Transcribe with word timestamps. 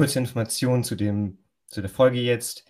kurze 0.00 0.18
Informationen 0.18 0.82
zu, 0.82 0.96
dem, 0.96 1.36
zu 1.66 1.82
der 1.82 1.90
Folge 1.90 2.20
jetzt. 2.20 2.64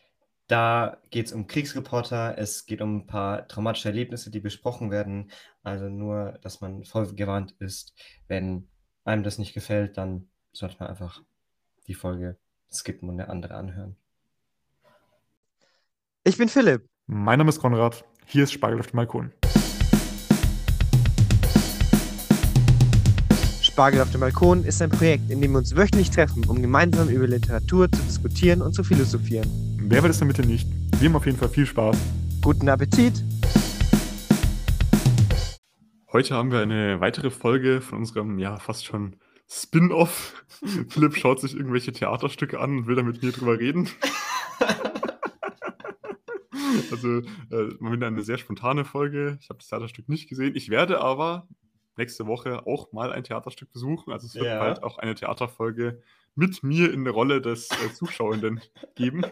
Da 0.49 0.99
geht 1.11 1.27
es 1.27 1.33
um 1.33 1.47
Kriegsreporter, 1.47 2.37
es 2.37 2.67
geht 2.67 2.83
um 2.83 2.97
ein 2.97 3.07
paar 3.07 3.47
traumatische 3.47 3.89
Erlebnisse, 3.89 4.33
die 4.33 4.41
besprochen 4.41 4.91
werden. 4.91 5.31
Also 5.63 5.89
nur, 5.89 6.41
dass 6.43 6.61
man 6.61 6.85
voll 6.85 7.15
gewarnt 7.15 7.55
ist. 7.61 7.95
Wenn 8.27 8.69
einem 9.05 9.23
das 9.23 9.39
nicht 9.39 9.55
gefällt, 9.55 9.97
dann 9.97 10.29
sollte 10.53 10.75
man 10.81 10.89
einfach 10.89 11.23
die 11.87 11.95
Folge 11.95 12.37
skippen 12.69 13.09
und 13.09 13.21
eine 13.21 13.31
andere 13.31 13.55
anhören. 13.55 13.95
Ich 16.25 16.37
bin 16.37 16.49
Philipp. 16.49 16.85
Mein 17.07 17.39
Name 17.39 17.51
ist 17.51 17.61
Konrad. 17.61 18.05
Hier 18.27 18.43
ist 18.43 18.53
Spargel 18.53 18.81
auf 18.81 18.89
dem 18.89 18.97
Balkon. 18.97 19.33
Spargel 23.81 24.03
auf 24.03 24.11
dem 24.11 24.21
Balkon 24.21 24.63
ist 24.65 24.83
ein 24.83 24.91
Projekt, 24.91 25.31
in 25.31 25.41
dem 25.41 25.53
wir 25.53 25.59
uns 25.59 25.75
wöchentlich 25.75 26.11
treffen, 26.11 26.45
um 26.45 26.61
gemeinsam 26.61 27.09
über 27.09 27.27
Literatur 27.27 27.91
zu 27.91 28.03
diskutieren 28.03 28.61
und 28.61 28.75
zu 28.75 28.85
philosophieren. 28.85 29.49
Wer 29.79 30.03
will 30.03 30.11
es 30.11 30.19
damit 30.19 30.37
nicht? 30.45 30.69
Wir 30.99 31.09
haben 31.09 31.17
auf 31.17 31.25
jeden 31.25 31.39
Fall 31.39 31.49
viel 31.49 31.65
Spaß. 31.65 31.97
Guten 32.43 32.69
Appetit! 32.69 33.25
Heute 36.13 36.35
haben 36.35 36.53
wir 36.53 36.61
eine 36.61 37.01
weitere 37.01 37.31
Folge 37.31 37.81
von 37.81 38.01
unserem, 38.01 38.39
ja, 38.39 38.59
fast 38.59 38.85
schon 38.85 39.17
Spin-off. 39.49 40.45
Philipp 40.91 41.17
schaut 41.17 41.41
sich 41.41 41.57
irgendwelche 41.57 41.93
Theaterstücke 41.93 42.61
an 42.61 42.81
und 42.81 42.87
will 42.87 42.97
da 42.97 43.03
mit 43.03 43.23
mir 43.23 43.33
drüber 43.33 43.59
reden. 43.59 43.89
also, 46.91 47.21
äh, 47.21 47.75
mal 47.79 47.93
wieder 47.93 48.09
eine 48.09 48.25
sehr 48.25 48.37
spontane 48.37 48.85
Folge. 48.85 49.39
Ich 49.41 49.49
habe 49.49 49.59
das 49.59 49.69
Theaterstück 49.69 50.11
nicht 50.11 50.29
gesehen. 50.29 50.55
Ich 50.55 50.69
werde 50.69 51.01
aber 51.01 51.49
nächste 51.97 52.27
Woche 52.27 52.67
auch 52.67 52.93
mal 52.93 53.13
ein 53.13 53.25
Theaterstück 53.25 53.73
besuchen. 53.73 54.13
Also 54.13 54.27
es 54.27 54.35
wird 54.35 54.47
ja. 54.47 54.59
bald 54.59 54.83
auch 54.83 54.99
eine 54.99 55.15
Theaterfolge 55.15 56.03
mit 56.35 56.63
mir 56.63 56.93
in 56.93 57.05
der 57.05 57.13
Rolle 57.13 57.41
des 57.41 57.71
äh, 57.71 57.93
Zuschauenden 57.95 58.61
geben. 58.95 59.25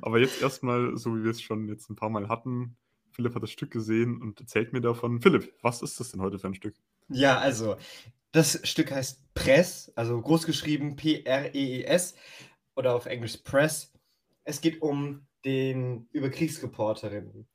Aber 0.00 0.18
jetzt 0.18 0.42
erstmal, 0.42 0.96
so 0.96 1.16
wie 1.16 1.24
wir 1.24 1.30
es 1.30 1.40
schon 1.40 1.68
jetzt 1.68 1.88
ein 1.90 1.96
paar 1.96 2.10
Mal 2.10 2.28
hatten, 2.28 2.76
Philipp 3.12 3.34
hat 3.34 3.42
das 3.42 3.50
Stück 3.50 3.70
gesehen 3.70 4.20
und 4.20 4.40
erzählt 4.40 4.72
mir 4.72 4.80
davon. 4.80 5.20
Philipp, 5.20 5.52
was 5.62 5.82
ist 5.82 6.00
das 6.00 6.10
denn 6.10 6.20
heute 6.20 6.38
für 6.38 6.48
ein 6.48 6.54
Stück? 6.54 6.74
Ja, 7.08 7.38
also, 7.38 7.76
das 8.32 8.60
Stück 8.66 8.90
heißt 8.90 9.34
Press, 9.34 9.92
also 9.94 10.20
großgeschrieben 10.20 10.96
P-R-E-E-S 10.96 12.14
oder 12.74 12.94
auf 12.94 13.06
Englisch 13.06 13.36
Press. 13.38 13.92
Es 14.44 14.60
geht 14.60 14.80
um 14.80 15.26
den 15.44 16.08
über 16.12 16.30
Kriegsreporterinnen. 16.30 17.46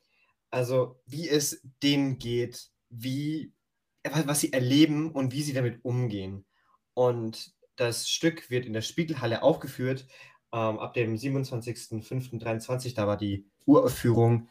Also, 0.50 1.02
wie 1.06 1.28
es 1.28 1.62
denen 1.82 2.20
geht, 2.20 2.70
wie, 2.90 3.52
was 4.26 4.40
sie 4.40 4.54
erleben 4.54 5.12
und 5.12 5.34
wie 5.34 5.42
sie 5.42 5.54
damit 5.54 5.84
umgehen. 5.84 6.46
Und 6.94 7.54
das 7.76 8.10
Stück 8.10 8.50
wird 8.50 8.66
in 8.66 8.74
der 8.74 8.82
Spiegelhalle 8.82 9.44
aufgeführt 9.44 10.08
ähm, 10.52 10.80
ab 10.80 10.94
dem 10.94 11.16
27.05.23. 11.16 12.96
Da 12.96 13.08
war 13.08 13.18
die 13.18 13.46
Uraufführung 13.66 14.50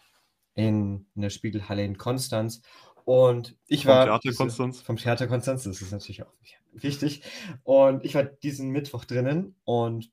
in, 0.54 1.06
in 1.14 1.22
der 1.22 1.30
Spiegelhalle 1.30 1.84
in 1.84 1.98
Konstanz. 1.98 2.62
Und 3.04 3.56
ich 3.66 3.84
vom 3.84 3.92
war. 3.92 4.04
Theater 4.06 4.32
Konstanz. 4.32 4.80
Vom 4.80 4.96
Theater 4.96 5.26
Konstanz, 5.26 5.64
das 5.64 5.80
ist 5.80 5.92
natürlich 5.92 6.22
auch 6.24 6.32
wichtig. 6.72 7.22
Und 7.62 8.04
ich 8.04 8.14
war 8.14 8.24
diesen 8.24 8.70
Mittwoch 8.70 9.04
drinnen 9.04 9.54
und 9.64 10.10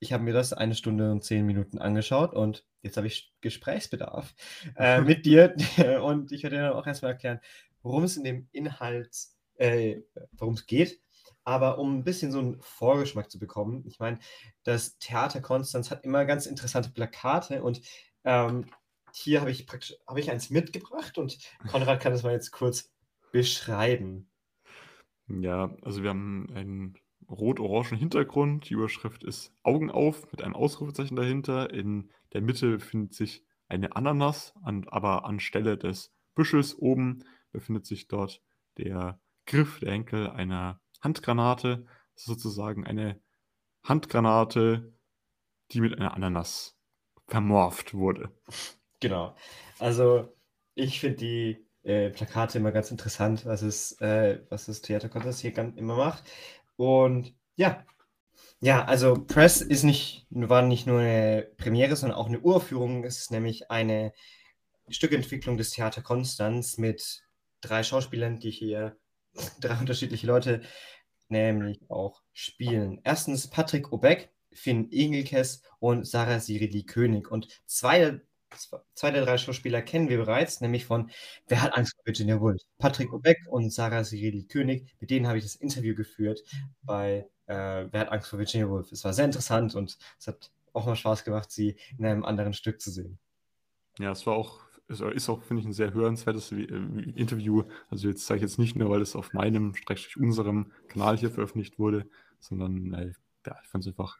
ich 0.00 0.12
habe 0.12 0.24
mir 0.24 0.32
das 0.32 0.52
eine 0.52 0.74
Stunde 0.74 1.12
und 1.12 1.22
zehn 1.22 1.46
Minuten 1.46 1.78
angeschaut 1.78 2.34
und 2.34 2.64
jetzt 2.82 2.96
habe 2.96 3.06
ich 3.06 3.32
Gesprächsbedarf 3.40 4.34
äh, 4.76 5.00
mit 5.02 5.24
dir. 5.24 5.54
Und 6.02 6.32
ich 6.32 6.42
werde 6.42 6.56
dir 6.56 6.62
dann 6.62 6.72
auch 6.72 6.86
erstmal 6.86 7.12
erklären, 7.12 7.40
worum 7.82 8.04
es 8.04 8.16
in 8.16 8.24
dem 8.24 8.48
Inhalt, 8.52 9.16
äh, 9.56 10.00
worum 10.32 10.54
es 10.54 10.66
geht. 10.66 11.00
Aber 11.44 11.78
um 11.78 11.98
ein 11.98 12.04
bisschen 12.04 12.30
so 12.30 12.38
einen 12.38 12.60
Vorgeschmack 12.60 13.30
zu 13.30 13.38
bekommen, 13.38 13.84
ich 13.86 13.98
meine, 13.98 14.18
das 14.62 14.98
Theater 14.98 15.40
Konstanz 15.40 15.90
hat 15.90 16.04
immer 16.04 16.24
ganz 16.24 16.46
interessante 16.46 16.90
Plakate 16.90 17.62
und 17.62 17.80
ähm, 18.24 18.66
hier 19.12 19.40
habe 19.40 19.50
ich 19.50 19.66
praktisch 19.66 19.96
habe 20.06 20.20
ich 20.20 20.30
eins 20.30 20.50
mitgebracht 20.50 21.18
und 21.18 21.38
Konrad 21.68 22.00
kann 22.00 22.12
das 22.12 22.22
mal 22.22 22.32
jetzt 22.32 22.52
kurz 22.52 22.92
beschreiben. 23.32 24.30
Ja, 25.28 25.74
also 25.82 26.02
wir 26.02 26.10
haben 26.10 26.48
einen 26.54 26.98
rot-orangen 27.28 27.98
Hintergrund. 27.98 28.68
Die 28.68 28.74
Überschrift 28.74 29.24
ist 29.24 29.52
Augen 29.62 29.90
auf 29.90 30.30
mit 30.30 30.42
einem 30.42 30.54
Ausrufezeichen 30.54 31.16
dahinter. 31.16 31.70
In 31.70 32.10
der 32.32 32.42
Mitte 32.42 32.72
befindet 32.72 33.14
sich 33.14 33.44
eine 33.68 33.96
Ananas, 33.96 34.54
an, 34.62 34.86
aber 34.88 35.24
anstelle 35.24 35.78
des 35.78 36.12
Büschels 36.34 36.76
oben 36.78 37.24
befindet 37.52 37.86
sich 37.86 38.08
dort 38.08 38.42
der 38.78 39.20
Griff, 39.46 39.80
der 39.80 39.92
Henkel 39.92 40.30
einer 40.30 40.80
Handgranate. 41.00 41.84
Das 42.14 42.22
ist 42.22 42.26
sozusagen 42.26 42.86
eine 42.86 43.20
Handgranate, 43.82 44.92
die 45.72 45.80
mit 45.80 45.96
einer 45.96 46.14
Ananas 46.14 46.76
vermorft 47.26 47.94
wurde. 47.94 48.30
Genau. 49.00 49.34
Also 49.78 50.32
ich 50.74 51.00
finde 51.00 51.16
die 51.16 51.66
äh, 51.82 52.10
Plakate 52.10 52.58
immer 52.58 52.72
ganz 52.72 52.90
interessant, 52.90 53.44
was, 53.46 53.62
es, 53.62 54.00
äh, 54.00 54.40
was 54.48 54.66
das 54.66 54.80
Theater 54.80 55.08
Contest 55.08 55.40
hier 55.40 55.56
immer 55.58 55.96
macht. 55.96 56.22
Und 56.76 57.34
ja, 57.56 57.84
ja, 58.60 58.84
also 58.84 59.24
Press 59.24 59.60
ist 59.60 59.82
nicht, 59.82 60.26
war 60.30 60.62
nicht 60.62 60.86
nur 60.86 61.00
eine 61.00 61.48
Premiere, 61.56 61.96
sondern 61.96 62.16
auch 62.16 62.28
eine 62.28 62.40
Uraufführung. 62.40 63.02
Es 63.04 63.18
ist 63.18 63.32
nämlich 63.32 63.70
eine 63.70 64.12
Stückentwicklung 64.88 65.56
des 65.56 65.70
Theater 65.70 66.02
Konstanz 66.02 66.78
mit 66.78 67.24
drei 67.62 67.82
Schauspielern, 67.82 68.38
die 68.38 68.50
hier 68.50 68.96
drei 69.60 69.78
unterschiedliche 69.78 70.26
Leute 70.26 70.62
nämlich 71.28 71.80
auch 71.88 72.22
spielen. 72.32 73.00
Erstens 73.04 73.48
Patrick 73.48 73.90
Obeck, 73.92 74.30
Finn 74.52 74.92
Engelkes 74.92 75.62
und 75.80 76.06
Sarah 76.06 76.40
Sirili 76.40 76.84
König. 76.84 77.30
Und 77.30 77.48
zwei, 77.66 78.20
zwei 78.94 79.10
der 79.10 79.24
drei 79.24 79.38
Schauspieler 79.38 79.80
kennen 79.80 80.10
wir 80.10 80.18
bereits, 80.18 80.60
nämlich 80.60 80.84
von 80.84 81.10
Wer 81.48 81.62
hat 81.62 81.74
Angst 81.74 81.94
vor 81.96 82.04
Virginia 82.04 82.38
Woolf? 82.38 82.60
Patrick 82.78 83.12
Obeck 83.12 83.38
und 83.48 83.72
Sarah 83.72 84.04
Sirili 84.04 84.44
König. 84.44 84.94
Mit 85.00 85.10
denen 85.10 85.26
habe 85.26 85.38
ich 85.38 85.44
das 85.44 85.54
Interview 85.56 85.94
geführt 85.94 86.42
bei 86.82 87.28
äh, 87.46 87.86
Wer 87.90 88.00
hat 88.00 88.12
Angst 88.12 88.28
vor 88.28 88.38
Virginia 88.38 88.68
Woolf? 88.68 88.92
Es 88.92 89.04
war 89.04 89.14
sehr 89.14 89.24
interessant 89.24 89.74
und 89.74 89.96
es 90.18 90.26
hat 90.26 90.50
auch 90.74 90.86
mal 90.86 90.96
Spaß 90.96 91.24
gemacht, 91.24 91.50
sie 91.50 91.76
in 91.98 92.04
einem 92.04 92.24
anderen 92.24 92.52
Stück 92.52 92.80
zu 92.80 92.90
sehen. 92.90 93.18
Ja, 93.98 94.12
es 94.12 94.26
war 94.26 94.34
auch 94.34 94.60
ist 95.00 95.28
auch, 95.28 95.42
finde 95.42 95.60
ich, 95.60 95.66
ein 95.66 95.72
sehr 95.72 95.94
hörenswertes 95.94 96.52
äh, 96.52 96.64
Interview. 97.14 97.64
Also 97.90 98.08
jetzt 98.08 98.26
sage 98.26 98.38
ich 98.38 98.42
jetzt 98.42 98.58
nicht 98.58 98.76
nur, 98.76 98.90
weil 98.90 99.00
es 99.00 99.16
auf 99.16 99.32
meinem, 99.32 99.74
Streckstrich 99.74 100.16
unserem 100.16 100.72
Kanal 100.88 101.16
hier 101.16 101.30
veröffentlicht 101.30 101.78
wurde, 101.78 102.06
sondern 102.40 102.92
äh, 102.94 103.12
ja, 103.46 103.56
ich 103.62 103.68
fand 103.68 103.84
es 103.84 103.88
einfach 103.88 104.18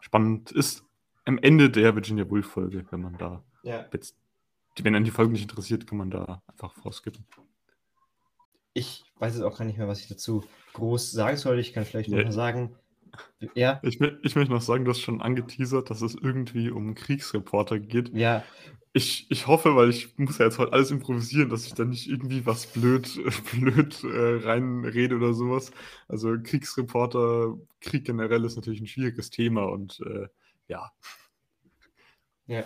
spannend. 0.00 0.52
Ist 0.52 0.84
am 1.24 1.38
Ende 1.38 1.70
der 1.70 1.94
Virginia 1.94 2.28
Woolf-Folge, 2.28 2.86
wenn 2.90 3.00
man 3.00 3.18
da 3.18 3.42
ja. 3.62 3.86
jetzt, 3.92 4.16
wenn 4.80 4.94
einen 4.94 5.04
die 5.04 5.10
Folge 5.10 5.32
nicht 5.32 5.42
interessiert, 5.42 5.86
kann 5.86 5.98
man 5.98 6.10
da 6.10 6.42
einfach 6.46 6.74
vorskippen. 6.74 7.24
Ich 8.74 9.04
weiß 9.18 9.34
jetzt 9.34 9.42
auch 9.42 9.58
gar 9.58 9.64
nicht 9.64 9.78
mehr, 9.78 9.88
was 9.88 10.00
ich 10.00 10.08
dazu 10.08 10.44
groß 10.74 11.10
sagen 11.10 11.36
soll. 11.36 11.58
Ich 11.58 11.72
kann 11.72 11.84
vielleicht 11.84 12.08
ja. 12.08 12.30
sagen, 12.30 12.76
ja. 13.54 13.80
Ich, 13.82 14.00
ich 14.00 14.36
möchte 14.36 14.52
noch 14.52 14.62
sagen, 14.62 14.84
du 14.84 14.90
hast 14.90 15.00
schon 15.00 15.20
angeteasert, 15.20 15.90
dass 15.90 16.02
es 16.02 16.14
irgendwie 16.14 16.70
um 16.70 16.94
Kriegsreporter 16.94 17.78
geht. 17.78 18.14
Ja. 18.14 18.44
Ich, 18.92 19.30
ich 19.30 19.46
hoffe, 19.46 19.76
weil 19.76 19.90
ich 19.90 20.18
muss 20.18 20.38
ja 20.38 20.46
jetzt 20.46 20.58
heute 20.58 20.72
alles 20.72 20.90
improvisieren, 20.90 21.50
dass 21.50 21.66
ich 21.66 21.74
da 21.74 21.84
nicht 21.84 22.08
irgendwie 22.08 22.46
was 22.46 22.66
blöd, 22.66 23.20
blöd 23.52 24.02
äh, 24.04 24.46
reinrede 24.46 25.16
oder 25.16 25.34
sowas. 25.34 25.70
Also 26.08 26.36
Kriegsreporter, 26.42 27.56
Krieg 27.80 28.04
generell 28.04 28.44
ist 28.44 28.56
natürlich 28.56 28.80
ein 28.80 28.86
schwieriges 28.86 29.30
Thema 29.30 29.64
und 29.64 30.00
äh, 30.00 30.28
ja. 30.68 30.90
Ja. 32.46 32.64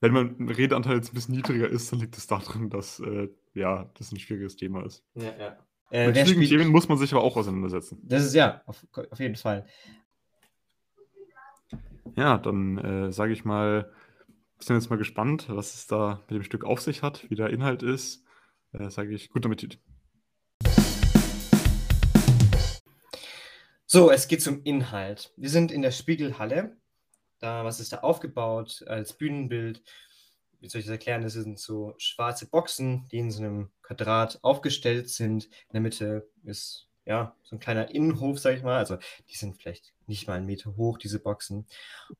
Wenn 0.00 0.12
mein 0.12 0.48
Redeanteil 0.48 0.96
jetzt 0.96 1.12
ein 1.12 1.14
bisschen 1.14 1.34
niedriger 1.34 1.68
ist, 1.68 1.90
dann 1.92 1.98
liegt 1.98 2.16
es 2.16 2.28
daran, 2.28 2.70
dass 2.70 3.00
äh, 3.00 3.28
ja, 3.54 3.90
das 3.94 4.12
ein 4.12 4.18
schwieriges 4.18 4.56
Thema 4.56 4.84
ist. 4.86 5.04
Ja, 5.14 5.36
ja. 5.36 5.58
Äh, 5.90 6.08
Mit 6.08 6.18
schwierigen 6.18 6.42
Themen 6.42 6.68
muss 6.70 6.88
man 6.88 6.98
sich 6.98 7.12
aber 7.12 7.22
auch 7.22 7.36
auseinandersetzen. 7.36 7.98
Das 8.02 8.24
ist 8.24 8.34
ja, 8.34 8.62
auf, 8.66 8.86
auf 9.10 9.18
jeden 9.18 9.36
Fall. 9.36 9.66
Ja, 12.14 12.36
dann 12.36 12.78
äh, 12.78 13.12
sage 13.12 13.32
ich 13.32 13.44
mal, 13.44 13.90
wir 14.58 14.64
sind 14.64 14.76
jetzt 14.76 14.90
mal 14.90 14.96
gespannt, 14.96 15.46
was 15.48 15.74
es 15.74 15.86
da 15.86 16.24
mit 16.28 16.36
dem 16.36 16.42
Stück 16.42 16.64
auf 16.64 16.80
sich 16.80 17.02
hat, 17.02 17.30
wie 17.30 17.36
der 17.36 17.50
Inhalt 17.50 17.82
ist. 17.82 18.24
Äh, 18.72 18.90
sage 18.90 19.14
ich, 19.14 19.30
guten 19.30 19.46
Appetit. 19.46 19.78
So, 23.86 24.10
es 24.10 24.28
geht 24.28 24.42
zum 24.42 24.62
Inhalt. 24.64 25.32
Wir 25.36 25.48
sind 25.48 25.72
in 25.72 25.80
der 25.80 25.92
Spiegelhalle. 25.92 26.76
Da, 27.38 27.64
was 27.64 27.80
ist 27.80 27.92
da 27.92 27.98
aufgebaut 27.98 28.84
als 28.86 29.16
Bühnenbild? 29.16 29.82
Wie 30.60 30.68
soll 30.68 30.80
ich 30.80 30.86
das 30.86 30.92
erklären? 30.92 31.22
Das 31.22 31.34
sind 31.34 31.58
so 31.58 31.94
schwarze 31.98 32.46
Boxen, 32.46 33.06
die 33.10 33.18
in 33.18 33.30
so 33.30 33.42
einem 33.42 33.70
Quadrat 33.82 34.38
aufgestellt 34.42 35.08
sind. 35.08 35.44
In 35.44 35.72
der 35.72 35.80
Mitte 35.80 36.28
ist 36.44 36.88
ja 37.04 37.34
so 37.42 37.56
ein 37.56 37.60
kleiner 37.60 37.90
Innenhof, 37.94 38.38
sag 38.38 38.56
ich 38.56 38.62
mal. 38.62 38.76
Also 38.78 38.98
die 39.28 39.36
sind 39.36 39.56
vielleicht 39.56 39.94
nicht 40.06 40.26
mal 40.26 40.34
einen 40.34 40.46
Meter 40.46 40.76
hoch, 40.76 40.98
diese 40.98 41.20
Boxen. 41.20 41.66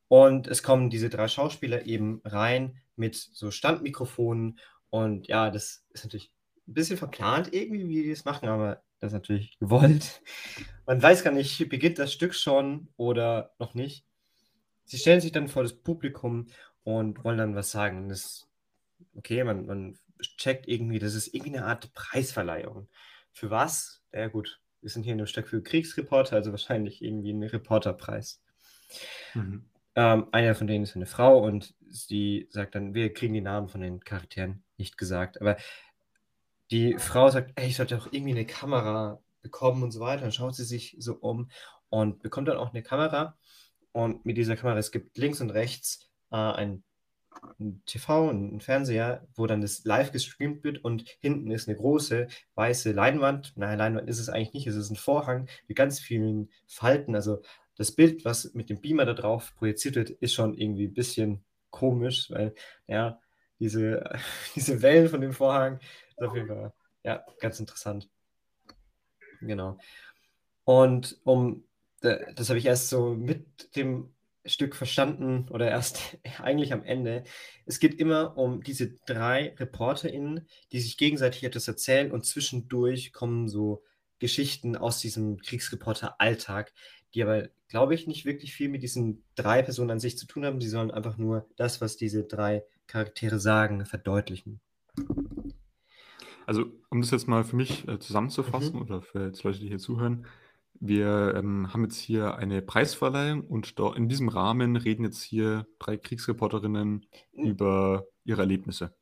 Und 0.08 0.46
es 0.46 0.62
kommen 0.62 0.90
diese 0.90 1.10
drei 1.10 1.28
Schauspieler 1.28 1.86
eben 1.86 2.20
rein 2.24 2.80
mit 2.96 3.16
so 3.16 3.50
Standmikrofonen. 3.50 4.58
Und 4.90 5.28
ja, 5.28 5.50
das 5.50 5.84
ist 5.90 6.04
natürlich 6.04 6.32
ein 6.66 6.74
bisschen 6.74 6.96
verplant 6.96 7.52
irgendwie, 7.52 7.88
wie 7.88 8.02
die 8.02 8.10
das 8.10 8.24
machen, 8.24 8.48
aber 8.48 8.82
Das 9.00 9.08
ist 9.08 9.14
natürlich 9.14 9.56
gewollt. 9.60 10.22
Man 10.86 11.02
weiß 11.02 11.22
gar 11.22 11.32
nicht, 11.32 11.68
beginnt 11.68 11.98
das 11.98 12.12
Stück 12.12 12.34
schon 12.34 12.88
oder 12.96 13.52
noch 13.58 13.74
nicht. 13.74 14.04
Sie 14.84 14.96
stellen 14.96 15.20
sich 15.20 15.32
dann 15.32 15.48
vor 15.48 15.62
das 15.62 15.74
Publikum 15.74 16.46
und 16.84 17.24
wollen 17.24 17.38
dann 17.38 17.54
was 17.54 17.70
sagen. 17.70 18.04
Und 18.04 18.08
das, 18.08 18.48
okay, 19.14 19.44
man, 19.44 19.66
man 19.66 19.98
checkt 20.36 20.68
irgendwie, 20.68 20.98
das 20.98 21.14
ist 21.14 21.34
irgendwie 21.34 21.56
eine 21.56 21.66
Art 21.66 21.92
Preisverleihung. 21.94 22.88
Für 23.32 23.50
was? 23.50 24.02
Ja 24.12 24.28
gut, 24.28 24.60
wir 24.80 24.90
sind 24.90 25.02
hier 25.02 25.12
in 25.12 25.20
einem 25.20 25.26
Stück 25.26 25.48
für 25.48 25.62
Kriegsreporter, 25.62 26.36
also 26.36 26.50
wahrscheinlich 26.50 27.02
irgendwie 27.02 27.32
ein 27.32 27.42
Reporterpreis. 27.42 28.42
Mhm. 29.34 29.64
Ähm, 29.94 30.28
einer 30.32 30.54
von 30.54 30.66
denen 30.66 30.84
ist 30.84 30.96
eine 30.96 31.06
Frau 31.06 31.44
und 31.44 31.74
sie 31.88 32.46
sagt 32.50 32.74
dann, 32.74 32.94
wir 32.94 33.12
kriegen 33.12 33.34
die 33.34 33.40
Namen 33.40 33.68
von 33.68 33.80
den 33.80 34.00
Charakteren 34.00 34.62
nicht 34.76 34.96
gesagt. 34.96 35.40
Aber 35.40 35.56
die 36.70 36.96
Frau 36.98 37.30
sagt, 37.30 37.52
ey, 37.56 37.68
ich 37.68 37.76
sollte 37.76 37.96
auch 37.96 38.06
irgendwie 38.12 38.32
eine 38.32 38.46
Kamera 38.46 39.20
bekommen 39.42 39.82
und 39.82 39.90
so 39.90 40.00
weiter. 40.00 40.22
Dann 40.22 40.32
schaut 40.32 40.54
sie 40.54 40.64
sich 40.64 40.96
so 40.98 41.14
um 41.14 41.50
und 41.88 42.22
bekommt 42.22 42.48
dann 42.48 42.58
auch 42.58 42.72
eine 42.72 42.82
Kamera. 42.82 43.36
Und 43.92 44.24
mit 44.26 44.36
dieser 44.36 44.56
Kamera, 44.56 44.78
es 44.78 44.92
gibt 44.92 45.16
links 45.16 45.40
und 45.40 45.50
rechts 45.50 46.07
äh, 46.30 46.36
ein, 46.36 46.84
TV, 47.86 48.30
ein 48.30 48.60
Fernseher, 48.60 49.26
wo 49.34 49.46
dann 49.46 49.60
das 49.60 49.84
live 49.84 50.12
gestreamt 50.12 50.64
wird 50.64 50.84
und 50.84 51.04
hinten 51.20 51.50
ist 51.50 51.68
eine 51.68 51.76
große 51.76 52.26
weiße 52.54 52.92
Leinwand. 52.92 53.52
Nein, 53.56 53.78
Leinwand 53.78 54.08
ist 54.08 54.18
es 54.18 54.28
eigentlich 54.28 54.54
nicht, 54.54 54.66
es 54.66 54.76
ist 54.76 54.90
ein 54.90 54.96
Vorhang 54.96 55.48
mit 55.66 55.76
ganz 55.76 56.00
vielen 56.00 56.50
Falten. 56.66 57.14
Also 57.14 57.42
das 57.76 57.92
Bild, 57.92 58.24
was 58.24 58.54
mit 58.54 58.70
dem 58.70 58.80
Beamer 58.80 59.04
da 59.04 59.14
drauf 59.14 59.54
projiziert 59.54 59.94
wird, 59.96 60.10
ist 60.10 60.34
schon 60.34 60.54
irgendwie 60.54 60.86
ein 60.86 60.94
bisschen 60.94 61.44
komisch, 61.70 62.30
weil 62.30 62.54
ja, 62.86 63.20
diese, 63.60 64.18
diese 64.56 64.82
Wellen 64.82 65.08
von 65.08 65.20
dem 65.20 65.32
Vorhang 65.32 65.78
ist 66.10 66.22
auf 66.22 66.34
jeden 66.34 66.48
Fall 66.48 66.72
ja, 67.04 67.24
ganz 67.40 67.60
interessant. 67.60 68.08
Genau. 69.40 69.78
Und 70.64 71.18
um, 71.24 71.64
das 72.00 72.48
habe 72.48 72.58
ich 72.58 72.66
erst 72.66 72.88
so 72.88 73.14
mit 73.14 73.74
dem 73.76 74.12
Stück 74.44 74.74
verstanden 74.74 75.46
oder 75.50 75.68
erst 75.68 76.18
eigentlich 76.42 76.72
am 76.72 76.84
Ende. 76.84 77.24
Es 77.66 77.78
geht 77.78 77.94
immer 78.00 78.36
um 78.36 78.62
diese 78.62 78.94
drei 79.06 79.54
ReporterInnen, 79.58 80.46
die 80.72 80.80
sich 80.80 80.96
gegenseitig 80.96 81.44
etwas 81.44 81.68
erzählen 81.68 82.10
und 82.10 82.24
zwischendurch 82.24 83.12
kommen 83.12 83.48
so 83.48 83.82
Geschichten 84.18 84.76
aus 84.76 84.98
diesem 84.98 85.38
Kriegsreporter-Alltag, 85.38 86.72
die 87.14 87.22
aber, 87.22 87.48
glaube 87.68 87.94
ich, 87.94 88.06
nicht 88.06 88.24
wirklich 88.24 88.52
viel 88.52 88.68
mit 88.68 88.82
diesen 88.82 89.22
drei 89.34 89.62
Personen 89.62 89.92
an 89.92 90.00
sich 90.00 90.18
zu 90.18 90.26
tun 90.26 90.44
haben. 90.44 90.60
Sie 90.60 90.68
sollen 90.68 90.90
einfach 90.90 91.16
nur 91.18 91.48
das, 91.56 91.80
was 91.80 91.96
diese 91.96 92.24
drei 92.24 92.64
Charaktere 92.86 93.38
sagen, 93.38 93.86
verdeutlichen. 93.86 94.60
Also, 96.46 96.64
um 96.88 97.00
das 97.00 97.10
jetzt 97.10 97.28
mal 97.28 97.44
für 97.44 97.56
mich 97.56 97.86
äh, 97.86 97.98
zusammenzufassen 97.98 98.76
mhm. 98.76 98.82
oder 98.82 99.02
für 99.02 99.26
jetzt 99.26 99.42
Leute, 99.44 99.60
die 99.60 99.68
hier 99.68 99.78
zuhören, 99.78 100.26
wir 100.80 101.34
ähm, 101.36 101.72
haben 101.72 101.84
jetzt 101.84 101.98
hier 101.98 102.36
eine 102.36 102.62
Preisverleihung 102.62 103.42
und 103.42 103.74
in 103.96 104.08
diesem 104.08 104.28
Rahmen 104.28 104.76
reden 104.76 105.04
jetzt 105.04 105.22
hier 105.22 105.66
drei 105.78 105.96
Kriegsreporterinnen 105.96 107.06
mhm. 107.32 107.44
über 107.44 108.06
ihre 108.24 108.42
Erlebnisse. 108.42 108.94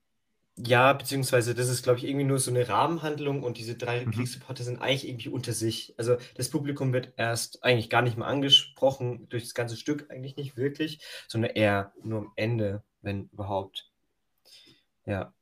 Ja, 0.58 0.94
beziehungsweise 0.94 1.54
das 1.54 1.68
ist, 1.68 1.82
glaube 1.82 1.98
ich, 1.98 2.06
irgendwie 2.06 2.24
nur 2.24 2.38
so 2.38 2.50
eine 2.50 2.66
Rahmenhandlung 2.66 3.42
und 3.42 3.58
diese 3.58 3.74
drei 3.74 4.06
mhm. 4.06 4.12
Kriegsreporter 4.12 4.64
sind 4.64 4.80
eigentlich 4.80 5.06
irgendwie 5.06 5.28
unter 5.28 5.52
sich. 5.52 5.94
Also 5.98 6.16
das 6.34 6.48
Publikum 6.48 6.94
wird 6.94 7.12
erst 7.18 7.62
eigentlich 7.62 7.90
gar 7.90 8.00
nicht 8.00 8.16
mehr 8.16 8.26
angesprochen, 8.26 9.28
durch 9.28 9.42
das 9.42 9.54
ganze 9.54 9.76
Stück 9.76 10.10
eigentlich 10.10 10.36
nicht 10.36 10.56
wirklich, 10.56 11.00
sondern 11.28 11.50
eher 11.50 11.92
nur 12.02 12.20
am 12.20 12.32
Ende, 12.36 12.82
wenn 13.02 13.28
überhaupt. 13.32 13.90
Ja. 15.04 15.34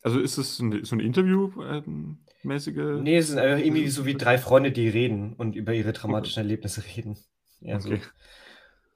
Also 0.00 0.20
ist 0.20 0.38
es 0.38 0.56
so 0.56 0.64
eine 0.64 1.02
Interview-mäßige? 1.02 1.86
Ähm, 1.86 2.18
nee, 3.02 3.18
es 3.18 3.28
sind 3.28 3.38
einfach 3.38 3.64
irgendwie 3.64 3.88
so 3.88 4.06
wie 4.06 4.14
drei 4.14 4.38
Freunde, 4.38 4.72
die 4.72 4.88
reden 4.88 5.34
und 5.34 5.56
über 5.56 5.74
ihre 5.74 5.92
dramatischen. 5.92 6.42
Erlebnisse 6.42 6.82
reden. 6.96 7.18
Ja, 7.60 7.76
okay. 7.76 8.00
so 8.00 8.08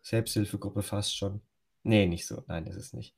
Selbsthilfegruppe 0.03 0.83
fast 0.83 1.17
schon. 1.17 1.43
Nee, 1.83 2.07
nicht 2.07 2.27
so. 2.27 2.45
Nein, 2.47 2.67
ist 2.67 2.77
es 2.77 2.93
nicht. 2.93 3.15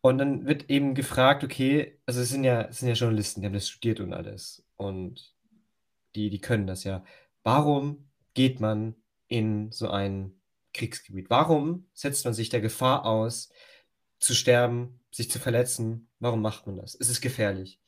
Und 0.00 0.18
dann 0.18 0.46
wird 0.46 0.70
eben 0.70 0.94
gefragt, 0.94 1.42
okay, 1.42 1.98
also 2.06 2.20
es 2.20 2.28
sind 2.28 2.44
ja, 2.44 2.62
es 2.62 2.78
sind 2.78 2.88
ja 2.88 2.94
Journalisten, 2.94 3.40
die 3.40 3.46
haben 3.46 3.54
das 3.54 3.68
studiert 3.68 4.00
und 4.00 4.12
alles. 4.12 4.64
Und 4.76 5.34
die, 6.14 6.30
die 6.30 6.40
können 6.40 6.66
das 6.66 6.84
ja. 6.84 7.04
Warum 7.42 8.08
geht 8.34 8.60
man 8.60 8.94
in 9.26 9.72
so 9.72 9.90
ein 9.90 10.40
Kriegsgebiet? 10.72 11.30
Warum 11.30 11.86
setzt 11.94 12.24
man 12.24 12.34
sich 12.34 12.48
der 12.48 12.60
Gefahr 12.60 13.04
aus, 13.04 13.50
zu 14.18 14.34
sterben, 14.34 15.00
sich 15.10 15.30
zu 15.30 15.38
verletzen? 15.38 16.08
Warum 16.20 16.42
macht 16.42 16.66
man 16.66 16.76
das? 16.76 16.94
Es 16.94 17.08
ist 17.08 17.20
gefährlich. 17.20 17.80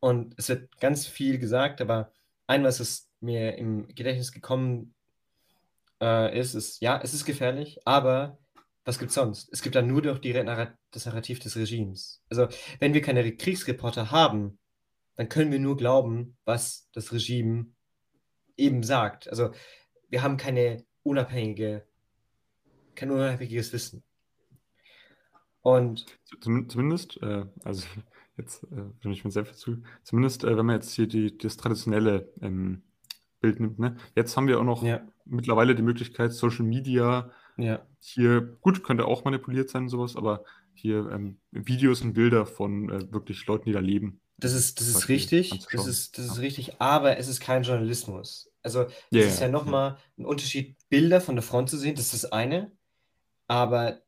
Und 0.00 0.34
es 0.36 0.48
wird 0.48 0.78
ganz 0.80 1.06
viel 1.06 1.38
gesagt, 1.38 1.80
aber 1.80 2.12
einmal 2.46 2.70
ist 2.70 2.80
es 2.80 3.10
mir 3.20 3.56
im 3.56 3.88
Gedächtnis 3.88 4.32
gekommen, 4.32 4.94
äh, 6.00 6.38
ist 6.38 6.54
es, 6.54 6.80
ja, 6.80 7.00
es 7.02 7.14
ist 7.14 7.24
gefährlich, 7.24 7.80
aber 7.84 8.38
was 8.84 8.98
gibt 8.98 9.10
es 9.10 9.16
sonst? 9.16 9.48
Es 9.52 9.60
gibt 9.60 9.74
dann 9.74 9.86
nur 9.86 10.00
doch 10.00 10.18
die, 10.18 10.32
das 10.32 11.06
Narrativ 11.06 11.40
des 11.40 11.56
Regimes. 11.56 12.22
Also, 12.30 12.48
wenn 12.78 12.94
wir 12.94 13.02
keine 13.02 13.36
Kriegsreporter 13.36 14.10
haben, 14.10 14.58
dann 15.16 15.28
können 15.28 15.52
wir 15.52 15.58
nur 15.58 15.76
glauben, 15.76 16.38
was 16.44 16.88
das 16.92 17.12
Regime 17.12 17.66
eben 18.56 18.82
sagt. 18.82 19.28
Also, 19.28 19.50
wir 20.08 20.22
haben 20.22 20.36
keine 20.36 20.86
unabhängige, 21.02 21.86
kein 22.94 23.10
unabhängiges 23.10 23.72
Wissen. 23.72 24.02
Und 25.60 26.06
zumindest, 26.40 27.20
äh, 27.20 27.44
also 27.64 27.86
jetzt 28.38 28.64
äh, 28.64 28.84
wenn 29.02 29.12
ich 29.12 29.24
mir 29.24 29.30
selbst 29.30 29.58
zu, 29.58 29.82
zumindest 30.02 30.44
äh, 30.44 30.56
wenn 30.56 30.66
man 30.66 30.76
jetzt 30.76 30.92
hier 30.92 31.06
die, 31.06 31.36
das 31.36 31.56
traditionelle 31.56 32.32
ähm, 32.40 32.82
Bild 33.40 33.60
nimmt, 33.60 33.78
ne? 33.78 33.96
Jetzt 34.14 34.36
haben 34.36 34.48
wir 34.48 34.58
auch 34.58 34.64
noch 34.64 34.82
ja. 34.82 35.00
mittlerweile 35.24 35.74
die 35.74 35.82
Möglichkeit, 35.82 36.32
Social 36.32 36.64
Media 36.64 37.30
ja. 37.58 37.84
Hier, 38.00 38.40
gut, 38.60 38.84
könnte 38.84 39.04
auch 39.04 39.24
manipuliert 39.24 39.68
sein, 39.68 39.88
sowas, 39.88 40.16
aber 40.16 40.44
hier 40.74 41.10
ähm, 41.10 41.40
Videos 41.50 42.00
und 42.02 42.14
Bilder 42.14 42.46
von 42.46 42.88
äh, 42.88 43.12
wirklich 43.12 43.44
Leuten, 43.46 43.64
die 43.66 43.72
da 43.72 43.80
leben. 43.80 44.20
Das 44.36 44.52
ist, 44.52 44.80
das 44.80 44.86
ist 44.86 45.08
richtig, 45.08 45.66
das 45.72 45.86
ist, 45.88 46.16
das 46.16 46.26
ist 46.26 46.36
ja. 46.36 46.42
richtig, 46.42 46.80
aber 46.80 47.18
es 47.18 47.26
ist 47.26 47.40
kein 47.40 47.64
Journalismus. 47.64 48.48
Also, 48.62 48.82
es 48.82 48.92
yeah, 49.12 49.26
ist 49.26 49.40
ja 49.40 49.48
nochmal 49.48 49.90
ja. 49.90 49.98
ein 50.18 50.26
Unterschied, 50.26 50.76
Bilder 50.88 51.20
von 51.20 51.34
der 51.34 51.42
Front 51.42 51.70
zu 51.70 51.76
sehen, 51.76 51.96
das 51.96 52.14
ist 52.14 52.22
das 52.22 52.32
eine, 52.32 52.70
aber 53.48 54.00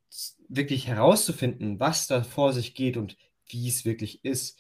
wirklich 0.49 0.87
herauszufinden, 0.87 1.81
was 1.81 2.07
da 2.07 2.23
vor 2.23 2.53
sich 2.53 2.75
geht 2.75 2.97
und 2.97 3.17
wie 3.53 3.69
es 3.69 3.85
wirklich 3.85 4.25
ist, 4.25 4.59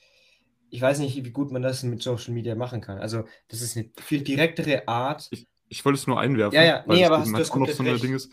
ich 0.71 0.81
weiß 0.81 1.01
nicht, 1.01 1.25
wie 1.25 1.31
gut 1.31 1.51
man 1.51 1.63
das 1.63 1.83
mit 1.83 2.03
Social 2.03 2.33
Media 2.33 2.55
machen 2.55 2.81
kann. 2.81 2.99
Also, 2.99 3.25
das 3.49 3.61
ist 3.61 3.77
eine 3.77 3.91
viel 4.01 4.23
direktere 4.23 4.87
Art. 4.87 5.27
Ich, 5.31 5.49
ich 5.69 5.85
wollte 5.85 5.99
es 5.99 6.07
nur 6.07 6.21
einwerfen. 6.21 6.55
Ja, 6.55 6.65
ja, 6.65 6.85
nee, 6.87 7.05
aber 7.05 7.19
hast, 7.19 7.32
du 7.32 7.37
hast 7.37 7.56
noch 7.56 7.69
so 7.69 7.82
ein 7.82 7.99
Ding 7.99 8.15
ist, 8.15 8.32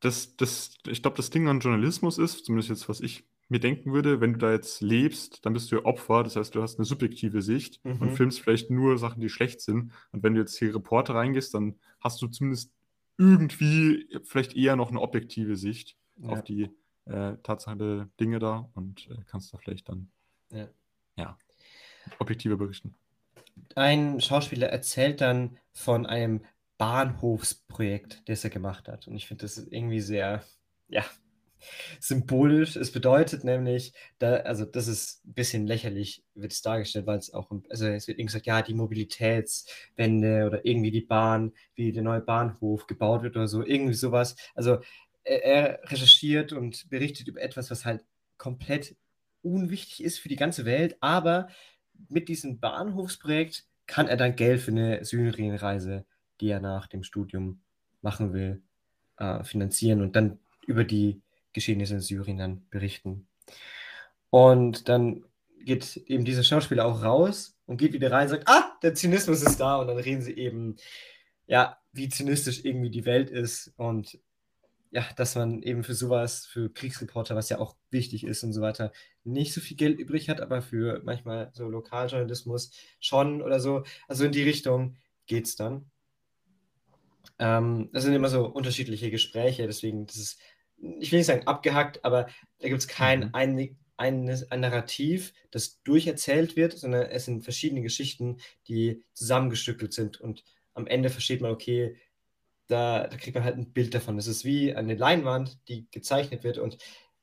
das, 0.00 0.36
das, 0.36 0.74
ich 0.86 1.02
glaube, 1.02 1.16
das 1.16 1.30
Ding 1.30 1.48
an 1.48 1.60
Journalismus 1.60 2.18
ist, 2.18 2.44
zumindest 2.44 2.70
jetzt, 2.70 2.88
was 2.88 3.00
ich 3.00 3.24
mir 3.48 3.60
denken 3.60 3.92
würde, 3.92 4.20
wenn 4.20 4.32
du 4.32 4.38
da 4.38 4.50
jetzt 4.50 4.80
lebst, 4.80 5.44
dann 5.44 5.52
bist 5.52 5.70
du 5.70 5.76
ja 5.76 5.84
Opfer, 5.84 6.22
das 6.24 6.36
heißt, 6.36 6.54
du 6.54 6.62
hast 6.62 6.78
eine 6.78 6.86
subjektive 6.86 7.42
Sicht 7.42 7.84
mhm. 7.84 8.00
und 8.00 8.10
filmst 8.12 8.40
vielleicht 8.40 8.70
nur 8.70 8.98
Sachen, 8.98 9.20
die 9.20 9.28
schlecht 9.28 9.60
sind. 9.60 9.92
Und 10.10 10.22
wenn 10.22 10.34
du 10.34 10.40
jetzt 10.40 10.58
hier 10.58 10.74
Reporter 10.74 11.14
reingehst, 11.14 11.54
dann 11.54 11.78
hast 12.00 12.20
du 12.22 12.28
zumindest 12.28 12.72
irgendwie 13.18 14.08
vielleicht 14.24 14.56
eher 14.56 14.74
noch 14.74 14.90
eine 14.90 15.00
objektive 15.00 15.56
Sicht 15.56 15.96
ja. 16.16 16.30
auf 16.30 16.42
die 16.42 16.70
äh, 17.06 17.36
Tatsache 17.42 18.08
Dinge 18.20 18.38
da 18.38 18.68
und 18.74 19.08
äh, 19.10 19.22
kannst 19.26 19.52
da 19.52 19.58
vielleicht 19.58 19.88
dann 19.88 20.10
ja. 20.50 20.68
ja 21.16 21.38
objektiver 22.18 22.56
berichten. 22.56 22.94
Ein 23.74 24.20
Schauspieler 24.20 24.68
erzählt 24.68 25.20
dann 25.20 25.58
von 25.72 26.06
einem 26.06 26.44
Bahnhofsprojekt, 26.78 28.28
das 28.28 28.44
er 28.44 28.50
gemacht 28.50 28.88
hat. 28.88 29.06
Und 29.06 29.14
ich 29.14 29.26
finde 29.26 29.42
das 29.42 29.58
irgendwie 29.58 30.00
sehr, 30.00 30.42
ja, 30.88 31.04
symbolisch. 32.00 32.76
Es 32.76 32.92
bedeutet 32.92 33.44
nämlich, 33.44 33.92
da, 34.18 34.36
also 34.36 34.64
das 34.64 34.88
ist 34.88 35.24
ein 35.24 35.34
bisschen 35.34 35.66
lächerlich, 35.66 36.24
wird 36.34 36.52
es 36.52 36.62
dargestellt, 36.62 37.06
weil 37.06 37.18
es 37.18 37.32
auch, 37.32 37.50
also 37.68 37.86
es 37.86 38.08
wird 38.08 38.18
irgendwie 38.18 38.32
gesagt, 38.32 38.46
ja, 38.46 38.62
die 38.62 38.74
Mobilitätswende 38.74 40.46
oder 40.46 40.64
irgendwie 40.64 40.90
die 40.90 41.02
Bahn, 41.02 41.52
wie 41.74 41.92
der 41.92 42.02
neue 42.02 42.20
Bahnhof 42.20 42.86
gebaut 42.86 43.22
wird 43.22 43.36
oder 43.36 43.48
so, 43.48 43.64
irgendwie 43.64 43.94
sowas. 43.94 44.36
Also 44.54 44.78
er, 45.24 45.44
er 45.44 45.90
recherchiert 45.90 46.52
und 46.52 46.88
berichtet 46.90 47.28
über 47.28 47.40
etwas, 47.40 47.70
was 47.70 47.84
halt 47.84 48.04
komplett 48.38 48.96
unwichtig 49.42 50.02
ist 50.04 50.18
für 50.18 50.28
die 50.28 50.36
ganze 50.36 50.64
Welt, 50.64 50.96
aber 51.00 51.48
mit 52.08 52.28
diesem 52.28 52.60
Bahnhofsprojekt 52.60 53.66
kann 53.86 54.08
er 54.08 54.16
dann 54.16 54.36
Geld 54.36 54.60
für 54.60 54.70
eine 54.70 55.04
Syrienreise 55.04 56.04
die 56.42 56.48
er 56.48 56.60
nach 56.60 56.88
dem 56.88 57.04
Studium 57.04 57.62
machen 58.02 58.34
will, 58.34 58.62
äh, 59.16 59.44
finanzieren 59.44 60.02
und 60.02 60.16
dann 60.16 60.40
über 60.66 60.84
die 60.84 61.22
Geschehnisse 61.52 61.94
in 61.94 62.00
Syrien 62.00 62.38
dann 62.38 62.66
berichten. 62.68 63.28
Und 64.30 64.88
dann 64.88 65.24
geht 65.64 65.96
eben 66.08 66.24
dieser 66.24 66.42
Schauspieler 66.42 66.84
auch 66.84 67.04
raus 67.04 67.56
und 67.66 67.76
geht 67.76 67.92
wieder 67.92 68.10
rein 68.10 68.24
und 68.24 68.30
sagt, 68.30 68.48
ah, 68.48 68.76
der 68.82 68.94
Zynismus 68.94 69.42
ist 69.42 69.60
da 69.60 69.76
und 69.76 69.86
dann 69.86 69.98
reden 69.98 70.22
sie 70.22 70.36
eben, 70.36 70.76
ja, 71.46 71.78
wie 71.92 72.08
zynistisch 72.08 72.64
irgendwie 72.64 72.90
die 72.90 73.04
Welt 73.04 73.30
ist 73.30 73.72
und 73.76 74.18
ja, 74.92 75.08
dass 75.16 75.34
man 75.34 75.62
eben 75.62 75.84
für 75.84 75.94
sowas, 75.94 76.44
für 76.44 76.70
Kriegsreporter, 76.70 77.34
was 77.34 77.48
ja 77.48 77.58
auch 77.58 77.76
wichtig 77.90 78.24
ist 78.24 78.44
und 78.44 78.52
so 78.52 78.60
weiter, 78.60 78.92
nicht 79.24 79.54
so 79.54 79.62
viel 79.62 79.76
Geld 79.76 79.98
übrig 79.98 80.28
hat, 80.28 80.42
aber 80.42 80.60
für 80.60 81.00
manchmal 81.02 81.50
so 81.54 81.66
Lokaljournalismus 81.68 82.72
schon 83.00 83.40
oder 83.40 83.58
so. 83.58 83.84
Also 84.06 84.26
in 84.26 84.32
die 84.32 84.42
Richtung 84.42 84.96
geht 85.26 85.46
es 85.46 85.56
dann. 85.56 85.90
Ähm, 87.38 87.88
das 87.92 88.04
sind 88.04 88.12
immer 88.12 88.28
so 88.28 88.46
unterschiedliche 88.46 89.10
Gespräche, 89.10 89.66
deswegen, 89.66 90.06
das 90.06 90.16
ist, 90.16 90.40
ich 90.76 91.10
will 91.10 91.20
nicht 91.20 91.26
sagen 91.26 91.46
abgehackt, 91.46 92.04
aber 92.04 92.26
da 92.58 92.68
gibt 92.68 92.80
es 92.80 92.88
kein 92.88 93.20
mhm. 93.20 93.30
ein, 93.32 93.76
ein, 93.96 94.44
ein 94.50 94.60
Narrativ, 94.60 95.32
das 95.50 95.82
durcherzählt 95.84 96.54
wird, 96.54 96.76
sondern 96.76 97.06
es 97.06 97.24
sind 97.24 97.44
verschiedene 97.44 97.80
Geschichten, 97.80 98.36
die 98.68 99.02
zusammengestückelt 99.14 99.94
sind 99.94 100.20
und 100.20 100.44
am 100.74 100.86
Ende 100.86 101.08
versteht 101.08 101.40
man, 101.40 101.50
okay, 101.50 101.96
da, 102.68 103.06
da 103.06 103.16
kriegt 103.16 103.34
man 103.34 103.44
halt 103.44 103.56
ein 103.56 103.72
Bild 103.72 103.94
davon. 103.94 104.18
Es 104.18 104.26
ist 104.26 104.44
wie 104.44 104.74
eine 104.74 104.94
Leinwand, 104.94 105.58
die 105.68 105.88
gezeichnet 105.90 106.44
wird 106.44 106.58
und 106.58 106.78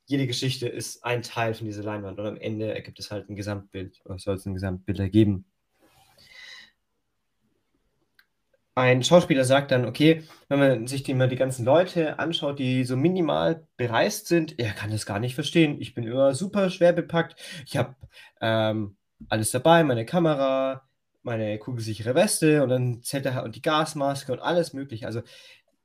jede 0.06 0.26
Geschichte 0.26 0.68
ist 0.68 1.04
ein 1.06 1.22
Teil 1.22 1.54
von 1.54 1.68
dieser 1.68 1.84
Leinwand 1.84 2.20
und 2.20 2.26
am 2.26 2.38
Ende 2.38 2.74
ergibt 2.74 3.00
es 3.00 3.12
halt 3.12 3.30
ein 3.30 3.36
Gesamtbild 3.36 4.02
oder 4.06 4.18
soll 4.18 4.36
es 4.36 4.46
ein 4.46 4.56
Gesamtbild 4.56 5.00
ergeben. 5.00 5.46
Ein 8.74 9.04
Schauspieler 9.04 9.44
sagt 9.44 9.72
dann, 9.72 9.86
okay, 9.86 10.24
wenn 10.48 10.60
man 10.60 10.88
sich 10.88 11.04
die, 11.04 11.14
mal 11.14 11.28
die 11.28 11.36
ganzen 11.36 11.66
Leute 11.66 12.18
anschaut, 12.18 12.60
die 12.60 12.86
so 12.86 12.96
minimal 12.96 13.68
bereist 13.78 14.28
sind, 14.28 14.58
er 14.58 14.72
kann 14.72 14.90
das 14.90 15.06
gar 15.06 15.20
nicht 15.20 15.36
verstehen. 15.36 15.82
Ich 15.82 15.94
bin 15.94 16.06
immer 16.06 16.34
super 16.34 16.70
schwer 16.70 16.94
bepackt. 16.94 17.36
Ich 17.68 17.78
habe 17.78 17.96
ähm, 18.42 18.96
alles 19.28 19.52
dabei, 19.52 19.84
meine 19.84 20.06
Kamera, 20.06 20.89
meine 21.22 21.58
kugelsichere 21.60 22.16
Weste 22.16 22.64
und 22.64 22.70
dann 22.70 23.02
er 23.12 23.44
und 23.44 23.56
die 23.56 23.62
Gasmaske 23.62 24.32
und 24.32 24.40
alles 24.40 24.74
mögliche. 24.74 25.06
Also 25.06 25.22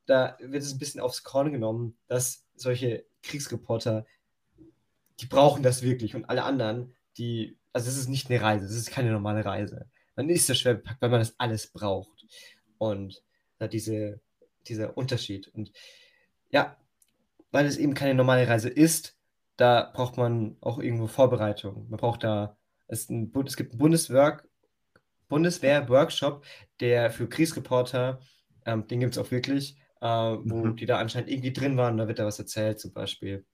da 0.07 0.37
wird 0.41 0.63
es 0.63 0.73
ein 0.73 0.79
bisschen 0.79 1.01
aufs 1.01 1.23
Korn 1.23 1.53
genommen, 1.53 1.97
dass 2.07 2.45
solche 2.55 3.05
Kriegsreporter, 3.23 4.07
die 5.21 5.27
brauchen 5.27 5.63
das 5.63 5.83
wirklich 5.83 6.15
und 6.15 6.27
alle 6.27 6.45
anderen, 6.45 6.95
die, 7.17 7.59
also 7.73 7.89
es 7.89 7.97
ist 7.97 8.09
nicht 8.09 8.31
eine 8.31 8.41
Reise, 8.41 8.67
es 8.67 8.77
ist 8.77 8.91
keine 8.91 9.11
normale 9.11 9.45
Reise. 9.45 9.87
Man 10.17 10.29
ist 10.29 10.49
ja 10.49 10.55
schwer 10.55 10.75
bepackt, 10.75 11.03
weil 11.03 11.11
man 11.11 11.21
das 11.21 11.35
alles 11.39 11.69
braucht. 11.69 12.27
Und 12.79 13.23
da 13.59 13.67
diese, 13.67 14.21
dieser 14.67 14.97
Unterschied. 14.97 15.49
Und 15.49 15.73
ja, 16.51 16.77
weil 17.51 17.67
es 17.67 17.79
eben 17.79 17.95
keine 17.95 18.15
normale 18.15 18.47
Reise 18.47 18.69
ist, 18.69 19.17
da 19.57 19.91
braucht 19.93 20.17
man 20.17 20.57
auch 20.61 20.79
irgendwo 20.79 21.07
Vorbereitung. 21.07 21.89
Man 21.89 21.99
braucht 21.99 22.25
da, 22.25 22.57
es, 22.89 23.09
ein, 23.09 23.33
es 23.47 23.57
gibt 23.57 23.75
ein 23.75 23.79
Bundeswerk, 23.79 24.49
Bundeswehr-Workshop, 25.35 26.45
der 26.79 27.11
für 27.11 27.29
Kriegsreporter, 27.29 28.21
ähm, 28.67 28.87
den 28.87 29.01
gibt 29.01 29.17
es 29.17 29.19
auch 29.19 29.33
wirklich, 29.33 29.77
äh, 30.01 30.07
wo 30.07 30.65
mhm. 30.65 30.77
die 30.77 30.87
da 30.87 30.99
anscheinend 30.99 31.29
irgendwie 31.29 31.53
drin 31.53 31.77
waren, 31.77 31.97
da 31.97 32.07
wird 32.07 32.21
da 32.21 32.25
was 32.25 32.39
erzählt 32.39 32.79
zum 32.79 32.93
Beispiel. 32.93 33.45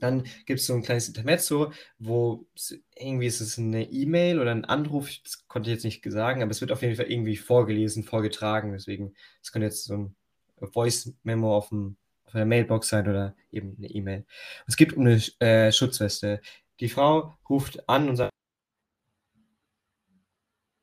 Dann 0.00 0.24
gibt 0.46 0.58
es 0.58 0.66
so 0.66 0.74
ein 0.74 0.82
kleines 0.82 1.06
Intermezzo, 1.06 1.72
wo 2.00 2.48
irgendwie 2.96 3.28
ist 3.28 3.40
es 3.40 3.56
eine 3.56 3.84
E-Mail 3.84 4.40
oder 4.40 4.50
ein 4.50 4.64
Anruf, 4.64 5.10
das 5.22 5.46
konnte 5.46 5.70
ich 5.70 5.76
jetzt 5.76 5.84
nicht 5.84 6.02
sagen, 6.10 6.42
aber 6.42 6.50
es 6.50 6.60
wird 6.60 6.72
auf 6.72 6.82
jeden 6.82 6.96
Fall 6.96 7.08
irgendwie 7.08 7.36
vorgelesen, 7.36 8.02
vorgetragen. 8.02 8.72
Deswegen, 8.72 9.14
es 9.40 9.52
könnte 9.52 9.66
jetzt 9.66 9.84
so 9.84 9.94
ein 9.94 10.16
Voice-Memo 10.60 11.56
auf, 11.56 11.70
auf 11.70 12.32
der 12.32 12.46
Mailbox 12.46 12.88
sein 12.88 13.08
oder 13.08 13.36
eben 13.52 13.76
eine 13.78 13.86
E-Mail. 13.86 14.26
Es 14.66 14.76
gibt 14.76 14.94
um 14.94 15.06
eine 15.06 15.22
äh, 15.38 15.70
Schutzweste. 15.70 16.40
Die 16.80 16.88
Frau 16.88 17.32
ruft 17.48 17.88
an 17.88 18.08
und 18.08 18.16
sagt, 18.16 18.32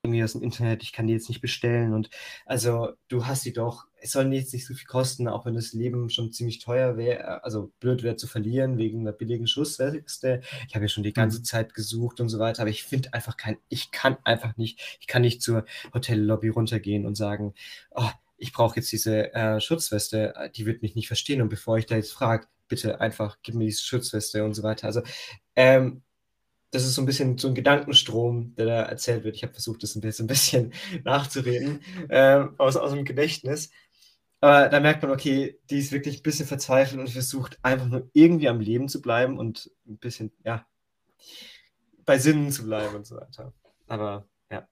irgendwie 0.10 0.24
aus 0.24 0.34
dem 0.34 0.44
Internet, 0.44 0.84
ich 0.84 0.92
kann 0.92 1.08
die 1.08 1.14
jetzt 1.14 1.30
nicht 1.30 1.42
bestellen 1.42 1.94
und 1.94 2.10
also 2.46 2.90
du 3.08 3.26
hast 3.26 3.46
die 3.46 3.54
doch, 3.54 3.86
es 4.02 4.12
soll 4.12 4.34
jetzt 4.34 4.54
nicht 4.54 4.66
so 4.66 4.74
viel 4.74 4.88
kosten, 4.88 5.28
auch 5.28 5.46
wenn 5.46 5.56
das 5.56 5.74
Leben 5.74 6.10
schon 6.10 6.32
ziemlich 6.32 6.60
teuer 6.60 6.98
wäre, 6.98 7.44
also 7.44 7.72
blöd 7.80 8.04
wäre 8.04 8.16
zu 8.16 8.28
verlieren 8.28 8.78
wegen 8.78 9.02
einer 9.02 9.12
billigen 9.12 9.48
Schussweste. 9.48 10.42
Ich 10.68 10.76
habe 10.76 10.86
ja 10.86 10.90
schon 10.90 11.04
die 11.04 11.14
ganze 11.14 11.40
mhm. 11.40 11.44
Zeit 11.44 11.74
gesucht 11.74 12.20
und 12.20 12.30
so 12.30 12.40
weiter, 12.40 12.62
aber 12.62 12.72
ich 12.72 12.84
finde 12.84 13.14
einfach 13.14 13.38
kein, 13.38 13.58
ich 13.70 13.92
kann 13.92 14.18
einfach 14.24 14.58
nicht, 14.58 14.98
ich 15.00 15.08
kann 15.08 15.22
nicht 15.22 15.42
zur 15.42 15.66
Hotellobby 15.94 16.50
runtergehen 16.50 17.06
und 17.06 17.16
sagen, 17.16 17.54
oh, 17.92 18.10
ich 18.38 18.54
brauche 18.54 18.78
jetzt 18.78 18.92
diese 18.92 19.34
äh, 19.34 19.60
Schutzweste, 19.60 20.34
die 20.56 20.66
wird 20.66 20.82
mich 20.82 20.96
nicht 20.96 21.08
verstehen 21.08 21.42
und 21.42 21.50
bevor 21.50 21.78
ich 21.78 21.86
da 21.86 21.96
jetzt 21.96 22.14
frage, 22.14 22.48
bitte 22.70 23.02
einfach 23.02 23.38
gib 23.44 23.56
mir 23.56 23.66
diese 23.66 23.84
Schutzweste 23.84 24.46
und 24.46 24.54
so 24.54 24.64
weiter. 24.64 24.88
Also 24.88 25.02
ähm, 25.56 26.04
das 26.72 26.86
ist 26.86 26.96
so 26.96 27.02
ein 27.02 27.06
bisschen 27.06 27.38
so 27.38 27.48
ein 27.48 27.56
Gedankenstrom, 27.56 28.54
der 28.56 28.66
da 28.66 28.82
erzählt 28.84 29.24
wird. 29.24 29.36
Ich 29.36 29.44
habe 29.44 29.54
versucht, 29.54 29.82
das 29.84 29.96
ein 29.96 30.02
bisschen, 30.02 30.26
ein 30.26 30.28
bisschen 30.28 30.74
nachzureden 31.04 31.82
äh, 32.10 32.46
aus, 32.58 32.78
aus 32.78 32.92
dem 32.92 33.06
Gedächtnis. 33.06 33.72
Aber 34.42 34.70
da 34.70 34.80
merkt 34.80 35.02
man, 35.02 35.12
okay, 35.12 35.60
die 35.70 35.80
ist 35.80 35.92
wirklich 35.92 36.20
ein 36.20 36.24
bisschen 36.24 36.46
verzweifelt 36.46 37.00
und 37.00 37.10
versucht 37.10 37.60
einfach 37.62 37.88
nur 37.88 38.10
irgendwie 38.14 38.48
am 38.48 38.62
Leben 38.62 38.88
zu 38.88 39.02
bleiben 39.02 39.38
und 39.38 39.70
ein 39.88 39.98
bisschen, 39.98 40.32
ja, 40.46 40.66
bei 42.06 42.18
Sinnen 42.18 42.52
zu 42.52 42.66
bleiben 42.66 42.96
und 42.96 43.06
so 43.06 43.18
weiter. 43.18 43.54
Aber 43.88 44.28
ja. 44.50 44.68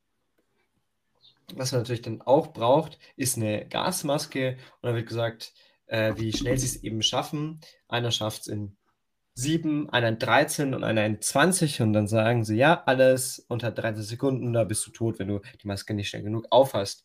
Was 1.55 1.71
man 1.71 1.81
natürlich 1.81 2.01
dann 2.01 2.21
auch 2.21 2.53
braucht, 2.53 2.97
ist 3.15 3.37
eine 3.37 3.67
Gasmaske. 3.67 4.57
Und 4.81 4.89
da 4.89 4.95
wird 4.95 5.07
gesagt, 5.07 5.53
äh, 5.87 6.13
wie 6.15 6.31
schnell 6.31 6.57
sie 6.57 6.67
es 6.67 6.83
eben 6.83 7.01
schaffen. 7.01 7.59
Einer 7.87 8.11
schafft 8.11 8.41
es 8.41 8.47
in 8.47 8.77
7, 9.37 9.87
einer 9.91 10.07
in 10.07 10.17
13 10.17 10.73
und 10.73 10.83
einer 10.83 11.05
in 11.05 11.21
20 11.21 11.81
und 11.81 11.93
dann 11.93 12.07
sagen 12.07 12.43
sie, 12.43 12.55
ja, 12.55 12.81
alles 12.85 13.45
unter 13.47 13.69
30 13.69 14.03
Sekunden, 14.03 14.51
da 14.51 14.63
bist 14.63 14.87
du 14.87 14.91
tot, 14.91 15.19
wenn 15.19 15.27
du 15.27 15.41
die 15.61 15.67
Maske 15.67 15.93
nicht 15.93 16.09
schnell 16.09 16.23
genug 16.23 16.47
aufhast. 16.49 17.03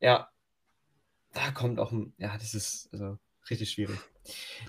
Ja, 0.00 0.30
da 1.34 1.52
kommt 1.52 1.78
auch 1.78 1.92
ein, 1.92 2.12
ja, 2.18 2.36
das 2.36 2.54
ist 2.54 2.88
also 2.92 3.18
richtig 3.48 3.70
schwierig. 3.70 3.98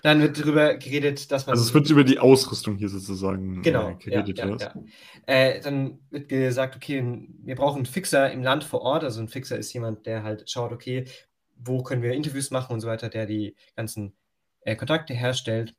Dann 0.04 0.22
wird 0.22 0.40
darüber 0.40 0.76
geredet, 0.76 1.32
dass 1.32 1.48
man. 1.48 1.54
Also 1.54 1.64
es 1.66 1.74
wird 1.74 1.90
über 1.90 2.04
die 2.04 2.20
Ausrüstung 2.20 2.78
hier 2.78 2.88
sozusagen 2.88 3.64
genau, 3.64 3.90
äh, 3.90 3.96
geredet. 3.96 4.38
Ja, 4.38 4.48
ja, 4.48 4.58
ja. 4.58 4.74
Äh, 5.26 5.62
dann 5.62 6.00
wird 6.12 6.30
gesagt, 6.30 6.76
okay, 6.76 7.28
wir 7.44 7.56
brauchen 7.56 7.78
einen 7.78 7.86
Fixer 7.88 8.32
im 8.32 8.44
Land 8.44 8.64
vor 8.64 8.82
Ort. 8.82 9.04
Also 9.04 9.20
ein 9.22 9.28
Fixer 9.28 9.58
ist 9.58 9.74
jemand, 9.74 10.06
der 10.06 10.22
halt 10.22 10.50
schaut, 10.50 10.72
okay, 10.72 11.06
wo 11.58 11.82
können 11.82 12.04
wir 12.04 12.14
Interviews 12.14 12.52
machen 12.52 12.74
und 12.74 12.80
so 12.80 12.88
weiter, 12.88 13.10
der 13.10 13.26
die 13.26 13.56
ganzen 13.76 14.14
äh, 14.62 14.76
Kontakte 14.76 15.14
herstellt. 15.14 15.76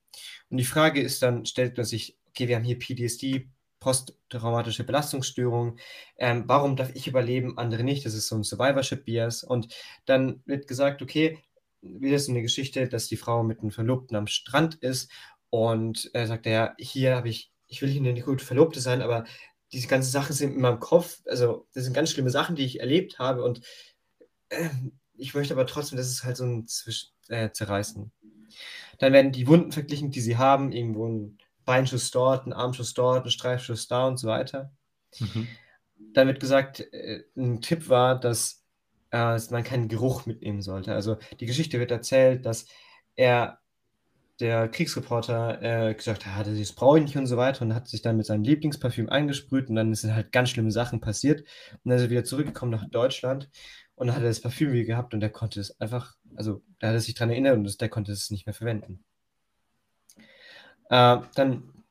Und 0.51 0.57
die 0.57 0.65
Frage 0.65 1.01
ist 1.01 1.23
dann, 1.23 1.47
stellt 1.47 1.77
man 1.77 1.87
sich, 1.87 2.19
okay, 2.29 2.49
wir 2.49 2.57
haben 2.57 2.65
hier 2.65 2.79
PTSD, 2.79 3.49
posttraumatische 3.81 4.85
Belastungsstörung. 4.85 5.79
Ähm, 6.19 6.45
warum 6.47 6.77
darf 6.77 6.95
ich 6.95 7.07
überleben, 7.07 7.59
andere 7.59 7.83
nicht? 7.83 8.05
Das 8.05 8.15
ist 8.15 8.29
so 8.29 8.37
ein 8.37 8.45
Survivorship 8.45 9.05
Bias. 9.05 9.43
Und 9.43 9.75
dann 10.05 10.43
wird 10.45 10.67
gesagt, 10.67 11.03
okay, 11.03 11.39
wieder 11.83 12.19
so 12.19 12.33
eine 12.33 12.43
Geschichte, 12.43 12.89
dass 12.89 13.09
die 13.09 13.17
Frau 13.17 13.43
mit 13.43 13.61
einem 13.61 13.71
Verlobten 13.71 14.17
am 14.17 14.27
Strand 14.27 14.77
ist 14.77 15.11
und 15.51 16.11
er 16.13 16.27
sagt, 16.27 16.47
ja, 16.47 16.75
hier 16.79 17.17
habe 17.17 17.29
ich, 17.29 17.53
ich 17.67 17.83
will 17.83 17.89
hier 17.89 18.01
eine 18.01 18.21
gute 18.21 18.45
Verlobte 18.45 18.81
sein, 18.81 19.03
aber 19.03 19.25
diese 19.73 19.89
ganzen 19.89 20.11
Sachen 20.11 20.35
sind 20.35 20.55
in 20.55 20.61
meinem 20.61 20.81
Kopf, 20.81 21.21
also 21.27 21.67
das 21.75 21.85
sind 21.85 21.95
ganz 21.95 22.11
schlimme 22.11 22.31
Sachen, 22.31 22.57
die 22.57 22.65
ich 22.65 22.81
erlebt 22.81 23.19
habe 23.19 23.45
und 23.45 23.63
äh, 24.51 24.69
ich 25.15 25.35
möchte 25.35 25.55
aber 25.55 25.67
trotzdem, 25.67 25.99
dass 25.99 26.09
es 26.09 26.25
halt 26.25 26.37
so 26.37 26.45
ein 26.45 26.67
Zwisch 26.67 27.11
äh, 27.29 27.51
Zerreißen 27.51 28.11
dann 28.99 29.13
werden 29.13 29.33
die 29.33 29.47
Wunden 29.47 29.73
verglichen, 29.73 30.11
die 30.11 30.21
sie 30.21 30.37
haben, 30.37 30.73
irgendwo 30.73 31.09
ein 31.09 31.39
Beinschuss 31.65 32.11
dort, 32.11 32.47
ein 32.47 32.53
Armschuss 32.53 32.95
dort, 32.95 33.25
ein 33.25 33.31
Streifschuss 33.31 33.89
da 33.89 34.07
und 34.07 34.19
so 34.19 34.29
weiter. 34.29 34.73
Mhm. 35.19 35.49
Dann 36.15 36.27
wird 36.27 36.41
gesagt, 36.41 36.81
äh, 36.93 37.25
ein 37.37 37.61
Tipp 37.61 37.89
war, 37.89 38.19
dass 38.19 38.65
äh, 39.11 39.39
man 39.51 39.65
keinen 39.65 39.89
Geruch 39.89 40.27
mitnehmen 40.27 40.63
sollte. 40.63 40.95
Also 40.95 41.17
die 41.39 41.47
Geschichte 41.47 41.79
wird 41.79 41.91
erzählt, 41.91 42.47
dass 42.47 42.67
er, 43.17 43.59
der 44.41 44.69
Kriegsreporter, 44.69 45.91
äh, 45.91 45.95
gesagt 45.95 46.25
hat, 46.27 46.47
das 46.47 46.73
brauche 46.73 46.99
ich 46.99 47.05
nicht 47.05 47.17
und 47.17 47.27
so 47.27 47.37
weiter 47.37 47.63
und 47.63 47.75
hat 47.75 47.89
sich 47.89 48.01
dann 48.01 48.17
mit 48.17 48.25
seinem 48.27 48.43
Lieblingsparfüm 48.43 49.11
eingesprüht 49.11 49.69
und 49.69 49.77
dann 49.77 49.95
sind 49.95 50.15
halt 50.15 50.33
ganz 50.33 50.51
schlimme 50.51 50.71
Sachen 50.71 51.01
passiert. 51.01 51.41
Und 51.41 51.91
dann 51.91 51.99
ist 51.99 52.05
er 52.05 52.11
wieder 52.11 52.25
zurückgekommen 52.25 52.73
nach 52.73 52.89
Deutschland 52.89 53.51
und 54.01 54.07
dann 54.07 54.17
hat 54.17 54.23
er 54.23 54.31
das 54.31 54.41
Parfüm 54.41 54.73
wieder 54.73 54.85
gehabt 54.85 55.13
und 55.13 55.23
er 55.23 55.29
konnte 55.29 55.61
es 55.61 55.79
einfach, 55.79 56.17
also 56.35 56.63
da 56.79 56.89
hat 56.89 56.95
er 56.95 57.01
sich 57.01 57.15
dran 57.15 57.29
erinnert 57.29 57.59
und 57.59 57.81
der 57.83 57.91
konnte 57.91 58.13
es 58.13 58.31
nicht 58.31 58.47
mehr 58.47 58.55
verwenden. 58.55 59.05
Äh, 60.89 61.19
dann 61.35 61.85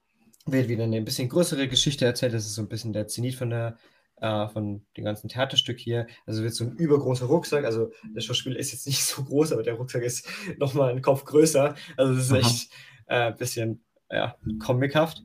wird 0.47 0.69
wieder 0.69 0.85
eine 0.85 0.97
ein 0.97 1.05
bisschen 1.05 1.29
größere 1.29 1.67
Geschichte 1.67 2.05
erzählt. 2.05 2.33
Das 2.33 2.47
ist 2.47 2.55
so 2.55 2.63
ein 2.63 2.67
bisschen 2.67 2.93
der 2.93 3.05
Zenit 3.05 3.35
von 3.35 3.51
der 3.51 3.77
äh, 4.21 4.47
von 4.47 4.83
dem 4.97 5.03
ganzen 5.03 5.29
Theaterstück 5.29 5.77
hier. 5.77 6.07
Also 6.25 6.41
wird 6.41 6.55
so 6.55 6.63
ein 6.63 6.77
übergroßer 6.77 7.27
Rucksack. 7.27 7.63
Also 7.63 7.91
der 8.03 8.21
Schauspieler 8.21 8.57
ist 8.57 8.71
jetzt 8.71 8.87
nicht 8.87 9.03
so 9.05 9.23
groß, 9.23 9.53
aber 9.53 9.61
der 9.61 9.75
Rucksack 9.75 10.01
ist 10.01 10.27
nochmal 10.57 10.89
einen 10.89 11.03
Kopf 11.03 11.25
größer. 11.25 11.75
Also 11.95 12.15
das 12.15 12.25
ist 12.25 12.31
echt 12.31 12.73
ein 13.05 13.33
äh, 13.33 13.35
bisschen 13.37 13.83
ja, 14.09 14.35
comichaft. 14.57 15.21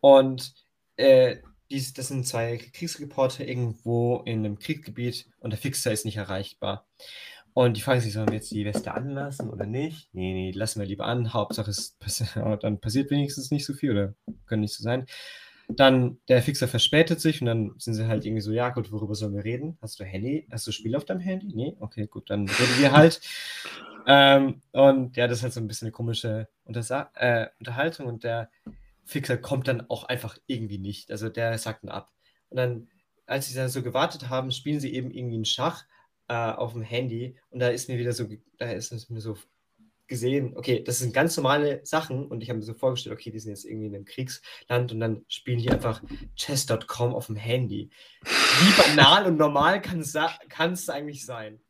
Und 0.00 0.52
äh, 0.96 1.38
dies, 1.72 1.92
das 1.94 2.08
sind 2.08 2.26
zwei 2.26 2.58
Kriegsreporter 2.58 3.46
irgendwo 3.46 4.22
in 4.24 4.40
einem 4.40 4.58
Kriegsgebiet 4.58 5.26
und 5.40 5.50
der 5.50 5.58
Fixer 5.58 5.90
ist 5.90 6.04
nicht 6.04 6.18
erreichbar. 6.18 6.86
Und 7.54 7.76
die 7.76 7.80
fragen 7.80 8.00
sich, 8.00 8.12
sollen 8.12 8.28
wir 8.28 8.36
jetzt 8.36 8.50
die 8.50 8.64
Weste 8.64 8.94
anlassen 8.94 9.50
oder 9.50 9.66
nicht? 9.66 10.08
Nee, 10.12 10.32
nee, 10.32 10.50
lassen 10.52 10.80
wir 10.80 10.86
lieber 10.86 11.06
an. 11.06 11.34
Hauptsache, 11.34 11.70
es 11.70 11.96
dann 12.60 12.80
passiert 12.80 13.10
wenigstens 13.10 13.50
nicht 13.50 13.66
so 13.66 13.74
viel 13.74 13.90
oder 13.90 14.14
können 14.46 14.62
nicht 14.62 14.74
so 14.74 14.82
sein. 14.82 15.06
Dann 15.68 16.18
der 16.28 16.42
Fixer 16.42 16.68
verspätet 16.68 17.20
sich 17.20 17.40
und 17.40 17.46
dann 17.46 17.74
sind 17.78 17.94
sie 17.94 18.06
halt 18.06 18.24
irgendwie 18.24 18.42
so, 18.42 18.52
ja 18.52 18.70
gut, 18.70 18.90
worüber 18.90 19.14
sollen 19.14 19.34
wir 19.34 19.44
reden? 19.44 19.78
Hast 19.80 20.00
du 20.00 20.04
Handy? 20.04 20.46
Hast 20.50 20.66
du 20.66 20.72
Spiel 20.72 20.96
auf 20.96 21.04
deinem 21.04 21.20
Handy? 21.20 21.52
Nee? 21.54 21.76
Okay, 21.80 22.06
gut, 22.06 22.28
dann 22.30 22.48
reden 22.48 22.78
wir 22.78 22.92
halt. 22.92 23.20
ähm, 24.06 24.60
und 24.72 25.16
ja, 25.16 25.26
das 25.26 25.38
ist 25.38 25.42
halt 25.44 25.52
so 25.52 25.60
ein 25.60 25.68
bisschen 25.68 25.86
eine 25.86 25.92
komische 25.92 26.48
Untersa 26.64 27.10
äh, 27.14 27.46
Unterhaltung 27.58 28.06
und 28.06 28.24
der 28.24 28.50
Fixer 29.04 29.36
kommt 29.36 29.68
dann 29.68 29.88
auch 29.88 30.04
einfach 30.04 30.38
irgendwie 30.46 30.78
nicht. 30.78 31.10
Also 31.10 31.28
der 31.28 31.58
sagt 31.58 31.84
dann 31.84 31.90
ab. 31.90 32.12
Und 32.48 32.56
dann, 32.56 32.88
als 33.26 33.48
sie 33.48 33.54
dann 33.54 33.68
so 33.68 33.82
gewartet 33.82 34.28
haben, 34.28 34.50
spielen 34.50 34.80
sie 34.80 34.92
eben 34.92 35.10
irgendwie 35.10 35.36
einen 35.36 35.44
Schach 35.44 35.84
äh, 36.28 36.34
auf 36.34 36.72
dem 36.72 36.82
Handy 36.82 37.36
und 37.50 37.60
da 37.60 37.68
ist 37.68 37.88
mir 37.88 37.98
wieder 37.98 38.12
so, 38.12 38.26
da 38.58 38.70
ist 38.70 38.92
es 38.92 39.10
mir 39.10 39.20
so 39.20 39.36
gesehen, 40.06 40.56
okay, 40.56 40.82
das 40.82 40.98
sind 40.98 41.14
ganz 41.14 41.36
normale 41.36 41.80
Sachen 41.84 42.26
und 42.26 42.42
ich 42.42 42.50
habe 42.50 42.58
mir 42.58 42.64
so 42.64 42.74
vorgestellt, 42.74 43.14
okay, 43.14 43.30
die 43.30 43.38
sind 43.38 43.50
jetzt 43.50 43.64
irgendwie 43.64 43.86
in 43.86 43.94
einem 43.94 44.04
Kriegsland 44.04 44.92
und 44.92 45.00
dann 45.00 45.24
spielen 45.28 45.58
die 45.58 45.70
einfach 45.70 46.02
chess.com 46.36 47.14
auf 47.14 47.26
dem 47.26 47.36
Handy. 47.36 47.90
Wie 48.22 48.82
banal 48.82 49.26
und 49.26 49.38
normal 49.38 49.80
kann 49.80 50.00
es 50.00 50.88
eigentlich 50.90 51.24
sein? 51.24 51.60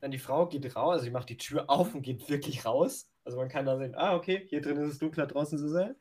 Dann 0.00 0.10
die 0.10 0.18
Frau 0.18 0.46
geht 0.46 0.74
raus, 0.74 0.92
also 0.94 1.04
sie 1.04 1.10
macht 1.10 1.28
die 1.28 1.36
Tür 1.36 1.68
auf 1.68 1.94
und 1.94 2.02
geht 2.02 2.28
wirklich 2.30 2.64
raus. 2.64 3.10
Also 3.24 3.36
man 3.36 3.50
kann 3.50 3.66
da 3.66 3.76
sehen, 3.76 3.94
ah, 3.94 4.16
okay, 4.16 4.46
hier 4.48 4.62
drin 4.62 4.78
ist 4.78 4.92
es 4.92 4.98
dunkler, 4.98 5.26
draußen 5.26 5.58
ist 5.58 5.64
es 5.64 5.78
hell. 5.78 5.96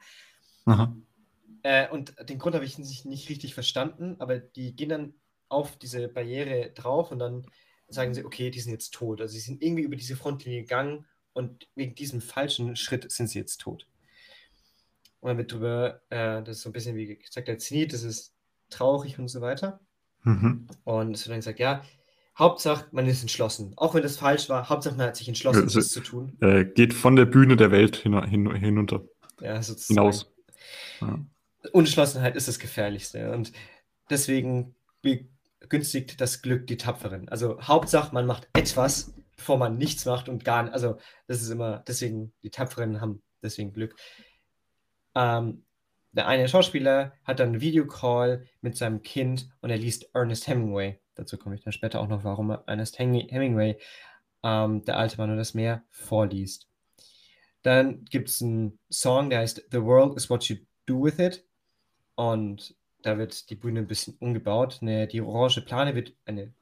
Äh, 1.63 1.89
und 1.89 2.13
den 2.27 2.39
Grund 2.39 2.55
habe 2.55 2.65
ich 2.65 2.77
nicht, 2.77 3.05
nicht 3.05 3.29
richtig 3.29 3.53
verstanden, 3.53 4.15
aber 4.19 4.39
die 4.39 4.75
gehen 4.75 4.89
dann 4.89 5.13
auf 5.49 5.77
diese 5.77 6.07
Barriere 6.07 6.71
drauf 6.71 7.11
und 7.11 7.19
dann 7.19 7.45
sagen 7.87 8.13
sie, 8.13 8.23
okay, 8.23 8.51
die 8.51 8.59
sind 8.59 8.71
jetzt 8.71 8.93
tot. 8.93 9.19
Also 9.19 9.33
sie 9.33 9.39
sind 9.39 9.63
irgendwie 9.63 9.83
über 9.83 9.95
diese 9.95 10.15
Frontlinie 10.15 10.61
gegangen 10.61 11.05
und 11.33 11.67
wegen 11.75 11.95
diesem 11.95 12.21
falschen 12.21 12.75
Schritt 12.75 13.11
sind 13.11 13.27
sie 13.27 13.39
jetzt 13.39 13.57
tot. 13.57 13.87
Und 15.19 15.29
dann 15.29 15.37
wird 15.37 15.51
drüber, 15.51 16.01
äh, 16.09 16.41
das 16.43 16.57
ist 16.57 16.61
so 16.61 16.69
ein 16.69 16.73
bisschen 16.73 16.95
wie 16.95 17.17
gesagt, 17.17 17.47
der 17.47 17.57
Zenit, 17.57 17.93
das 17.93 18.03
ist 18.03 18.33
traurig 18.69 19.19
und 19.19 19.27
so 19.27 19.41
weiter. 19.41 19.79
Mhm. 20.23 20.67
Und 20.83 21.15
es 21.15 21.25
wird 21.25 21.31
dann 21.31 21.39
gesagt, 21.39 21.59
ja, 21.59 21.83
Hauptsache, 22.37 22.85
man 22.91 23.05
ist 23.05 23.21
entschlossen. 23.21 23.73
Auch 23.75 23.95
wenn 23.95 24.03
das 24.03 24.17
falsch 24.17 24.47
war, 24.47 24.69
Hauptsache, 24.69 24.95
man 24.95 25.07
hat 25.07 25.17
sich 25.17 25.27
entschlossen, 25.27 25.63
also, 25.63 25.79
das 25.79 25.89
zu 25.89 25.99
tun. 25.99 26.37
Äh, 26.39 26.65
geht 26.65 26.93
von 26.93 27.17
der 27.17 27.25
Bühne 27.25 27.57
der 27.57 27.71
Welt 27.71 27.97
hin, 27.97 28.21
hin, 28.23 28.55
hinunter. 28.55 29.03
Ja, 29.41 29.61
sozusagen. 29.61 29.99
Hinaus. 29.99 30.31
Ja. 31.01 31.19
Unentschlossenheit 31.73 32.35
ist 32.35 32.47
das 32.47 32.59
Gefährlichste. 32.59 33.31
Und 33.31 33.51
deswegen 34.09 34.75
begünstigt 35.01 36.19
das 36.21 36.41
Glück 36.41 36.67
die 36.67 36.77
Tapferen. 36.77 37.29
Also 37.29 37.61
Hauptsache, 37.61 38.13
man 38.13 38.25
macht 38.25 38.47
etwas, 38.53 39.13
bevor 39.35 39.57
man 39.57 39.77
nichts 39.77 40.05
macht 40.05 40.29
und 40.29 40.45
gar 40.45 40.63
nicht. 40.63 40.73
Also 40.73 40.97
das 41.27 41.41
ist 41.41 41.49
immer, 41.49 41.83
deswegen, 41.87 42.33
die 42.43 42.49
Tapferen 42.49 43.01
haben 43.01 43.21
deswegen 43.41 43.73
Glück. 43.73 43.95
Ähm, 45.15 45.63
der 46.11 46.27
eine 46.27 46.47
Schauspieler 46.47 47.13
hat 47.23 47.39
dann 47.39 47.49
einen 47.49 47.61
Videocall 47.61 48.47
mit 48.61 48.77
seinem 48.77 49.03
Kind 49.03 49.49
und 49.61 49.69
er 49.69 49.77
liest 49.77 50.09
Ernest 50.13 50.47
Hemingway. 50.47 50.99
Dazu 51.15 51.37
komme 51.37 51.55
ich 51.55 51.63
dann 51.63 51.73
später 51.73 51.99
auch 51.99 52.07
noch, 52.07 52.23
warum 52.23 52.49
Ernest 52.65 52.97
Hemingway, 52.97 53.77
ähm, 54.43 54.83
der 54.85 54.97
alte 54.97 55.17
Mann 55.17 55.29
und 55.29 55.37
das 55.37 55.53
Meer, 55.53 55.83
vorliest. 55.91 56.68
Dann 57.61 58.05
gibt 58.05 58.29
es 58.29 58.41
einen 58.41 58.79
Song, 58.89 59.29
der 59.29 59.39
heißt 59.39 59.67
The 59.71 59.81
World 59.81 60.15
is 60.15 60.29
What 60.29 60.45
You 60.45 60.57
Do 60.85 61.03
With 61.03 61.19
It. 61.19 61.45
Und 62.15 62.75
da 63.01 63.17
wird 63.17 63.49
die 63.49 63.55
Bühne 63.55 63.79
ein 63.79 63.87
bisschen 63.87 64.15
umgebaut. 64.19 64.79
Eine, 64.81 65.07
die 65.07 65.21
orange 65.21 65.61
Plane 65.61 65.95
wird 65.95 66.13
eine 66.25 66.53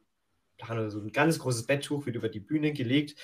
Plane, 0.58 0.89
so 0.89 1.00
ein 1.00 1.12
ganz 1.12 1.39
großes 1.39 1.68
Betttuch 1.68 2.06
wird 2.06 2.16
über 2.16 2.30
die 2.30 2.39
Bühne 2.39 2.74
gelegt 2.74 3.16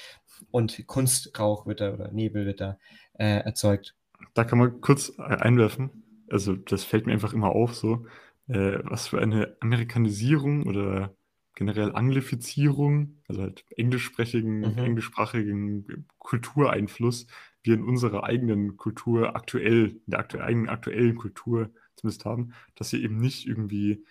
und 0.52 0.86
Kunstrauch 0.88 1.66
wird 1.66 1.82
da 1.82 1.94
oder 1.94 2.12
Nebel 2.12 2.46
wird 2.46 2.62
da 2.62 2.78
äh, 3.14 3.40
erzeugt. 3.40 3.96
Da 4.34 4.44
kann 4.44 4.60
man 4.60 4.82
kurz 4.82 5.12
einwerfen. 5.20 6.04
Also 6.30 6.56
das 6.56 6.84
fällt 6.84 7.06
mir 7.06 7.14
einfach 7.14 7.34
immer 7.34 7.50
auf, 7.50 7.76
so 7.76 8.06
äh, 8.48 8.80
was 8.84 9.08
für 9.08 9.20
eine 9.20 9.58
Amerikanisierung 9.60 10.68
oder 10.68 11.16
generell 11.56 11.94
Anglifizierung, 11.94 13.22
also 13.28 13.42
halt 13.44 13.66
englischsprachigen, 13.76 14.60
mhm. 14.60 14.78
englischsprachigen 14.78 16.08
Kultureinfluss 16.18 17.28
wir 17.64 17.74
in 17.76 17.84
unserer 17.84 18.24
eigenen 18.24 18.78
Kultur 18.78 19.36
aktuell, 19.36 20.02
in 20.06 20.12
der 20.12 20.20
aktu 20.20 20.40
eigenen 20.40 20.70
aktuellen 20.70 21.16
Kultur 21.16 21.72
zumindest 21.96 22.26
haben, 22.26 22.54
dass 22.76 22.90
hier 22.90 23.00
eben 23.00 23.18
nicht 23.18 23.48
irgendwie 23.48 24.06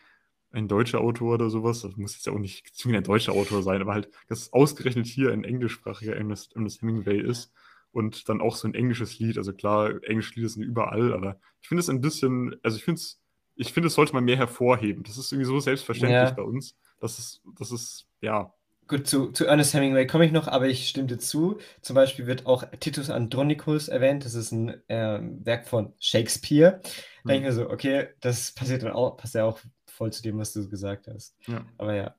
ein 0.50 0.68
deutscher 0.68 1.00
Autor 1.00 1.34
oder 1.34 1.50
sowas, 1.50 1.82
das 1.82 1.96
muss 1.96 2.14
jetzt 2.14 2.26
ja 2.26 2.32
auch 2.32 2.38
nicht 2.38 2.74
zwingend 2.74 2.98
ein 2.98 3.04
deutscher 3.04 3.32
Autor 3.32 3.62
sein, 3.62 3.80
aber 3.80 3.94
halt, 3.94 4.10
dass 4.28 4.40
es 4.40 4.52
ausgerechnet 4.52 5.06
hier 5.06 5.32
ein 5.32 5.44
englischsprachiger 5.44 6.14
Ernest, 6.14 6.54
Ernest 6.54 6.82
Hemingway 6.82 7.20
ist 7.20 7.52
und 7.90 8.28
dann 8.28 8.40
auch 8.40 8.56
so 8.56 8.68
ein 8.68 8.74
englisches 8.74 9.18
Lied. 9.18 9.38
Also 9.38 9.52
klar, 9.52 10.02
englische 10.02 10.34
Lieder 10.34 10.48
sind 10.48 10.62
überall, 10.62 11.12
aber 11.12 11.38
ich 11.60 11.68
finde 11.68 11.80
es 11.80 11.88
ein 11.88 12.00
bisschen, 12.00 12.56
also 12.62 12.76
ich 12.76 12.84
finde 12.84 13.00
es, 13.00 13.20
ich 13.54 13.72
finde, 13.72 13.88
es 13.88 13.94
sollte 13.94 14.14
man 14.14 14.24
mehr 14.24 14.36
hervorheben. 14.36 15.02
Das 15.04 15.18
ist 15.18 15.30
irgendwie 15.30 15.48
so 15.48 15.60
selbstverständlich 15.60 16.30
ja. 16.30 16.30
bei 16.30 16.42
uns. 16.42 16.76
Das 17.00 17.18
ist, 17.18 17.42
das 17.58 17.70
ist, 17.70 18.06
ja, 18.20 18.52
Gut, 18.88 19.06
zu, 19.06 19.30
zu 19.32 19.46
Ernest 19.46 19.74
Hemingway 19.74 20.06
komme 20.06 20.26
ich 20.26 20.32
noch, 20.32 20.48
aber 20.48 20.66
ich 20.68 20.88
stimme 20.88 21.06
dir 21.06 21.18
zu. 21.18 21.58
Zum 21.80 21.94
Beispiel 21.94 22.26
wird 22.26 22.46
auch 22.46 22.64
Titus 22.80 23.10
Andronicus 23.10 23.88
erwähnt. 23.88 24.24
Das 24.24 24.34
ist 24.34 24.52
ein 24.52 24.68
äh, 24.88 25.20
Werk 25.44 25.66
von 25.66 25.94
Shakespeare. 25.98 26.80
Da 26.82 26.88
hm. 26.88 27.28
denke 27.28 27.48
ich 27.48 27.54
mir 27.54 27.62
so, 27.62 27.70
okay, 27.70 28.08
das 28.20 28.52
passiert 28.52 28.82
dann 28.82 28.92
auch, 28.92 29.16
passt 29.16 29.34
ja 29.34 29.44
auch 29.44 29.60
voll 29.86 30.12
zu 30.12 30.22
dem, 30.22 30.38
was 30.38 30.52
du 30.52 30.68
gesagt 30.68 31.06
hast. 31.06 31.36
Ja. 31.46 31.64
Aber 31.78 31.94
ja. 31.94 32.14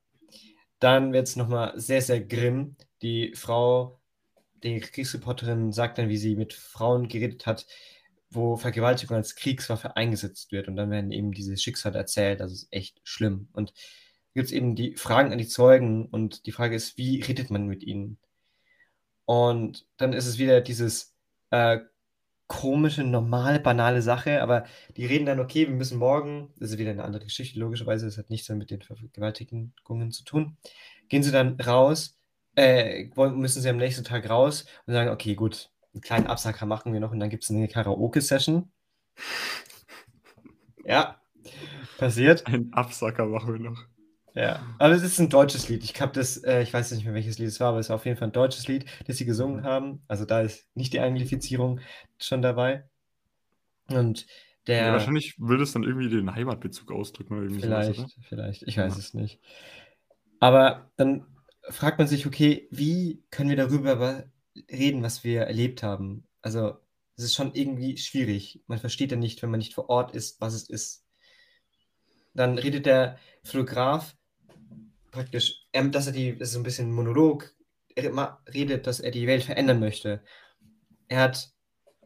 Dann 0.80 1.12
wird 1.12 1.28
es 1.28 1.36
nochmal 1.36 1.72
sehr, 1.76 2.02
sehr 2.02 2.20
grimm. 2.20 2.76
Die 3.02 3.34
Frau, 3.34 4.00
die 4.62 4.80
Kriegsreporterin, 4.80 5.72
sagt 5.72 5.98
dann, 5.98 6.08
wie 6.08 6.16
sie 6.16 6.34
mit 6.34 6.54
Frauen 6.54 7.08
geredet 7.08 7.46
hat, 7.46 7.66
wo 8.30 8.56
Vergewaltigung 8.56 9.16
als 9.16 9.36
Kriegswaffe 9.36 9.96
eingesetzt 9.96 10.50
wird. 10.50 10.68
Und 10.68 10.76
dann 10.76 10.90
werden 10.90 11.12
eben 11.12 11.32
diese 11.32 11.56
Schicksale 11.56 11.98
erzählt. 11.98 12.40
Das 12.40 12.52
ist 12.52 12.68
echt 12.70 13.00
schlimm. 13.04 13.48
Und 13.52 13.72
gibt 14.34 14.46
es 14.46 14.52
eben 14.52 14.74
die 14.74 14.96
Fragen 14.96 15.32
an 15.32 15.38
die 15.38 15.48
Zeugen 15.48 16.06
und 16.06 16.46
die 16.46 16.52
Frage 16.52 16.76
ist, 16.76 16.98
wie 16.98 17.20
redet 17.22 17.50
man 17.50 17.66
mit 17.66 17.82
ihnen? 17.82 18.18
Und 19.24 19.86
dann 19.96 20.12
ist 20.12 20.26
es 20.26 20.38
wieder 20.38 20.60
dieses 20.60 21.14
äh, 21.50 21.80
komische, 22.46 23.04
normale, 23.04 23.60
banale 23.60 24.02
Sache, 24.02 24.42
aber 24.42 24.64
die 24.96 25.06
reden 25.06 25.26
dann, 25.26 25.40
okay, 25.40 25.66
wir 25.66 25.74
müssen 25.74 25.98
morgen, 25.98 26.52
das 26.58 26.72
ist 26.72 26.78
wieder 26.78 26.90
eine 26.90 27.04
andere 27.04 27.24
Geschichte, 27.24 27.58
logischerweise, 27.58 28.06
das 28.06 28.18
hat 28.18 28.28
nichts 28.30 28.48
mehr 28.48 28.58
mit 28.58 28.70
den 28.70 28.82
Vergewaltigungen 28.82 30.10
zu 30.10 30.24
tun, 30.24 30.56
gehen 31.08 31.22
sie 31.22 31.32
dann 31.32 31.58
raus, 31.60 32.18
äh, 32.56 33.06
müssen 33.16 33.62
sie 33.62 33.68
am 33.68 33.78
nächsten 33.78 34.04
Tag 34.04 34.28
raus 34.28 34.66
und 34.86 34.94
sagen, 34.94 35.10
okay, 35.10 35.34
gut, 35.34 35.70
einen 35.94 36.02
kleinen 36.02 36.26
Absacker 36.26 36.66
machen 36.66 36.92
wir 36.92 37.00
noch 37.00 37.12
und 37.12 37.20
dann 37.20 37.30
gibt 37.30 37.44
es 37.44 37.50
eine 37.50 37.68
Karaoke-Session. 37.68 38.70
Ja, 40.84 41.20
passiert. 41.98 42.46
Ein 42.46 42.72
Absacker 42.72 43.26
machen 43.26 43.54
wir 43.54 43.60
noch. 43.60 43.93
Ja, 44.34 44.66
aber 44.78 44.94
es 44.94 45.02
ist 45.04 45.20
ein 45.20 45.28
deutsches 45.28 45.68
Lied. 45.68 45.84
Ich 45.84 46.00
habe 46.00 46.12
das, 46.12 46.38
äh, 46.38 46.62
ich 46.62 46.74
weiß 46.74 46.90
nicht 46.90 47.04
mehr, 47.04 47.14
welches 47.14 47.38
Lied 47.38 47.48
es 47.48 47.60
war, 47.60 47.68
aber 47.68 47.78
es 47.78 47.88
war 47.88 47.96
auf 47.96 48.04
jeden 48.04 48.16
Fall 48.16 48.28
ein 48.28 48.32
deutsches 48.32 48.66
Lied, 48.66 48.84
das 49.06 49.16
sie 49.16 49.24
gesungen 49.24 49.62
haben. 49.62 50.02
Also 50.08 50.24
da 50.24 50.40
ist 50.40 50.66
nicht 50.74 50.92
die 50.92 50.98
Anglifizierung 50.98 51.80
schon 52.18 52.42
dabei. 52.42 52.84
Und 53.88 54.26
der. 54.66 54.86
Ja, 54.86 54.92
wahrscheinlich 54.92 55.38
würde 55.38 55.62
es 55.62 55.72
dann 55.72 55.84
irgendwie 55.84 56.08
den 56.08 56.34
Heimatbezug 56.34 56.90
ausdrücken 56.90 57.34
oder 57.34 57.42
irgendwie 57.44 57.60
Vielleicht, 57.60 57.96
sowas, 57.96 58.16
vielleicht. 58.28 58.62
Ich 58.64 58.76
weiß 58.76 58.94
ja. 58.94 58.98
es 58.98 59.14
nicht. 59.14 59.38
Aber 60.40 60.90
dann 60.96 61.26
fragt 61.68 61.98
man 61.98 62.08
sich, 62.08 62.26
okay, 62.26 62.66
wie 62.72 63.22
können 63.30 63.50
wir 63.50 63.56
darüber 63.56 64.24
reden, 64.70 65.02
was 65.02 65.22
wir 65.22 65.42
erlebt 65.42 65.84
haben? 65.84 66.26
Also, 66.42 66.76
es 67.16 67.24
ist 67.24 67.34
schon 67.34 67.54
irgendwie 67.54 67.96
schwierig. 67.98 68.62
Man 68.66 68.78
versteht 68.78 69.12
ja 69.12 69.16
nicht, 69.16 69.42
wenn 69.42 69.50
man 69.50 69.58
nicht 69.58 69.74
vor 69.74 69.88
Ort 69.88 70.12
ist, 70.14 70.40
was 70.40 70.54
es 70.54 70.68
ist. 70.68 71.04
Dann 72.34 72.58
redet 72.58 72.86
der 72.86 73.16
Fotograf 73.44 74.16
praktisch, 75.14 75.64
ähm, 75.72 75.92
dass 75.92 76.06
er 76.06 76.12
die, 76.12 76.36
das 76.36 76.50
ist 76.50 76.56
ein 76.56 76.64
bisschen 76.64 76.92
Monolog, 76.92 77.54
er 77.94 78.38
redet, 78.52 78.86
dass 78.86 78.98
er 79.00 79.12
die 79.12 79.26
Welt 79.26 79.44
verändern 79.44 79.78
möchte. 79.78 80.20
Er 81.06 81.20
hat, 81.20 81.52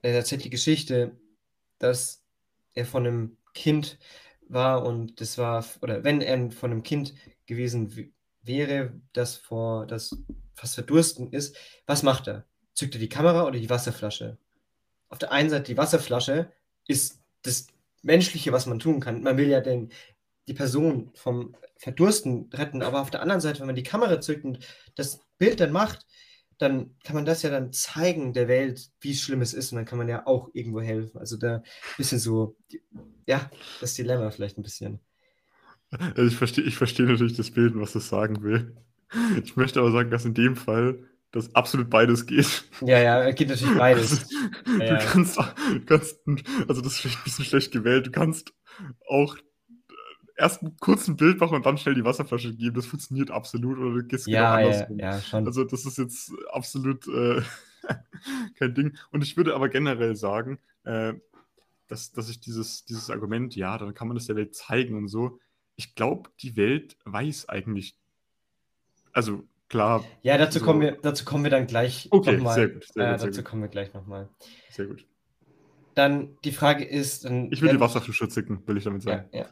er 0.03 0.15
erzählt 0.15 0.45
die 0.45 0.51
Geschichte, 0.51 1.17
dass 1.79 2.23
er 2.75 2.85
von 2.85 3.07
einem 3.07 3.39
Kind 3.55 3.99
war 4.49 4.85
und 4.85 5.21
das 5.21 5.39
war, 5.39 5.65
oder 5.81 6.05
wenn 6.05 6.21
er 6.21 6.51
von 6.51 6.71
einem 6.71 6.83
Kind 6.83 7.15
gewesen 7.47 8.13
wäre, 8.43 8.93
das 9.15 9.37
vor, 9.37 9.87
das 9.87 10.15
fast 10.55 10.75
verdursten 10.75 11.33
ist, 11.33 11.57
was 11.87 12.03
macht 12.03 12.29
er? 12.29 12.45
Zückt 12.75 12.95
er 12.95 13.01
die 13.01 13.09
Kamera 13.09 13.47
oder 13.47 13.59
die 13.59 13.71
Wasserflasche? 13.71 14.37
Auf 15.09 15.19
der 15.19 15.33
einen 15.33 15.49
Seite 15.49 15.65
die 15.65 15.79
Wasserflasche 15.79 16.53
ist 16.87 17.23
das 17.43 17.69
Menschliche, 18.03 18.53
was 18.53 18.67
man 18.67 18.79
tun 18.79 19.01
kann. 19.01 19.23
Man 19.23 19.39
will 19.39 19.49
ja 19.49 19.61
den, 19.61 19.91
die 20.49 20.55
Person 20.55 21.11
vom 21.15 21.55
Verdursten 21.77 22.51
retten. 22.53 22.83
Aber 22.83 23.01
auf 23.01 23.11
der 23.11 23.23
anderen 23.23 23.41
Seite, 23.41 23.61
wenn 23.61 23.67
man 23.67 23.77
die 23.77 23.83
Kamera 23.83 24.21
zückt 24.21 24.45
und 24.45 24.59
das 24.97 25.21
Bild 25.39 25.61
dann 25.61 25.73
macht, 25.73 26.07
dann 26.59 26.97
kann 27.05 27.15
man 27.15 27.25
das 27.25 27.43
ja 27.43 27.51
dann 27.51 27.73
zeigen 27.73 28.33
der 28.33 28.49
Welt, 28.49 28.91
wie 29.01 29.15
schlimm 29.15 29.43
es 29.43 29.55
ist. 29.55 29.71
Und 29.71 29.77
dann 29.77 29.85
kann 29.85 29.99
man 29.99 30.09
ja 30.09 30.27
auch 30.27 30.51
irgendwo 30.55 30.81
helfen. 30.81 31.19
Also 31.19 31.37
da 31.37 31.57
ein 31.57 31.63
bisschen 31.97 32.19
so, 32.19 32.57
ja, 33.27 33.49
das 33.81 33.95
Dilemma 33.95 34.31
vielleicht 34.31 34.59
ein 34.59 34.63
bisschen. 34.63 35.01
Ich 36.17 36.37
verstehe 36.37 36.65
ich 36.65 36.77
versteh 36.77 37.05
natürlich 37.05 37.37
das 37.37 37.51
Bild, 37.51 37.75
was 37.77 37.93
das 37.93 38.09
sagen 38.09 38.43
will. 38.43 38.77
Ich 39.43 39.57
möchte 39.57 39.81
aber 39.81 39.93
sagen, 39.93 40.11
dass 40.11 40.25
in 40.25 40.35
dem 40.35 40.57
Fall 40.57 40.99
das 41.31 41.55
absolut 41.55 41.91
beides 41.91 42.27
geht. 42.27 42.65
Ja, 42.81 42.99
ja, 42.99 43.31
geht 43.31 43.49
natürlich 43.49 43.77
beides. 43.77 44.11
Also, 44.13 44.79
du 44.79 44.85
ja, 44.85 44.99
kannst, 44.99 45.39
kannst, 45.87 46.21
also 46.67 46.81
das 46.81 46.93
ist 46.93 47.01
vielleicht 47.01 47.19
ein 47.19 47.25
bisschen 47.25 47.45
schlecht 47.45 47.73
gewählt, 47.73 48.07
du 48.07 48.11
kannst 48.11 48.53
auch 49.09 49.37
erst 50.39 50.63
einen 50.63 50.77
kurzen 50.79 51.17
Bild 51.17 51.39
machen 51.41 51.57
und 51.57 51.67
dann 51.67 51.77
schnell 51.79 51.95
die 51.95 52.05
Wasserflasche 52.05 52.55
geben. 52.55 52.77
Das 52.77 52.87
funktioniert 52.87 53.31
absolut. 53.31 53.77
Oder 53.79 53.95
du 53.95 54.05
gehst 54.05 54.27
Ja, 54.29 54.57
genau 54.57 54.69
ja, 54.71 54.75
andersrum. 54.77 54.99
ja, 54.99 55.21
schon. 55.21 55.47
Also, 55.47 55.65
das 55.65 55.85
ist 55.85 55.99
jetzt 55.99 56.33
absolut 56.53 57.07
äh, 57.09 57.43
kein 58.59 58.75
Ding. 58.75 58.97
Und 59.11 59.23
ich 59.23 59.37
würde 59.37 59.55
aber 59.55 59.69
generell 59.69 60.17
sagen, 60.17 60.59
äh, 60.85 61.15
dass, 61.89 62.13
dass 62.13 62.29
ich 62.31 62.41
dieses, 62.41 62.85
dieses 62.85 63.11
Argument, 63.11 63.57
ja, 63.57 63.77
dann 63.79 63.95
kann 63.95 64.09
man 64.09 64.17
das 64.17 64.27
der 64.27 64.37
Welt 64.37 64.55
zeigen 64.55 64.97
und 64.97 65.09
so. 65.09 65.39
Ich 65.77 65.95
glaube, 65.95 66.31
die 66.41 66.57
Welt 66.57 66.97
weiß 67.05 67.49
eigentlich, 67.49 67.97
also 69.13 69.45
klar, 69.69 70.05
Ja, 70.23 70.37
dazu 70.39 70.59
so- 70.59 70.65
kommen 70.65 70.81
wir, 70.81 70.93
dazu 71.03 71.25
kommen 71.25 71.45
wir 71.45 71.51
dann 71.51 71.67
gleich 71.67 72.09
Okay, 72.11 72.37
nochmal. 72.37 72.55
sehr 72.55 72.69
gut, 72.69 72.85
sehr 72.93 73.07
äh, 73.07 73.11
gut, 73.13 73.21
sehr 73.21 73.29
dazu 73.29 73.41
gut. 73.43 73.51
kommen 73.51 73.63
wir 73.63 73.69
gleich 73.69 73.93
nochmal. 73.95 74.29
sehr 74.71 74.87
gut. 74.87 75.07
Dann 75.95 76.37
die 76.45 76.53
Frage 76.53 76.85
ist, 76.85 77.25
dann 77.25 77.51
Ich 77.51 77.61
will 77.63 77.71
die 77.71 77.81
Wasserflasche 77.81 78.29
zicken, 78.29 78.63
will 78.69 78.77
ich 78.77 78.85
damit 78.85 79.03
Ja, 79.05 79.17
sagen. 79.17 79.29
ja. 79.33 79.49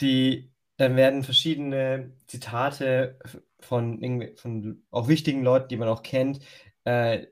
Die, 0.00 0.50
dann 0.76 0.96
werden 0.96 1.24
verschiedene 1.24 2.12
Zitate 2.26 3.18
von, 3.60 4.34
von 4.36 4.82
auch 4.90 5.08
wichtigen 5.08 5.42
Leuten, 5.42 5.68
die 5.68 5.76
man 5.76 5.88
auch 5.88 6.02
kennt, 6.02 6.40
äh, 6.84 7.26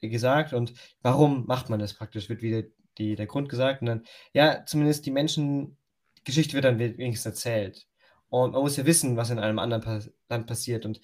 gesagt. 0.00 0.52
Und 0.52 0.74
warum 1.02 1.46
macht 1.46 1.70
man 1.70 1.80
das 1.80 1.94
praktisch? 1.94 2.28
Wird 2.28 2.42
wieder 2.42 2.62
die, 2.98 3.16
der 3.16 3.26
Grund 3.26 3.48
gesagt. 3.48 3.80
Und 3.80 3.86
dann, 3.86 4.04
ja, 4.32 4.64
zumindest 4.64 5.06
die 5.06 5.10
Menschen, 5.10 5.76
die 6.18 6.24
Geschichte 6.24 6.54
wird 6.54 6.64
dann 6.64 6.78
wenigstens 6.78 7.26
erzählt. 7.26 7.86
Und 8.28 8.52
man 8.52 8.62
muss 8.62 8.76
ja 8.76 8.86
wissen, 8.86 9.16
was 9.16 9.30
in 9.30 9.38
einem 9.38 9.58
anderen 9.58 9.82
pa 9.82 10.00
Land 10.28 10.46
passiert. 10.46 10.84
Und 10.84 11.00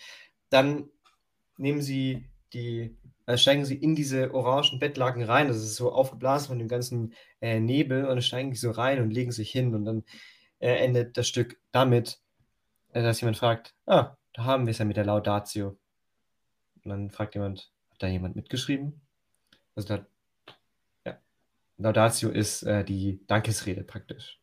dann 0.51 0.91
nehmen 1.57 1.83
sie 1.83 2.29
die, 2.53 2.97
äh, 3.27 3.37
steigen 3.37 3.65
sie 3.65 3.77
in 3.77 3.95
diese 3.97 4.35
orangen 4.35 4.79
Bettlaken 4.79 5.23
rein. 5.23 5.49
Das 5.49 5.57
ist 5.57 5.77
so 5.77 5.93
aufgeblasen 5.93 6.49
von 6.49 6.59
dem 6.59 6.69
ganzen 6.69 7.15
äh, 7.41 7.61
Nebel 7.61 8.03
und 8.03 8.11
dann 8.11 8.23
steigen 8.23 8.51
die 8.51 8.57
so 8.57 8.71
rein 8.71 9.01
und 9.01 9.11
legen 9.11 9.33
sich 9.33 9.51
hin 9.51 9.75
und 9.75 9.85
dann 9.85 10.05
äh, 10.59 10.77
endet 10.77 11.17
das 11.17 11.29
Stück 11.29 11.59
damit, 11.73 12.19
äh, 12.93 13.03
dass 13.03 13.21
jemand 13.21 13.37
fragt, 13.37 13.75
ah, 13.87 14.17
da 14.33 14.45
haben 14.45 14.67
wir 14.67 14.73
es 14.73 14.79
ja 14.79 14.85
mit 14.85 14.97
der 14.97 15.05
Laudatio. 15.05 15.77
Und 16.83 16.91
dann 16.91 17.11
fragt 17.11 17.35
jemand, 17.35 17.71
hat 17.91 18.03
da 18.03 18.07
jemand 18.09 18.37
mitgeschrieben? 18.37 19.01
Also 19.75 19.97
da, 19.97 20.07
ja, 21.07 21.19
Laudatio 21.79 22.31
ist 22.31 22.63
äh, 22.63 22.85
die 22.85 23.21
Dankesrede 23.27 23.85
praktisch. 23.85 24.41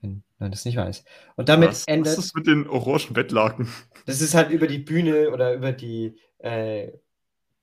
Wenn 0.00 0.22
man 0.38 0.50
das 0.50 0.64
nicht 0.64 0.76
weiß. 0.76 1.04
Und 1.36 1.48
damit 1.48 1.70
was, 1.70 1.84
endet. 1.86 2.16
was 2.16 2.24
ist 2.24 2.34
mit 2.34 2.46
den 2.46 2.66
orangen 2.66 3.12
Bettlaken? 3.12 3.68
Das 4.06 4.22
ist 4.22 4.34
halt 4.34 4.50
über 4.50 4.66
die 4.66 4.78
Bühne 4.78 5.30
oder 5.30 5.54
über 5.54 5.72
die, 5.72 6.18
äh, 6.38 6.90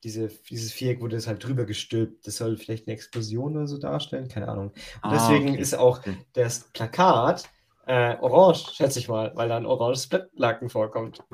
diese, 0.04 0.28
dieses 0.48 0.72
Viereck 0.72 1.00
wurde 1.00 1.18
halt 1.18 1.44
drüber 1.44 1.64
gestülpt. 1.64 2.26
Das 2.26 2.36
soll 2.36 2.56
vielleicht 2.56 2.86
eine 2.86 2.94
Explosion 2.94 3.56
oder 3.56 3.66
so 3.66 3.78
darstellen, 3.78 4.28
keine 4.28 4.48
Ahnung. 4.48 4.68
Und 4.68 4.76
Ah, 5.02 5.10
deswegen 5.12 5.50
okay, 5.50 5.60
ist 5.60 5.74
auch 5.74 5.98
okay. 5.98 6.16
das 6.34 6.70
Plakat 6.72 7.48
äh, 7.86 8.16
orange, 8.20 8.74
schätze 8.74 8.98
ich 8.98 9.08
mal, 9.08 9.32
weil 9.34 9.48
da 9.48 9.56
ein 9.56 9.66
oranges 9.66 10.06
Bettlaken 10.06 10.68
vorkommt. 10.68 11.24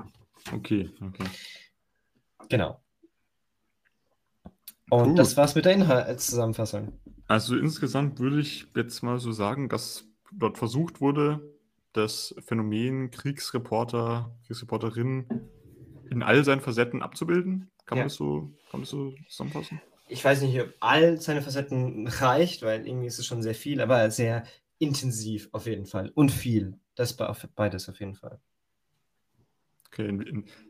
Okay, 0.53 0.91
okay. 1.01 1.25
Genau. 2.49 2.81
Und 4.91 5.09
Cool. 5.11 5.15
das 5.15 5.37
war's 5.37 5.55
mit 5.55 5.65
der 5.65 5.73
Inhaltszusammenfassung. 5.73 6.93
Also 7.27 7.57
insgesamt 7.57 8.19
würde 8.19 8.41
ich 8.41 8.67
jetzt 8.77 9.03
mal 9.03 9.19
so 9.19 9.33
sagen, 9.33 9.69
dass 9.69 10.05
dort 10.31 10.59
versucht 10.59 11.01
wurde, 11.01 11.41
das 11.93 12.35
Phänomen 12.47 13.11
Kriegsreporter, 13.11 14.37
Kriegsreporterinnen 14.47 15.27
in 16.11 16.23
all 16.23 16.45
seinen 16.45 16.61
Facetten 16.61 17.03
abzubilden. 17.03 17.71
Kann 17.87 17.99
Ja. 17.99 18.03
man 18.05 18.09
das 18.09 18.15
so, 18.15 18.41
kann 18.71 18.81
man 18.81 18.81
das 18.83 18.91
so 18.91 19.13
zusammenfassen? 19.29 19.81
Ich 20.09 20.25
weiß 20.25 20.43
nicht, 20.43 20.61
ob 20.61 20.73
all 20.81 21.21
seine 21.21 21.43
Facetten 21.43 22.07
reicht, 22.07 22.63
weil 22.63 22.87
irgendwie 22.87 23.07
ist 23.07 23.19
es 23.19 23.27
schon 23.27 23.43
sehr 23.43 23.55
viel, 23.55 23.81
aber 23.81 24.11
sehr 24.11 24.45
intensiv 24.79 25.49
auf 25.53 25.67
jeden 25.67 25.87
Fall. 25.87 26.11
Und 26.15 26.31
viel. 26.31 26.79
Das 26.95 27.17
be- 27.17 27.35
beides 27.55 27.89
auf 27.89 27.99
jeden 28.01 28.15
Fall. 28.15 28.39
Okay, 29.89 30.07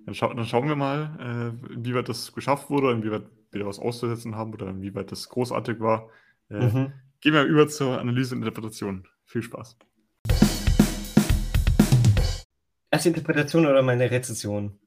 dann, 0.04 0.14
schau, 0.14 0.32
dann 0.34 0.44
schauen 0.46 0.68
wir 0.68 0.76
mal, 0.76 1.56
äh, 1.68 1.72
inwieweit 1.72 2.08
das 2.08 2.32
geschafft 2.32 2.68
wurde, 2.70 2.92
inwieweit 2.92 3.24
wir 3.50 3.60
da 3.60 3.66
was 3.66 3.78
auszusetzen 3.78 4.36
haben 4.36 4.52
oder 4.52 4.68
inwieweit 4.68 5.10
das 5.12 5.28
großartig 5.28 5.80
war. 5.80 6.08
Äh, 6.50 6.66
Mhm. 6.66 6.92
Gehen 7.20 7.32
wir 7.32 7.44
über 7.44 7.66
zur 7.68 7.98
Analyse 7.98 8.34
und 8.34 8.42
Interpretation. 8.42 9.08
Viel 9.24 9.42
Spaß. 9.42 9.78
Erste 12.90 13.08
Interpretation 13.08 13.66
oder 13.66 13.82
meine 13.82 14.10
Rezension 14.10 14.78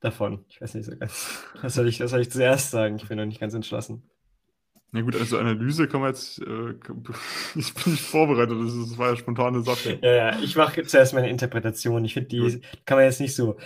davon? 0.00 0.44
Ich 0.48 0.60
weiß 0.60 0.74
nicht 0.74 0.86
so 0.86 0.96
ganz. 0.96 1.44
Was 1.62 1.74
soll 1.74 1.88
ich, 1.88 2.00
was 2.00 2.10
soll 2.10 2.20
ich 2.20 2.30
zuerst 2.30 2.70
sagen? 2.70 2.96
Ich 2.96 3.08
bin 3.08 3.18
noch 3.18 3.26
nicht 3.26 3.40
ganz 3.40 3.54
entschlossen. 3.54 4.02
Na 4.92 5.02
gut, 5.02 5.14
also 5.14 5.38
Analyse 5.38 5.86
kann 5.86 6.00
man 6.00 6.10
jetzt, 6.10 6.40
äh, 6.40 6.74
ich 7.54 7.74
bin 7.74 7.92
nicht 7.92 8.02
vorbereitet, 8.02 8.56
das, 8.60 8.74
ist, 8.74 8.90
das 8.90 8.98
war 8.98 9.10
ja 9.10 9.16
spontane 9.16 9.62
Sache. 9.62 9.98
Ja, 10.02 10.12
ja, 10.12 10.38
ich 10.40 10.56
mache 10.56 10.82
zuerst 10.82 11.14
meine 11.14 11.30
Interpretation. 11.30 12.04
Ich 12.04 12.14
finde, 12.14 12.28
die 12.28 12.60
kann 12.86 12.96
man 12.98 13.04
jetzt 13.04 13.20
nicht 13.20 13.36
so 13.36 13.56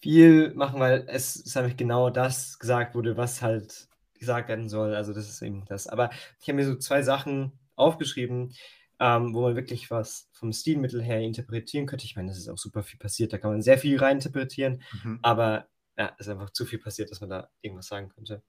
viel 0.00 0.52
machen, 0.54 0.78
weil 0.80 1.06
es 1.08 1.36
ist 1.36 1.56
einfach 1.56 1.76
genau 1.76 2.10
das 2.10 2.58
gesagt 2.58 2.94
wurde, 2.94 3.16
was 3.16 3.40
halt 3.40 3.88
gesagt 4.18 4.48
werden 4.48 4.68
soll. 4.68 4.94
Also 4.94 5.14
das 5.14 5.28
ist 5.28 5.40
eben 5.42 5.64
das. 5.66 5.86
Aber 5.86 6.10
ich 6.40 6.48
habe 6.48 6.56
mir 6.56 6.66
so 6.66 6.76
zwei 6.76 7.02
Sachen 7.02 7.52
aufgeschrieben, 7.76 8.54
ähm, 9.02 9.34
wo 9.34 9.42
man 9.42 9.56
wirklich 9.56 9.90
was 9.90 10.28
vom 10.30 10.52
Stilmittel 10.52 11.02
her 11.02 11.18
interpretieren 11.20 11.86
könnte. 11.86 12.04
Ich 12.04 12.14
meine, 12.14 12.28
das 12.28 12.38
ist 12.38 12.48
auch 12.48 12.56
super 12.56 12.84
viel 12.84 13.00
passiert. 13.00 13.32
Da 13.32 13.38
kann 13.38 13.50
man 13.50 13.60
sehr 13.60 13.76
viel 13.76 13.98
rein 13.98 14.18
interpretieren. 14.18 14.80
Mhm. 15.02 15.18
Aber 15.22 15.66
ja, 15.98 16.14
es 16.18 16.28
ist 16.28 16.32
einfach 16.32 16.50
zu 16.50 16.64
viel 16.64 16.78
passiert, 16.78 17.10
dass 17.10 17.20
man 17.20 17.28
da 17.28 17.50
irgendwas 17.62 17.88
sagen 17.88 18.10
könnte. 18.10 18.44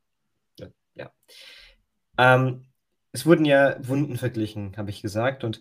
Ja. 0.60 0.68
ja. 0.94 1.12
Ähm, 2.20 2.68
es 3.14 3.26
wurden 3.26 3.46
ja 3.46 3.78
Wunden 3.88 4.16
verglichen, 4.16 4.78
habe 4.78 4.92
ich 4.92 5.02
gesagt. 5.02 5.44
Und 5.44 5.60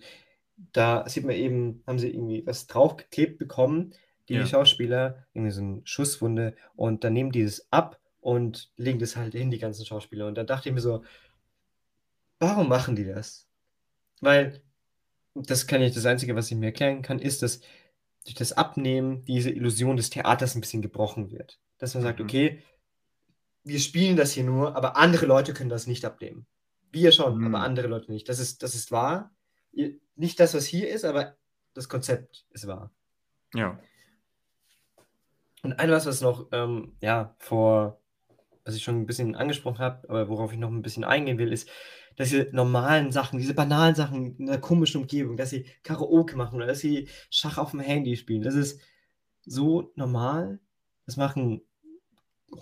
da 0.73 1.09
sieht 1.09 1.25
man 1.25 1.37
eben, 1.37 1.83
haben 1.87 1.99
sie 1.99 2.11
irgendwie 2.11 2.47
was 2.47 2.67
draufgeklebt 2.67 3.39
bekommen, 3.39 3.95
die 4.29 4.35
Ja. 4.35 4.47
Schauspieler, 4.47 5.27
irgendwie 5.33 5.53
so 5.53 5.63
eine 5.63 5.81
Schusswunde. 5.85 6.55
Und 6.77 7.03
dann 7.03 7.15
nehmen 7.15 7.33
die 7.33 7.45
das 7.45 7.67
ab 7.71 7.99
und 8.21 8.71
legen 8.77 8.99
das 8.99 9.17
halt 9.17 9.33
hin, 9.33 9.51
die 9.51 9.59
ganzen 9.59 9.87
Schauspieler. 9.87 10.27
Und 10.27 10.35
da 10.35 10.45
dachte 10.45 10.69
ich 10.69 10.75
mir 10.75 10.83
so, 10.83 11.03
warum 12.41 12.69
machen 12.69 12.95
die 12.95 13.07
das? 13.07 13.49
Weil 14.21 14.63
das 15.35 15.67
kann 15.67 15.83
ich, 15.83 15.95
das 15.95 16.07
Einzige, 16.07 16.35
was 16.37 16.51
ich 16.51 16.57
mir 16.57 16.67
erklären 16.67 17.03
kann, 17.03 17.19
ist, 17.19 17.43
dass 17.43 17.61
durch 18.25 18.35
das 18.35 18.53
Abnehmen 18.53 19.25
diese 19.25 19.51
Illusion 19.51 19.97
des 19.97 20.11
Theaters 20.11 20.55
ein 20.55 20.61
bisschen 20.61 20.83
gebrochen 20.83 21.31
wird. 21.31 21.59
Dass 21.79 21.95
man 21.95 22.03
sagt, 22.03 22.19
Mhm. 22.21 22.25
okay, 22.27 22.63
wir 23.65 23.81
spielen 23.81 24.17
das 24.17 24.33
hier 24.33 24.45
nur, 24.45 24.77
aber 24.77 24.97
andere 24.97 25.27
Leute 25.27 25.55
können 25.55 25.71
das 25.71 25.87
nicht 25.87 26.05
abnehmen. 26.05 26.47
Wir 26.91 27.13
schon, 27.13 27.39
Mhm. 27.39 27.47
aber 27.55 27.65
andere 27.65 27.87
Leute 27.89 28.13
nicht. 28.13 28.29
Das 28.29 28.39
ist, 28.39 28.63
das 28.63 28.75
ist 28.75 28.93
wahr. 28.93 29.33
Nicht 30.17 30.39
das, 30.39 30.55
was 30.55 30.67
hier 30.67 30.89
ist, 30.91 31.05
aber 31.05 31.37
das 31.75 31.89
Konzept 31.89 32.45
ist 32.51 32.67
wahr. 32.67 32.91
Ja. 33.55 33.81
Und 35.63 35.75
ein 35.79 35.91
was, 35.91 36.07
was 36.07 36.21
noch, 36.21 36.49
ähm, 36.53 36.97
ja, 37.01 37.35
vor, 37.39 38.01
was 38.65 38.75
ich 38.75 38.83
schon 38.83 39.01
ein 39.01 39.07
bisschen 39.07 39.35
angesprochen 39.37 39.79
habe, 39.79 40.09
aber 40.09 40.29
worauf 40.29 40.53
ich 40.53 40.59
noch 40.59 40.71
ein 40.71 40.83
bisschen 40.83 41.05
eingehen 41.05 41.39
will, 41.39 41.53
ist, 41.53 41.69
dass 42.17 42.31
diese 42.31 42.49
normalen 42.53 43.13
Sachen, 43.13 43.39
diese 43.39 43.55
banalen 43.55 43.95
Sachen 43.95 44.37
in 44.37 44.49
einer 44.49 44.59
komischen 44.59 45.01
Umgebung, 45.01 45.37
dass 45.37 45.51
sie 45.51 45.67
Karaoke 45.83 46.37
machen 46.37 46.57
oder 46.57 46.67
dass 46.67 46.81
sie 46.81 47.09
Schach 47.31 47.59
auf 47.59 47.73
dem 47.73 47.81
Handy 47.81 48.17
spielen, 48.17 48.43
das 48.43 48.55
ist 48.55 48.81
so 49.45 49.93
normal. 49.97 50.61
Das 51.07 51.17
machen 51.17 51.63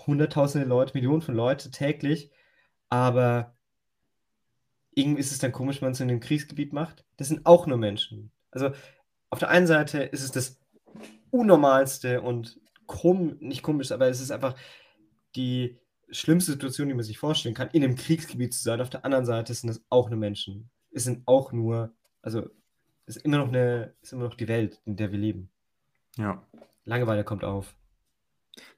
hunderttausende 0.06 0.66
Leute, 0.66 0.94
Millionen 0.94 1.22
von 1.22 1.34
Leuten 1.34 1.72
täglich, 1.72 2.30
aber 2.88 3.54
irgendwie 4.94 5.20
ist 5.20 5.32
es 5.32 5.38
dann 5.38 5.52
komisch, 5.52 5.80
wenn 5.80 5.86
man 5.86 5.92
es 5.92 6.00
in 6.00 6.08
einem 6.08 6.20
Kriegsgebiet 6.20 6.72
macht. 6.72 7.04
Das 7.16 7.28
sind 7.28 7.46
auch 7.46 7.66
nur 7.66 7.78
Menschen. 7.78 8.30
Also 8.50 8.70
auf 9.30 9.38
der 9.38 9.50
einen 9.50 9.66
Seite 9.66 10.02
ist 10.02 10.22
es 10.22 10.32
das 10.32 10.58
Unnormalste 11.30 12.22
und 12.22 12.60
kom 12.86 13.36
nicht 13.38 13.62
komisch, 13.62 13.92
aber 13.92 14.08
es 14.08 14.20
ist 14.20 14.32
einfach 14.32 14.56
die 15.36 15.78
schlimmste 16.12 16.52
Situation, 16.52 16.88
die 16.88 16.94
man 16.94 17.04
sich 17.04 17.18
vorstellen 17.18 17.54
kann, 17.54 17.70
in 17.72 17.84
einem 17.84 17.96
Kriegsgebiet 17.96 18.54
zu 18.54 18.62
sein. 18.62 18.80
Auf 18.80 18.90
der 18.90 19.04
anderen 19.04 19.24
Seite 19.24 19.54
sind 19.54 19.70
es 19.70 19.84
auch 19.88 20.10
nur 20.10 20.18
Menschen. 20.18 20.70
Es 20.90 21.04
sind 21.04 21.22
auch 21.26 21.52
nur, 21.52 21.92
also 22.22 22.48
es 23.06 23.16
ist 23.16 23.24
immer 23.24 23.38
noch 23.38 23.48
eine, 23.48 23.94
ist 24.02 24.12
immer 24.12 24.24
noch 24.24 24.34
die 24.34 24.48
Welt, 24.48 24.80
in 24.84 24.96
der 24.96 25.12
wir 25.12 25.18
leben. 25.18 25.50
Ja. 26.16 26.46
Langeweile 26.84 27.24
kommt 27.24 27.44
auf. 27.44 27.74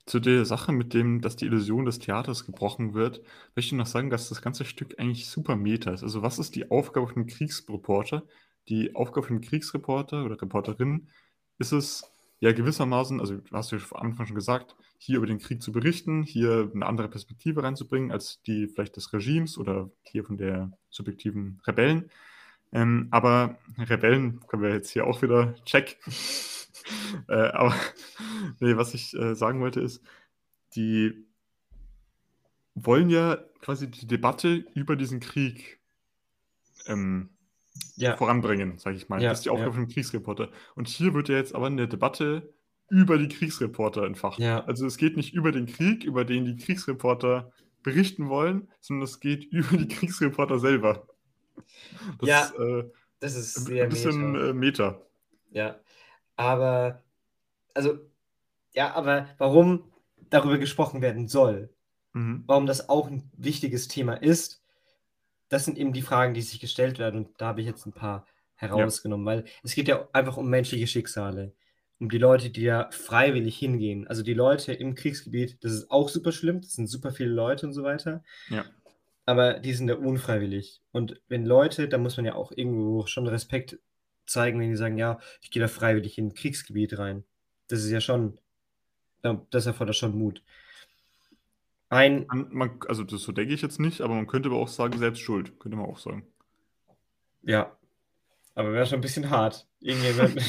Zu 0.05 0.21
der 0.21 0.45
Sache 0.45 0.73
mit 0.73 0.95
dem, 0.95 1.21
dass 1.21 1.37
die 1.37 1.47
Illusion 1.47 1.85
des 1.85 1.99
Theaters 1.99 2.45
gebrochen 2.45 2.95
wird, 2.95 3.23
möchte 3.55 3.75
ich 3.75 3.79
noch 3.79 3.87
sagen, 3.87 4.11
dass 4.11 4.29
das 4.29 4.42
ganze 4.42 4.64
Stück 4.64 4.99
eigentlich 4.99 5.29
super 5.29 5.57
meta 5.57 5.92
ist. 5.92 6.03
Also 6.03 6.23
was 6.23 6.38
ist 6.38 6.55
die 6.55 6.71
Aufgabe 6.71 7.07
von 7.07 7.16
einem 7.16 7.27
Kriegsreporter? 7.27 8.25
Die 8.68 8.95
Aufgabe 8.95 9.27
von 9.27 9.37
einem 9.37 9.45
Kriegsreporter 9.45 10.25
oder 10.25 10.40
Reporterin 10.40 11.09
ist 11.59 11.73
es 11.73 12.05
ja 12.40 12.53
gewissermaßen, 12.53 13.21
also 13.21 13.37
du 13.37 13.57
hast 13.57 13.73
ja 13.73 13.79
am 13.92 14.09
Anfang 14.09 14.27
schon 14.27 14.35
gesagt, 14.35 14.77
hier 15.04 15.16
über 15.16 15.26
den 15.26 15.40
Krieg 15.40 15.60
zu 15.60 15.72
berichten, 15.72 16.22
hier 16.22 16.70
eine 16.72 16.86
andere 16.86 17.08
Perspektive 17.08 17.64
reinzubringen 17.64 18.12
als 18.12 18.40
die 18.42 18.68
vielleicht 18.68 18.94
des 18.94 19.12
Regimes 19.12 19.58
oder 19.58 19.90
hier 20.04 20.22
von 20.22 20.36
der 20.36 20.70
subjektiven 20.90 21.60
Rebellen. 21.66 22.08
Ähm, 22.70 23.08
aber 23.10 23.58
Rebellen 23.78 24.38
können 24.46 24.62
wir 24.62 24.70
jetzt 24.70 24.90
hier 24.90 25.04
auch 25.04 25.20
wieder 25.20 25.56
check. 25.64 25.98
äh, 27.28 27.34
aber 27.34 27.74
nee, 28.60 28.76
was 28.76 28.94
ich 28.94 29.12
äh, 29.14 29.34
sagen 29.34 29.60
wollte 29.60 29.80
ist, 29.80 30.04
die 30.76 31.26
wollen 32.76 33.10
ja 33.10 33.38
quasi 33.60 33.90
die 33.90 34.06
Debatte 34.06 34.64
über 34.74 34.94
diesen 34.94 35.18
Krieg 35.18 35.80
ähm, 36.86 37.30
Ja. 37.96 38.16
voranbringen, 38.16 38.78
sage 38.78 38.96
ich 38.96 39.08
mal. 39.08 39.20
Ja, 39.20 39.30
das 39.30 39.40
ist 39.40 39.46
die 39.46 39.50
Aufgabe 39.50 39.70
ja. 39.70 39.76
von 39.76 39.88
Kriegsreporter. 39.88 40.48
Und 40.76 40.86
hier 40.86 41.12
wird 41.12 41.28
ja 41.28 41.34
jetzt 41.34 41.56
aber 41.56 41.66
eine 41.66 41.88
Debatte 41.88 42.54
über 42.92 43.18
die 43.18 43.28
Kriegsreporter 43.28 44.05
entfacht. 44.05 44.38
Ja. 44.38 44.64
Also 44.66 44.87
es 44.87 44.96
geht 44.98 45.16
nicht 45.16 45.35
über 45.35 45.52
den 45.52 45.66
Krieg, 45.66 46.05
über 46.05 46.24
den 46.24 46.44
die 46.44 46.57
Kriegsreporter 46.57 47.52
berichten 47.83 48.28
wollen, 48.28 48.68
sondern 48.81 49.05
es 49.05 49.20
geht 49.20 49.44
über 49.52 49.76
die 49.78 49.88
Kriegsreporter 49.88 50.59
selber. 50.59 51.09
Das 52.18 52.28
Ja, 52.28 52.40
ist 52.40 52.55
äh, 52.59 52.85
Das 53.20 53.35
ist 53.37 53.57
ein 53.59 53.66
sehr 53.66 53.87
bisschen 53.87 54.33
meta. 54.33 54.48
äh, 54.50 54.52
Meta. 54.52 55.02
Ja. 55.52 55.81
Aber, 56.37 57.02
also, 57.74 57.98
ja, 58.74 58.94
aber 58.94 59.28
warum 59.38 59.92
darüber 60.31 60.59
gesprochen 60.59 61.02
werden 61.02 61.28
soll, 61.28 61.70
Mhm. 62.14 62.44
warum 62.46 62.66
das 62.66 62.88
auch 62.90 63.09
ein 63.11 63.31
wichtiges 63.37 63.88
Thema 63.88 64.14
ist, 64.14 64.62
das 65.48 65.64
sind 65.64 65.78
eben 65.78 65.92
die 65.94 66.02
Fragen, 66.02 66.35
die 66.35 66.42
sich 66.42 66.61
gestellt 66.61 66.98
werden. 66.98 67.24
Und 67.26 67.40
da 67.40 67.48
habe 67.48 67.61
ich 67.62 67.66
jetzt 67.66 67.87
ein 67.87 67.92
paar 67.92 68.26
herausgenommen, 68.57 69.26
weil 69.26 69.44
es 69.62 69.74
geht 69.74 69.88
ja 69.88 70.09
einfach 70.12 70.37
um 70.38 70.48
menschliche 70.50 70.87
Schicksale. 70.87 71.55
Um 72.02 72.08
die 72.08 72.18
Leute, 72.18 72.50
die 72.50 72.64
da 72.64 72.90
freiwillig 72.90 73.56
hingehen. 73.56 74.08
Also 74.08 74.24
die 74.24 74.34
Leute 74.34 74.72
im 74.72 74.96
Kriegsgebiet, 74.96 75.62
das 75.62 75.70
ist 75.70 75.88
auch 75.88 76.08
super 76.08 76.32
schlimm, 76.32 76.60
das 76.60 76.72
sind 76.72 76.88
super 76.88 77.12
viele 77.12 77.30
Leute 77.30 77.64
und 77.64 77.74
so 77.74 77.84
weiter. 77.84 78.24
Ja. 78.48 78.64
Aber 79.24 79.60
die 79.60 79.72
sind 79.72 79.86
da 79.86 79.94
unfreiwillig. 79.94 80.80
Und 80.90 81.22
wenn 81.28 81.46
Leute, 81.46 81.86
da 81.86 81.98
muss 81.98 82.16
man 82.16 82.26
ja 82.26 82.34
auch 82.34 82.50
irgendwo 82.50 83.06
schon 83.06 83.28
Respekt 83.28 83.78
zeigen, 84.26 84.58
wenn 84.58 84.70
die 84.70 84.76
sagen, 84.76 84.98
ja, 84.98 85.20
ich 85.42 85.52
gehe 85.52 85.62
da 85.62 85.68
freiwillig 85.68 86.18
in 86.18 86.26
ein 86.26 86.34
Kriegsgebiet 86.34 86.98
rein. 86.98 87.22
Das 87.68 87.84
ist 87.84 87.90
ja 87.92 88.00
schon, 88.00 88.40
das 89.50 89.66
erfordert 89.66 89.94
schon 89.94 90.18
Mut. 90.18 90.42
Ein, 91.88 92.26
Man, 92.26 92.48
man, 92.50 92.80
also 92.88 93.04
das 93.04 93.22
so 93.22 93.30
denke 93.30 93.54
ich 93.54 93.62
jetzt 93.62 93.78
nicht, 93.78 94.00
aber 94.00 94.16
man 94.16 94.26
könnte 94.26 94.48
aber 94.48 94.58
auch 94.58 94.66
sagen, 94.66 94.98
selbst 94.98 95.20
schuld, 95.20 95.56
könnte 95.60 95.76
man 95.76 95.86
auch 95.86 96.00
sagen. 96.00 96.26
ja, 97.42 97.76
aber 98.56 98.72
wäre 98.72 98.86
schon 98.86 98.98
ein 98.98 99.02
bisschen 99.02 99.30
hart. 99.30 99.68
Irgendjemand. 99.78 100.42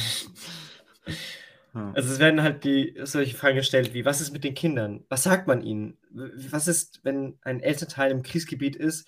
Ja. 1.74 1.92
Also 1.94 2.14
es 2.14 2.20
werden 2.20 2.44
halt 2.44 2.64
die 2.64 2.96
solche 3.04 3.36
Fragen 3.36 3.56
gestellt 3.56 3.94
wie, 3.94 4.06
was 4.06 4.22
ist 4.22 4.32
mit 4.32 4.44
den 4.44 4.54
Kindern? 4.54 5.06
Was 5.10 5.24
sagt 5.24 5.48
man 5.48 5.62
ihnen? 5.62 5.98
Was 6.12 6.68
ist, 6.68 7.00
wenn 7.04 7.40
ein 7.42 7.60
Elternteil 7.62 8.12
im 8.12 8.22
Kriegsgebiet 8.22 8.76
ist? 8.76 9.08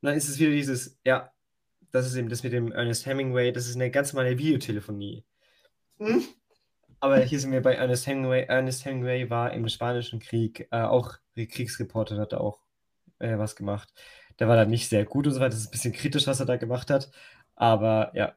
Und 0.00 0.06
dann 0.08 0.16
ist 0.16 0.28
es 0.28 0.38
wieder 0.38 0.50
dieses, 0.50 0.98
ja, 1.04 1.32
das 1.90 2.06
ist 2.06 2.16
eben 2.16 2.28
das 2.28 2.42
mit 2.42 2.52
dem 2.52 2.72
Ernest 2.72 3.06
Hemingway, 3.06 3.52
das 3.52 3.68
ist 3.68 3.76
eine 3.76 3.90
ganz 3.90 4.12
normale 4.12 4.38
Videotelefonie. 4.38 5.24
Hm? 5.98 6.22
Aber 7.00 7.18
hier 7.18 7.40
sind 7.40 7.50
wir 7.50 7.62
bei 7.62 7.74
Ernest 7.74 8.06
Hemingway. 8.06 8.44
Ernest 8.44 8.84
Hemingway 8.84 9.28
war 9.28 9.52
im 9.52 9.68
Spanischen 9.68 10.20
Krieg 10.20 10.68
äh, 10.70 10.82
auch 10.82 11.16
Kriegsreporter, 11.34 12.16
hat 12.16 12.32
auch 12.32 12.60
äh, 13.18 13.38
was 13.38 13.56
gemacht. 13.56 13.92
Der 14.38 14.46
war 14.46 14.56
dann 14.56 14.70
nicht 14.70 14.88
sehr 14.88 15.04
gut 15.04 15.26
und 15.26 15.34
so 15.34 15.40
weiter. 15.40 15.50
Das 15.50 15.60
ist 15.60 15.68
ein 15.68 15.72
bisschen 15.72 15.92
kritisch, 15.92 16.28
was 16.28 16.38
er 16.38 16.46
da 16.46 16.56
gemacht 16.56 16.90
hat. 16.90 17.10
Aber 17.56 18.12
ja, 18.14 18.34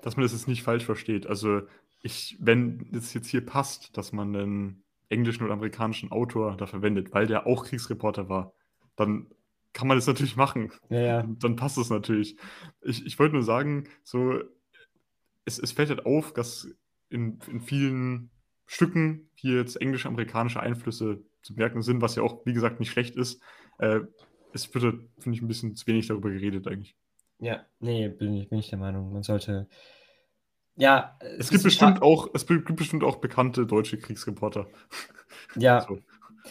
dass 0.00 0.16
man 0.16 0.24
das 0.24 0.32
jetzt 0.32 0.48
nicht 0.48 0.62
falsch 0.62 0.84
versteht. 0.84 1.26
Also 1.26 1.62
ich, 2.02 2.36
wenn 2.40 2.88
es 2.92 3.14
jetzt 3.14 3.28
hier 3.28 3.44
passt, 3.44 3.96
dass 3.96 4.12
man 4.12 4.34
einen 4.34 4.84
englischen 5.08 5.44
oder 5.44 5.54
amerikanischen 5.54 6.12
Autor 6.12 6.56
da 6.56 6.66
verwendet, 6.66 7.12
weil 7.12 7.26
der 7.26 7.46
auch 7.46 7.64
Kriegsreporter 7.64 8.28
war, 8.28 8.52
dann 8.96 9.26
kann 9.72 9.86
man 9.86 9.96
das 9.96 10.06
natürlich 10.06 10.36
machen. 10.36 10.72
ja, 10.88 11.00
ja. 11.00 11.28
Dann 11.40 11.56
passt 11.56 11.78
es 11.78 11.90
natürlich. 11.90 12.36
Ich, 12.82 13.04
ich 13.06 13.18
wollte 13.18 13.34
nur 13.34 13.44
sagen, 13.44 13.88
so, 14.02 14.40
es, 15.44 15.58
es 15.58 15.72
fällt 15.72 15.90
halt 15.90 16.06
auf, 16.06 16.32
dass 16.32 16.68
in, 17.08 17.38
in 17.48 17.60
vielen 17.60 18.30
Stücken 18.66 19.30
hier 19.34 19.56
jetzt 19.56 19.80
englische-amerikanische 19.80 20.60
Einflüsse 20.60 21.22
zu 21.42 21.54
merken 21.54 21.82
sind, 21.82 22.02
was 22.02 22.16
ja 22.16 22.22
auch, 22.22 22.44
wie 22.46 22.52
gesagt, 22.52 22.80
nicht 22.80 22.90
schlecht 22.90 23.16
ist. 23.16 23.42
Äh, 23.78 24.00
es 24.52 24.72
wird, 24.74 24.84
halt, 24.84 25.00
finde 25.18 25.36
ich, 25.36 25.42
ein 25.42 25.48
bisschen 25.48 25.74
zu 25.74 25.86
wenig 25.86 26.06
darüber 26.06 26.30
geredet 26.30 26.66
eigentlich. 26.66 26.96
Ja, 27.38 27.64
nee, 27.78 28.08
bin 28.08 28.34
ich, 28.34 28.48
bin 28.48 28.58
ich 28.58 28.68
der 28.68 28.78
Meinung. 28.78 29.12
Man 29.12 29.22
sollte. 29.22 29.68
Ja, 30.76 31.16
Es 31.38 31.48
gibt 31.50 31.58
ist 31.58 31.62
bestimmt 31.64 32.02
auch, 32.02 32.28
es 32.34 32.46
gibt 32.46 32.74
bestimmt 32.76 33.04
auch 33.04 33.16
bekannte 33.16 33.66
deutsche 33.66 33.98
Kriegsreporter. 33.98 34.66
Ja, 35.56 35.80
So. 35.88 35.98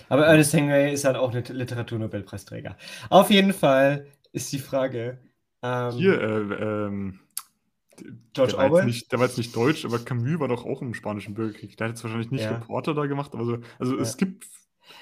aber 0.07 0.27
Ernest 0.27 0.53
Hemingway 0.53 0.93
ist 0.93 1.05
halt 1.05 1.15
auch 1.17 1.33
ein 1.33 1.43
Literaturnobelpreisträger. 1.43 2.77
Auf 3.09 3.29
jeden 3.31 3.53
Fall 3.53 4.07
ist 4.31 4.51
die 4.53 4.59
Frage. 4.59 5.19
Ähm, 5.63 5.91
Hier, 5.91 6.21
äh, 6.21 6.85
ähm, 6.85 7.19
George 8.33 8.53
der 8.53 8.59
Orwell? 8.59 8.85
nicht, 8.85 9.11
der 9.11 9.19
war 9.19 9.27
jetzt 9.27 9.37
nicht 9.37 9.55
deutsch, 9.55 9.83
aber 9.85 9.99
Camus 9.99 10.39
war 10.39 10.47
doch 10.47 10.65
auch 10.65 10.81
im 10.81 10.93
Spanischen 10.93 11.33
Bürgerkrieg. 11.33 11.75
Der 11.77 11.87
hat 11.87 11.95
jetzt 11.95 12.03
wahrscheinlich 12.03 12.31
nicht 12.31 12.43
Ja. 12.43 12.55
Reporter 12.55 12.93
da 12.93 13.05
gemacht, 13.05 13.33
aber 13.33 13.45
so, 13.45 13.57
also 13.79 13.97
es 13.97 14.11
Ja. 14.11 14.17
gibt. 14.17 14.45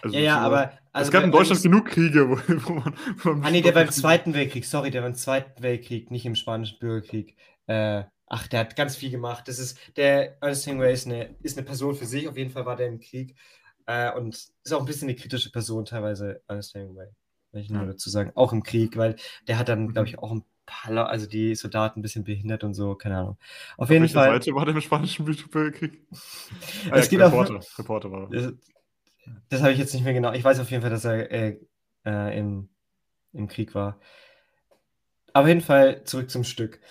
Also 0.02 0.16
ja, 0.16 0.22
ja, 0.22 0.38
aber. 0.40 0.72
Also 0.92 1.08
es 1.08 1.12
gab 1.12 1.24
in 1.24 1.32
Deutschland 1.32 1.62
genug 1.64 1.86
Kriege, 1.86 2.30
wo, 2.30 2.38
wo 2.68 2.74
man. 2.74 2.94
Wo 3.18 3.34
man 3.34 3.44
Ah, 3.44 3.52
nee, 3.52 3.62
der 3.62 3.76
war 3.76 3.84
im 3.84 3.92
Zweiten 3.92 4.34
Weltkrieg. 4.34 4.66
Sorry, 4.66 4.90
der 4.92 5.02
war 5.02 5.10
im 5.10 5.16
Zweiten 5.16 5.62
Weltkrieg, 5.62 6.12
nicht 6.12 6.26
im 6.26 6.36
Spanischen 6.36 6.80
Bürgerkrieg. 6.80 7.36
Äh, 7.68 8.04
ach, 8.28 8.48
der 8.48 8.60
hat 8.62 8.76
ganz 8.76 8.96
viel 8.96 9.10
gemacht. 9.10 9.48
Das 9.48 9.58
ist, 9.60 9.78
der 9.98 10.42
Ernest 10.42 10.66
Hemingway 10.68 10.94
ist 10.94 11.06
eine, 11.08 11.36
ist 11.42 11.58
eine 11.58 11.66
Person 11.66 11.96
für 11.96 12.06
sich. 12.06 12.28
Auf 12.28 12.38
jeden 12.38 12.52
Fall 12.52 12.66
war 12.66 12.76
der 12.76 12.88
im 12.88 13.00
Krieg. 13.00 13.36
Äh, 13.86 14.12
und 14.14 14.36
ist 14.36 14.74
auch 14.74 14.80
ein 14.82 14.86
bisschen 14.86 15.08
eine 15.08 15.16
kritische 15.16 15.52
Person 15.52 15.86
teilweise, 15.86 16.42
Ernest 16.48 16.74
Hemingway. 16.76 17.08
Will 17.54 17.62
ich 17.62 17.70
nur 17.70 17.82
Ja. 17.84 17.88
dazu 17.88 18.10
sagen. 18.10 18.32
Auch 18.36 18.52
im 18.54 18.64
Krieg, 18.64 18.98
weil 18.98 19.16
der 19.48 19.58
hat 19.58 19.70
dann, 19.70 19.86
Mhm. 19.86 19.94
glaube 19.94 20.10
ich, 20.10 20.20
auch 20.20 20.32
ein 20.32 20.44
paar, 20.66 21.08
also 21.10 21.26
die 21.28 21.56
Soldaten 21.56 22.00
ein 22.00 22.02
bisschen 22.02 22.26
behindert 22.26 22.66
und 22.66 22.74
so, 22.74 22.96
keine 22.96 23.18
Ahnung. 23.18 23.38
Auf 23.78 23.84
Auf 23.86 23.90
jeden 23.90 24.10
Fall. 24.10 24.34
Seite 24.34 24.54
war 24.54 24.66
der 24.66 24.76
im 24.76 24.82
Spanischen 24.82 25.24
Bürgerkrieg? 25.24 26.06
Es 26.92 27.08
geht 27.10 27.22
auf- 27.22 27.32
Reporter. 27.32 27.62
Reporter 27.80 28.12
war 28.12 28.24
er. 28.24 28.30
Das, 28.30 28.54
das 29.48 29.62
habe 29.62 29.72
ich 29.72 29.78
jetzt 29.80 29.94
nicht 29.94 30.04
mehr 30.04 30.14
genau. 30.14 30.34
Ich 30.34 30.44
weiß 30.44 30.60
auf 30.60 30.70
jeden 30.70 30.82
Fall, 30.82 30.90
dass 30.92 31.06
er 31.06 31.32
äh, 31.32 31.58
äh, 32.06 32.38
im, 32.38 32.68
im 33.32 33.48
Krieg 33.48 33.74
war. 33.74 34.00
Auf 35.34 35.48
jeden 35.48 35.62
Fall 35.62 36.04
zurück 36.04 36.30
zum 36.30 36.44
Stück. 36.44 36.82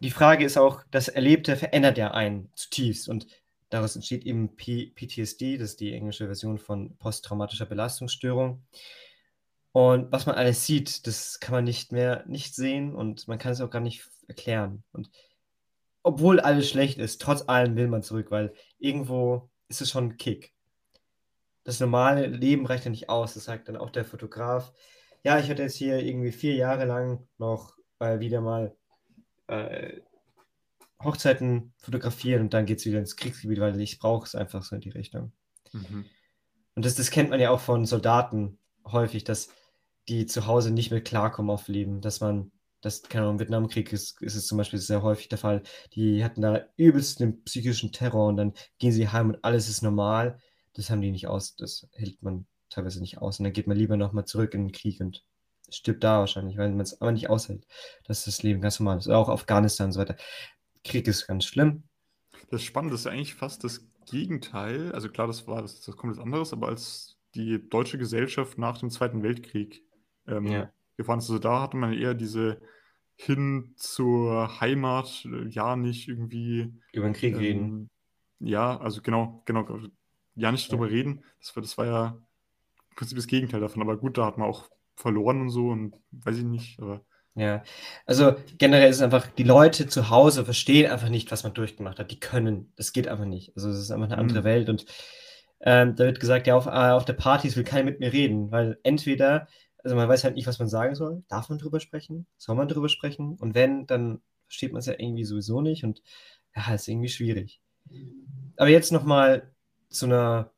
Die 0.00 0.10
Frage 0.10 0.44
ist 0.44 0.56
auch, 0.58 0.82
das 0.90 1.08
Erlebte 1.08 1.56
verändert 1.56 1.98
ja 1.98 2.10
einen 2.12 2.50
zutiefst 2.54 3.08
und 3.08 3.26
daraus 3.68 3.96
entsteht 3.96 4.24
eben 4.24 4.56
P 4.56 4.92
PTSD, 4.94 5.58
das 5.58 5.70
ist 5.70 5.80
die 5.80 5.92
englische 5.92 6.26
Version 6.26 6.58
von 6.58 6.96
posttraumatischer 6.96 7.66
Belastungsstörung. 7.66 8.64
Und 9.72 10.10
was 10.10 10.26
man 10.26 10.34
alles 10.34 10.66
sieht, 10.66 11.06
das 11.06 11.38
kann 11.38 11.54
man 11.54 11.64
nicht 11.64 11.92
mehr 11.92 12.24
nicht 12.26 12.54
sehen 12.54 12.94
und 12.94 13.28
man 13.28 13.38
kann 13.38 13.52
es 13.52 13.60
auch 13.60 13.70
gar 13.70 13.80
nicht 13.80 14.08
erklären. 14.26 14.82
Und 14.92 15.10
obwohl 16.02 16.40
alles 16.40 16.68
schlecht 16.68 16.98
ist, 16.98 17.20
trotz 17.20 17.48
allem 17.48 17.76
will 17.76 17.88
man 17.88 18.02
zurück, 18.02 18.30
weil 18.30 18.54
irgendwo 18.78 19.50
ist 19.68 19.80
es 19.82 19.90
schon 19.90 20.10
ein 20.10 20.16
Kick 20.16 20.54
das 21.64 21.80
normale 21.80 22.26
Leben 22.26 22.66
reicht 22.66 22.84
ja 22.84 22.90
nicht 22.90 23.08
aus. 23.08 23.34
Das 23.34 23.44
sagt 23.44 23.68
dann 23.68 23.76
auch 23.76 23.90
der 23.90 24.04
Fotograf. 24.04 24.72
Ja, 25.22 25.38
ich 25.38 25.50
hatte 25.50 25.62
jetzt 25.62 25.76
hier 25.76 25.98
irgendwie 26.00 26.32
vier 26.32 26.54
Jahre 26.54 26.84
lang 26.84 27.28
noch 27.38 27.76
äh, 27.98 28.20
wieder 28.20 28.40
mal 28.40 28.74
äh, 29.50 30.00
Hochzeiten 31.02 31.72
fotografieren 31.78 32.42
und 32.42 32.54
dann 32.54 32.66
geht 32.66 32.78
es 32.78 32.86
wieder 32.86 32.98
ins 32.98 33.16
Kriegsgebiet, 33.16 33.60
weil 33.60 33.80
ich 33.80 33.98
brauche 33.98 34.26
es 34.26 34.34
einfach 34.34 34.62
so 34.62 34.74
in 34.74 34.80
die 34.80 34.90
Richtung. 34.90 35.32
Mhm. 35.72 36.04
Und 36.74 36.84
das, 36.84 36.94
das 36.94 37.10
kennt 37.10 37.30
man 37.30 37.40
ja 37.40 37.50
auch 37.50 37.60
von 37.60 37.86
Soldaten 37.86 38.58
häufig, 38.86 39.24
dass 39.24 39.50
die 40.08 40.26
zu 40.26 40.46
Hause 40.46 40.70
nicht 40.70 40.90
mehr 40.90 41.02
klarkommen 41.02 41.50
auf 41.50 41.68
Leben, 41.68 42.00
dass 42.00 42.20
man, 42.20 42.52
das, 42.80 43.02
keine 43.02 43.24
Ahnung, 43.24 43.34
im 43.34 43.40
Vietnamkrieg 43.40 43.92
ist, 43.92 44.20
ist 44.22 44.34
es 44.34 44.46
zum 44.46 44.58
Beispiel 44.58 44.78
sehr 44.78 45.02
häufig 45.02 45.28
der 45.28 45.38
Fall, 45.38 45.62
die 45.94 46.24
hatten 46.24 46.40
da 46.40 46.64
übelst 46.76 47.20
den 47.20 47.44
psychischen 47.44 47.92
Terror 47.92 48.28
und 48.28 48.36
dann 48.36 48.54
gehen 48.78 48.92
sie 48.92 49.08
heim 49.08 49.30
und 49.30 49.44
alles 49.44 49.68
ist 49.68 49.82
normal. 49.82 50.38
Das 50.74 50.90
haben 50.90 51.00
die 51.00 51.10
nicht 51.10 51.26
aus, 51.26 51.56
das 51.56 51.88
hält 51.92 52.22
man 52.22 52.46
teilweise 52.70 53.00
nicht 53.00 53.18
aus. 53.18 53.38
Und 53.38 53.44
dann 53.44 53.52
geht 53.52 53.66
man 53.66 53.76
lieber 53.76 53.96
nochmal 53.96 54.24
zurück 54.24 54.54
in 54.54 54.66
den 54.66 54.72
Krieg 54.72 55.00
und 55.00 55.24
stirbt 55.70 56.04
da 56.04 56.20
wahrscheinlich, 56.20 56.56
weil 56.58 56.70
man 56.70 56.80
es 56.80 57.00
aber 57.00 57.12
nicht 57.12 57.30
aushält, 57.30 57.66
dass 58.04 58.24
das 58.24 58.42
Leben 58.42 58.60
ganz 58.60 58.80
normal 58.80 58.98
ist. 58.98 59.08
Auch 59.08 59.28
Afghanistan 59.28 59.86
und 59.86 59.92
so 59.92 60.00
weiter. 60.00 60.16
Krieg 60.84 61.06
ist 61.08 61.26
ganz 61.26 61.44
schlimm. 61.44 61.84
Das 62.50 62.62
Spannende 62.62 62.94
ist 62.94 63.04
ja 63.04 63.12
eigentlich 63.12 63.34
fast 63.34 63.64
das 63.64 63.86
Gegenteil. 64.06 64.92
Also 64.92 65.08
klar, 65.08 65.26
das 65.26 65.46
war 65.46 65.62
das, 65.62 65.80
das 65.80 65.96
kommt 65.96 66.14
jetzt 66.14 66.22
anderes, 66.22 66.52
aber 66.52 66.68
als 66.68 67.16
die 67.34 67.68
deutsche 67.68 67.98
Gesellschaft 67.98 68.58
nach 68.58 68.78
dem 68.78 68.90
Zweiten 68.90 69.22
Weltkrieg 69.22 69.84
ähm, 70.26 70.46
Ja. 70.46 70.72
gefahren 70.96 71.18
ist, 71.20 71.30
also 71.30 71.38
da 71.38 71.60
hatte 71.62 71.76
man 71.76 71.92
eher 71.92 72.14
diese 72.14 72.60
hin 73.16 73.74
zur 73.76 74.60
Heimat, 74.60 75.24
äh, 75.26 75.46
ja 75.48 75.76
nicht 75.76 76.08
irgendwie 76.08 76.72
Über 76.92 77.04
den 77.04 77.12
Krieg 77.12 77.36
reden. 77.36 77.64
ähm, 77.64 77.90
ja, 78.40 78.78
also 78.78 79.02
genau, 79.02 79.42
genau, 79.44 79.78
ja 80.34 80.50
nicht 80.50 80.70
Ja. 80.70 80.76
drüber 80.76 80.90
reden. 80.90 81.22
Das 81.40 81.54
war, 81.54 81.62
das 81.62 81.76
war 81.78 81.86
ja 81.86 82.06
im 82.90 82.96
Prinzip 82.96 83.16
das 83.16 83.26
Gegenteil 83.26 83.60
davon. 83.60 83.82
Aber 83.82 83.96
gut, 83.98 84.18
da 84.18 84.26
hat 84.26 84.38
man 84.38 84.48
auch 84.48 84.68
verloren 85.00 85.42
und 85.42 85.50
so 85.50 85.68
und 85.68 85.96
weiß 86.12 86.38
ich 86.38 86.44
nicht, 86.44 86.80
aber 86.80 87.04
Ja, 87.36 87.62
also 88.06 88.34
generell 88.58 88.90
ist 88.90 88.96
es 88.96 89.02
einfach, 89.02 89.26
die 89.28 89.44
Leute 89.44 89.86
zu 89.86 90.10
Hause 90.10 90.44
verstehen 90.44 90.90
einfach 90.90 91.08
nicht, 91.08 91.30
was 91.30 91.44
man 91.44 91.54
durchgemacht 91.54 91.98
hat. 91.98 92.10
Die 92.10 92.18
können, 92.20 92.72
das 92.76 92.92
geht 92.92 93.06
einfach 93.08 93.24
nicht. 93.24 93.52
Also 93.56 93.70
es 93.70 93.78
ist 93.78 93.90
einfach 93.92 94.06
eine 94.08 94.18
andere 94.18 94.42
Mhm. 94.42 94.44
Welt 94.44 94.68
und 94.68 94.84
ähm, 95.60 95.94
da 95.96 96.04
wird 96.04 96.20
gesagt, 96.20 96.46
ja, 96.46 96.56
auf, 96.56 96.66
äh, 96.66 96.70
auf 96.70 97.04
der 97.04 97.12
Partys 97.14 97.56
will 97.56 97.64
keiner 97.64 97.84
mit 97.84 98.00
mir 98.00 98.12
reden, 98.12 98.50
weil 98.50 98.78
entweder, 98.82 99.46
also 99.84 99.94
man 99.96 100.08
weiß 100.08 100.24
halt 100.24 100.34
nicht, 100.34 100.46
was 100.48 100.58
man 100.58 100.68
sagen 100.68 100.94
soll. 100.96 101.22
Darf 101.28 101.48
man 101.50 101.58
drüber 101.58 101.80
sprechen? 101.80 102.26
Soll 102.36 102.56
man 102.56 102.68
drüber 102.68 102.88
sprechen? 102.88 103.36
Und 103.38 103.54
wenn, 103.54 103.86
dann 103.86 104.20
versteht 104.46 104.72
man 104.72 104.80
es 104.80 104.86
ja 104.86 104.94
irgendwie 104.98 105.24
sowieso 105.24 105.60
nicht 105.60 105.84
und 105.84 106.02
ja, 106.56 106.74
ist 106.74 106.88
irgendwie 106.88 107.08
schwierig. 107.08 107.60
Aber 108.56 108.68
jetzt 108.70 108.92
nochmal 108.92 109.50
zu 109.90 110.06
einer 110.06 110.52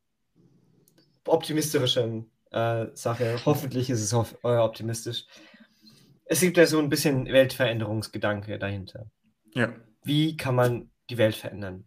optimistischeren 1.26 2.31
äh, 2.52 2.86
Sache. 2.94 3.40
Hoffentlich 3.46 3.90
ist 3.90 4.02
es 4.02 4.12
hoff 4.12 4.36
äh, 4.44 4.56
optimistisch. 4.56 5.26
es 6.24 6.40
gibt 6.40 6.56
ja 6.56 6.66
so 6.66 6.78
ein 6.78 6.88
bisschen 6.88 7.26
Weltveränderungsgedanke 7.26 8.58
dahinter. 8.58 9.06
Ja. 9.54 9.72
Wie 10.04 10.36
kann 10.36 10.54
man 10.54 10.90
die 11.10 11.18
Welt 11.18 11.36
verändern? 11.36 11.84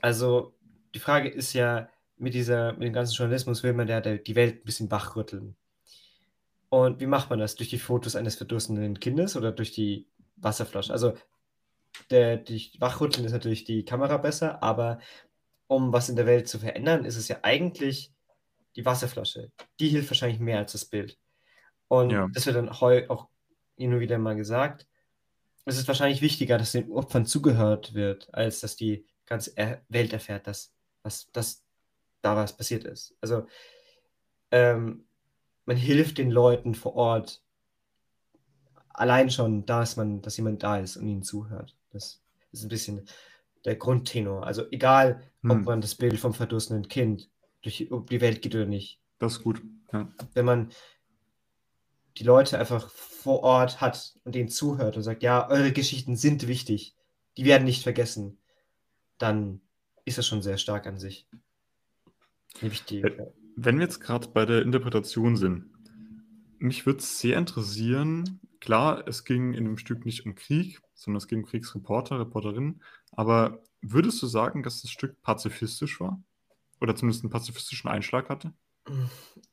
Also 0.00 0.54
die 0.94 0.98
Frage 0.98 1.28
ist 1.28 1.52
ja, 1.52 1.88
mit, 2.18 2.34
dieser, 2.34 2.72
mit 2.72 2.84
dem 2.84 2.92
ganzen 2.92 3.14
Journalismus 3.14 3.62
will 3.62 3.74
man 3.74 3.88
ja 3.88 4.00
die 4.00 4.34
Welt 4.34 4.56
ein 4.56 4.64
bisschen 4.64 4.90
wachrütteln. 4.90 5.56
Und 6.68 7.00
wie 7.00 7.06
macht 7.06 7.30
man 7.30 7.38
das? 7.38 7.54
Durch 7.54 7.68
die 7.68 7.78
Fotos 7.78 8.16
eines 8.16 8.36
verdurstenden 8.36 8.98
Kindes 8.98 9.36
oder 9.36 9.52
durch 9.52 9.72
die 9.72 10.06
Wasserflasche? 10.36 10.92
Also 10.92 11.14
der, 12.10 12.36
die 12.36 12.72
Wachrütteln 12.78 13.24
ist 13.24 13.32
natürlich 13.32 13.64
die 13.64 13.84
Kamera 13.84 14.16
besser, 14.16 14.62
aber 14.62 14.98
um 15.68 15.92
was 15.92 16.08
in 16.08 16.16
der 16.16 16.26
Welt 16.26 16.48
zu 16.48 16.58
verändern, 16.58 17.04
ist 17.04 17.16
es 17.16 17.28
ja 17.28 17.38
eigentlich 17.42 18.12
die 18.76 18.84
Wasserflasche. 18.84 19.50
Die 19.80 19.88
hilft 19.88 20.10
wahrscheinlich 20.10 20.40
mehr 20.40 20.58
als 20.58 20.72
das 20.72 20.84
Bild. 20.84 21.18
Und 21.88 22.10
Ja. 22.10 22.28
das 22.32 22.46
wird 22.46 22.56
dann 22.56 22.68
auch 22.68 23.28
immer 23.76 24.00
wieder 24.00 24.18
mal 24.18 24.36
gesagt. 24.36 24.86
Es 25.64 25.78
ist 25.78 25.88
wahrscheinlich 25.88 26.20
wichtiger, 26.22 26.58
dass 26.58 26.72
den 26.72 26.90
Opfern 26.92 27.26
zugehört 27.26 27.94
wird, 27.94 28.32
als 28.32 28.60
dass 28.60 28.76
die 28.76 29.04
ganze 29.24 29.52
Welt 29.88 30.12
erfährt, 30.12 30.46
dass, 30.46 30.72
was, 31.02 31.30
dass 31.32 31.64
da 32.22 32.36
was 32.36 32.56
passiert 32.56 32.84
ist. 32.84 33.16
Also 33.20 33.46
ähm, 34.50 35.06
man 35.64 35.76
hilft 35.76 36.18
den 36.18 36.30
Leuten 36.30 36.74
vor 36.74 36.94
Ort 36.94 37.42
allein 38.90 39.30
schon, 39.30 39.66
dass 39.66 39.96
man, 39.96 40.22
dass 40.22 40.36
jemand 40.36 40.62
da 40.62 40.78
ist 40.78 40.96
und 40.96 41.08
ihnen 41.08 41.22
zuhört. 41.22 41.76
Das 41.90 42.22
ist 42.52 42.62
ein 42.62 42.68
bisschen 42.68 43.08
der 43.64 43.76
Grundtenor. 43.76 44.46
Also 44.46 44.70
egal, 44.70 45.22
ob 45.42 45.50
Hm. 45.58 45.64
man 45.64 45.80
das 45.80 45.94
Bild 45.94 46.18
vom 46.18 46.32
verdurstenden 46.32 46.88
Kind 46.88 47.28
durch 47.66 47.90
ob 47.92 48.08
die 48.08 48.20
Welt 48.20 48.42
geht 48.42 48.54
oder 48.54 48.66
nicht. 48.66 49.00
Das 49.18 49.34
ist 49.34 49.42
gut. 49.42 49.62
Ja. 49.92 50.08
Wenn 50.34 50.44
man 50.44 50.70
die 52.16 52.24
Leute 52.24 52.58
einfach 52.58 52.88
vor 52.90 53.42
Ort 53.42 53.80
hat 53.80 54.16
und 54.24 54.34
denen 54.34 54.48
zuhört 54.48 54.96
und 54.96 55.02
sagt, 55.02 55.22
ja, 55.22 55.48
eure 55.50 55.72
Geschichten 55.72 56.16
sind 56.16 56.46
wichtig, 56.46 56.94
die 57.36 57.44
werden 57.44 57.64
nicht 57.64 57.82
vergessen, 57.82 58.38
dann 59.18 59.60
ist 60.04 60.18
das 60.18 60.26
schon 60.26 60.42
sehr 60.42 60.56
stark 60.58 60.86
an 60.86 60.98
sich. 60.98 61.26
Wichtig. 62.60 63.04
Ä- 63.04 63.32
Wenn 63.56 63.76
wir 63.78 63.84
jetzt 63.84 64.00
gerade 64.00 64.28
bei 64.28 64.46
der 64.46 64.62
Interpretation 64.62 65.36
sind, 65.36 65.70
mich 66.58 66.86
würde 66.86 67.00
es 67.00 67.18
sehr 67.18 67.36
interessieren, 67.36 68.40
klar, 68.60 69.06
es 69.06 69.24
ging 69.24 69.52
in 69.52 69.64
dem 69.64 69.76
Stück 69.76 70.06
nicht 70.06 70.24
um 70.24 70.34
Krieg, 70.34 70.80
sondern 70.94 71.18
es 71.18 71.28
ging 71.28 71.40
um 71.40 71.46
Kriegsreporter, 71.46 72.18
Reporterinnen, 72.18 72.82
aber 73.12 73.62
würdest 73.82 74.22
du 74.22 74.26
sagen, 74.26 74.62
dass 74.62 74.82
das 74.82 74.90
Stück 74.90 75.20
pazifistisch 75.22 76.00
war? 76.00 76.22
Oder 76.80 76.94
zumindest 76.94 77.24
einen 77.24 77.30
pazifistischen 77.30 77.88
Einschlag 77.88 78.28
hatte? 78.28 78.52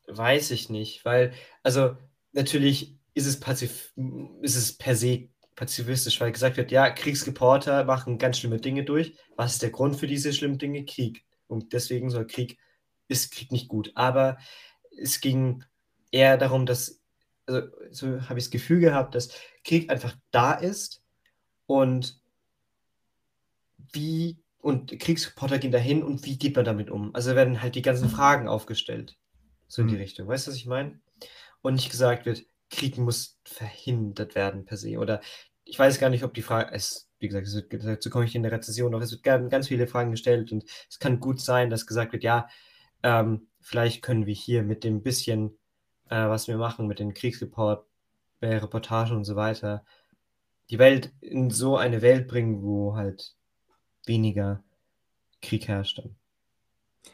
Weiß 0.08 0.52
ich 0.52 0.70
nicht, 0.70 1.06
weil, 1.06 1.34
also 1.64 1.96
natürlich 2.32 2.98
ist 3.14 3.26
es, 3.26 3.40
pazif 3.40 3.94
ist 4.42 4.56
es 4.56 4.78
per 4.78 4.96
se 4.96 5.30
pazifistisch, 5.56 6.20
weil 6.20 6.32
gesagt 6.32 6.58
wird, 6.58 6.72
ja, 6.72 6.90
Kriegsreporter 6.90 7.84
machen 7.86 8.18
ganz 8.18 8.40
schlimme 8.40 8.60
Dinge 8.60 8.84
durch. 8.84 9.16
Was 9.36 9.54
ist 9.54 9.62
der 9.62 9.70
Grund 9.70 9.96
für 9.96 10.08
diese 10.08 10.34
schlimmen 10.34 10.58
Dinge? 10.58 10.86
Krieg. 10.86 11.26
Und 11.48 11.74
deswegen 11.74 12.10
soll 12.10 12.26
Krieg, 12.26 12.58
ist 13.08 13.32
Krieg 13.32 13.52
nicht 13.52 13.68
gut. 13.68 13.92
Aber 13.96 14.38
es 14.98 15.22
ging 15.22 15.64
eher 16.12 16.38
darum, 16.38 16.66
dass, 16.66 17.02
also 17.46 17.68
so 17.92 18.08
habe 18.30 18.40
ich 18.40 18.46
das 18.46 18.52
Gefühl 18.52 18.80
gehabt, 18.80 19.16
dass 19.16 19.30
Krieg 19.64 19.90
einfach 19.92 20.16
da 20.32 20.54
ist 20.54 21.04
und 21.68 22.20
wie, 23.78 24.43
und 24.64 24.98
Kriegsreporter 24.98 25.60
gehen 25.60 25.74
dahin 25.74 26.04
und 26.04 26.26
wie 26.26 26.38
geht 26.38 26.56
man 26.56 26.64
damit 26.66 26.90
um? 26.90 27.14
Also 27.14 27.36
werden 27.36 27.62
halt 27.62 27.76
die 27.76 27.82
ganzen 27.82 28.10
Fragen 28.10 28.48
aufgestellt. 28.48 29.18
So 29.68 29.82
in 29.82 29.90
die 29.90 29.96
Mhm. 29.96 30.02
Richtung. 30.02 30.28
Weißt 30.28 30.48
du, 30.48 30.52
was 30.52 30.58
ich 30.58 30.66
meine? 30.68 31.02
Und 31.62 31.76
nicht 31.76 31.92
gesagt 31.92 32.26
wird, 32.26 32.46
Krieg 32.70 32.98
muss 32.98 33.40
verhindert 33.44 34.36
werden 34.36 34.66
per 34.66 34.78
se. 34.78 34.98
Oder 35.00 35.22
ich 35.66 35.78
weiß 35.78 36.00
gar 36.00 36.10
nicht, 36.10 36.24
ob 36.24 36.34
die 36.34 36.42
Frage, 36.42 36.72
es, 36.74 37.10
wie 37.20 37.28
gesagt, 37.28 37.48
es 37.48 37.56
wird, 37.56 37.74
dazu 37.84 38.10
komme 38.10 38.26
ich 38.26 38.36
in 38.36 38.44
der 38.44 38.54
Rezession 38.54 38.92
noch, 38.92 39.02
es 39.02 39.12
wird 39.12 39.24
ganz, 39.24 39.68
viele 39.68 39.88
Fragen 39.88 40.12
gestellt 40.12 40.52
und 40.54 40.64
es 40.90 41.00
kann 41.00 41.20
gut 41.20 41.42
sein, 41.42 41.70
dass 41.70 41.86
gesagt 41.86 42.14
wird, 42.14 42.24
ja, 42.24 42.48
ähm, 43.04 43.48
vielleicht 43.62 44.02
können 44.02 44.26
wir 44.26 44.34
hier 44.34 44.64
mit 44.64 44.84
dem 44.86 45.04
bisschen, 45.04 45.58
äh, 46.10 46.28
was 46.30 46.48
wir 46.48 46.58
machen, 46.58 46.88
mit 46.88 47.00
den 47.00 47.14
Kriegsreport, 47.14 47.86
äh, 48.42 48.56
Reportagen 48.56 49.18
und 49.18 49.26
so 49.26 49.36
weiter, 49.36 49.84
die 50.70 50.80
Welt 50.80 51.14
in 51.22 51.50
so 51.50 51.78
eine 51.78 52.02
Welt 52.02 52.28
bringen, 52.28 52.62
wo 52.64 52.96
halt 52.96 53.36
weniger 54.06 54.64
Krieg 55.42 55.68
herrscht. 55.68 56.00
Dann. 56.00 56.16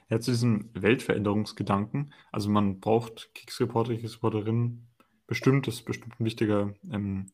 Ja, 0.10 0.20
zu 0.20 0.32
diesem 0.32 0.70
Weltveränderungsgedanken. 0.74 2.14
Also 2.32 2.50
man 2.50 2.80
braucht 2.80 3.34
Kriegsreporter, 3.34 3.96
Kriegsreporterinnen 3.96 4.88
bestimmt, 5.28 5.68
das 5.68 5.76
ist 5.76 5.86
bestimmt 5.86 6.20
ein 6.20 6.26
wichtiger, 6.26 6.74
ähm, 6.92 7.28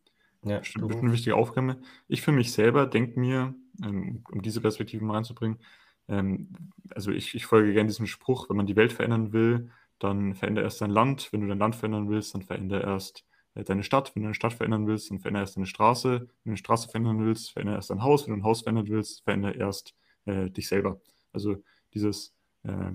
Ja, 0.44 0.60
bestimmt, 0.60 0.88
bestimmt 0.88 1.04
eine 1.06 1.14
wichtige 1.14 1.36
Aufgabe. 1.36 1.78
Ich 2.08 2.22
für 2.22 2.32
mich 2.32 2.52
selber 2.52 2.86
denke 2.86 3.20
mir, 3.20 3.56
ähm, 3.84 4.24
um 4.32 4.42
diese 4.42 4.62
Perspektive 4.62 5.04
mal 5.04 5.16
reinzubringen, 5.16 5.60
ähm, 6.08 6.50
also 6.94 7.12
ich, 7.12 7.34
ich 7.36 7.46
folge 7.46 7.74
gerne 7.74 7.88
diesem 7.88 8.08
Spruch, 8.08 8.50
wenn 8.50 8.58
man 8.58 8.68
die 8.68 8.76
Welt 8.76 8.94
verändern 8.94 9.34
will, 9.34 9.72
dann 10.00 10.36
verändere 10.36 10.66
erst 10.66 10.82
dein 10.82 10.92
Land. 10.92 11.30
Wenn 11.32 11.42
du 11.42 11.48
dein 11.48 11.60
Land 11.60 11.76
verändern 11.76 12.10
willst, 12.10 12.36
dann 12.36 12.42
verändere 12.42 12.84
erst 12.84 13.26
deine 13.64 13.84
Stadt. 13.84 14.14
Wenn 14.16 14.24
du 14.24 14.28
deine 14.28 14.36
Stadt 14.36 14.54
verändern 14.54 14.88
willst, 14.88 15.10
dann 15.10 15.20
verändere 15.20 15.44
erst 15.44 15.56
deine 15.56 15.66
Straße. 15.66 16.10
Wenn 16.20 16.28
du 16.44 16.50
eine 16.50 16.58
Straße 16.58 16.90
verändern 16.90 17.26
willst, 17.26 17.52
verändere 17.52 17.78
erst 17.78 17.90
dein 17.90 18.04
Haus. 18.04 18.28
Wenn 18.28 18.34
du 18.34 18.40
ein 18.42 18.44
Haus 18.44 18.62
verändern 18.62 18.88
willst, 18.90 19.24
verändere 19.24 19.54
erst 19.54 19.96
äh, 20.26 20.50
dich 20.50 20.68
selber. 20.68 21.00
Also 21.32 21.64
dieses 21.94 22.34
äh, 22.64 22.92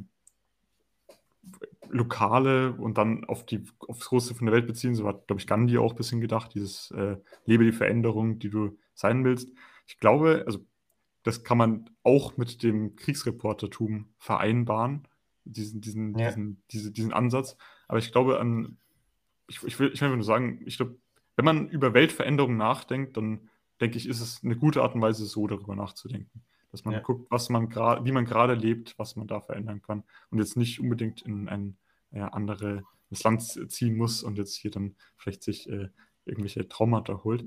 Lokale 1.88 2.72
und 2.74 2.98
dann 2.98 3.24
auf 3.24 3.46
die, 3.46 3.64
aufs 3.88 4.06
Große 4.06 4.34
von 4.34 4.46
der 4.46 4.54
Welt 4.54 4.66
beziehen, 4.66 4.94
so 4.94 5.06
hat, 5.06 5.26
glaube 5.26 5.40
ich, 5.40 5.46
Gandhi 5.46 5.78
auch 5.78 5.92
ein 5.92 5.96
bisschen 5.96 6.20
gedacht, 6.20 6.54
dieses 6.54 6.90
äh, 6.92 7.16
lebe 7.46 7.64
die 7.64 7.72
Veränderung, 7.72 8.38
die 8.38 8.50
du 8.50 8.78
sein 8.94 9.24
willst. 9.24 9.50
Ich 9.86 9.98
glaube, 9.98 10.44
also 10.46 10.60
das 11.22 11.42
kann 11.42 11.58
man 11.58 11.90
auch 12.02 12.36
mit 12.36 12.62
dem 12.62 12.96
Kriegsreportertum 12.96 14.06
vereinbaren, 14.18 15.08
diesen, 15.44 15.80
diesen, 15.80 16.16
Ja. 16.18 16.28
diesen, 16.28 16.62
diese, 16.70 16.92
diesen 16.92 17.12
Ansatz. 17.12 17.56
Aber 17.88 17.98
ich 17.98 18.12
glaube 18.12 18.38
an, 18.38 18.78
ich, 19.50 19.62
ich 19.64 19.78
will, 19.78 19.90
ich 19.92 20.00
will 20.00 20.08
nur 20.10 20.22
sagen, 20.24 20.62
ich 20.64 20.76
glaube, 20.76 20.96
wenn 21.36 21.44
man 21.44 21.68
über 21.68 21.92
Weltveränderung 21.92 22.56
nachdenkt, 22.56 23.16
dann 23.16 23.50
denke 23.80 23.98
ich, 23.98 24.08
ist 24.08 24.20
es 24.20 24.42
eine 24.44 24.56
gute 24.56 24.82
Art 24.82 24.94
und 24.94 25.00
Weise, 25.02 25.26
so 25.26 25.46
darüber 25.46 25.74
nachzudenken. 25.74 26.42
Dass 26.70 26.84
man 26.84 26.94
Ja. 26.94 27.00
guckt, 27.00 27.30
was 27.30 27.48
man 27.48 27.68
gerade, 27.68 28.04
wie 28.04 28.12
man 28.12 28.24
gerade 28.24 28.54
lebt, 28.54 28.96
was 28.98 29.16
man 29.16 29.26
da 29.26 29.40
verändern 29.40 29.82
kann. 29.82 30.04
Und 30.30 30.38
jetzt 30.38 30.56
nicht 30.56 30.78
unbedingt 30.80 31.22
in 31.22 31.48
ein 31.48 31.76
äh, 32.12 32.20
anderes 32.20 32.82
Land 33.24 33.42
ziehen 33.42 33.96
muss 33.96 34.22
und 34.22 34.38
jetzt 34.38 34.54
hier 34.54 34.70
dann 34.70 34.94
vielleicht 35.16 35.42
sich 35.42 35.68
äh, 35.68 35.88
irgendwelche 36.26 36.68
Traumata 36.68 37.24
holt. 37.24 37.44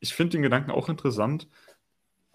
Ich 0.00 0.14
finde 0.14 0.32
den 0.32 0.42
Gedanken 0.42 0.72
auch 0.72 0.88
interessant. 0.88 1.48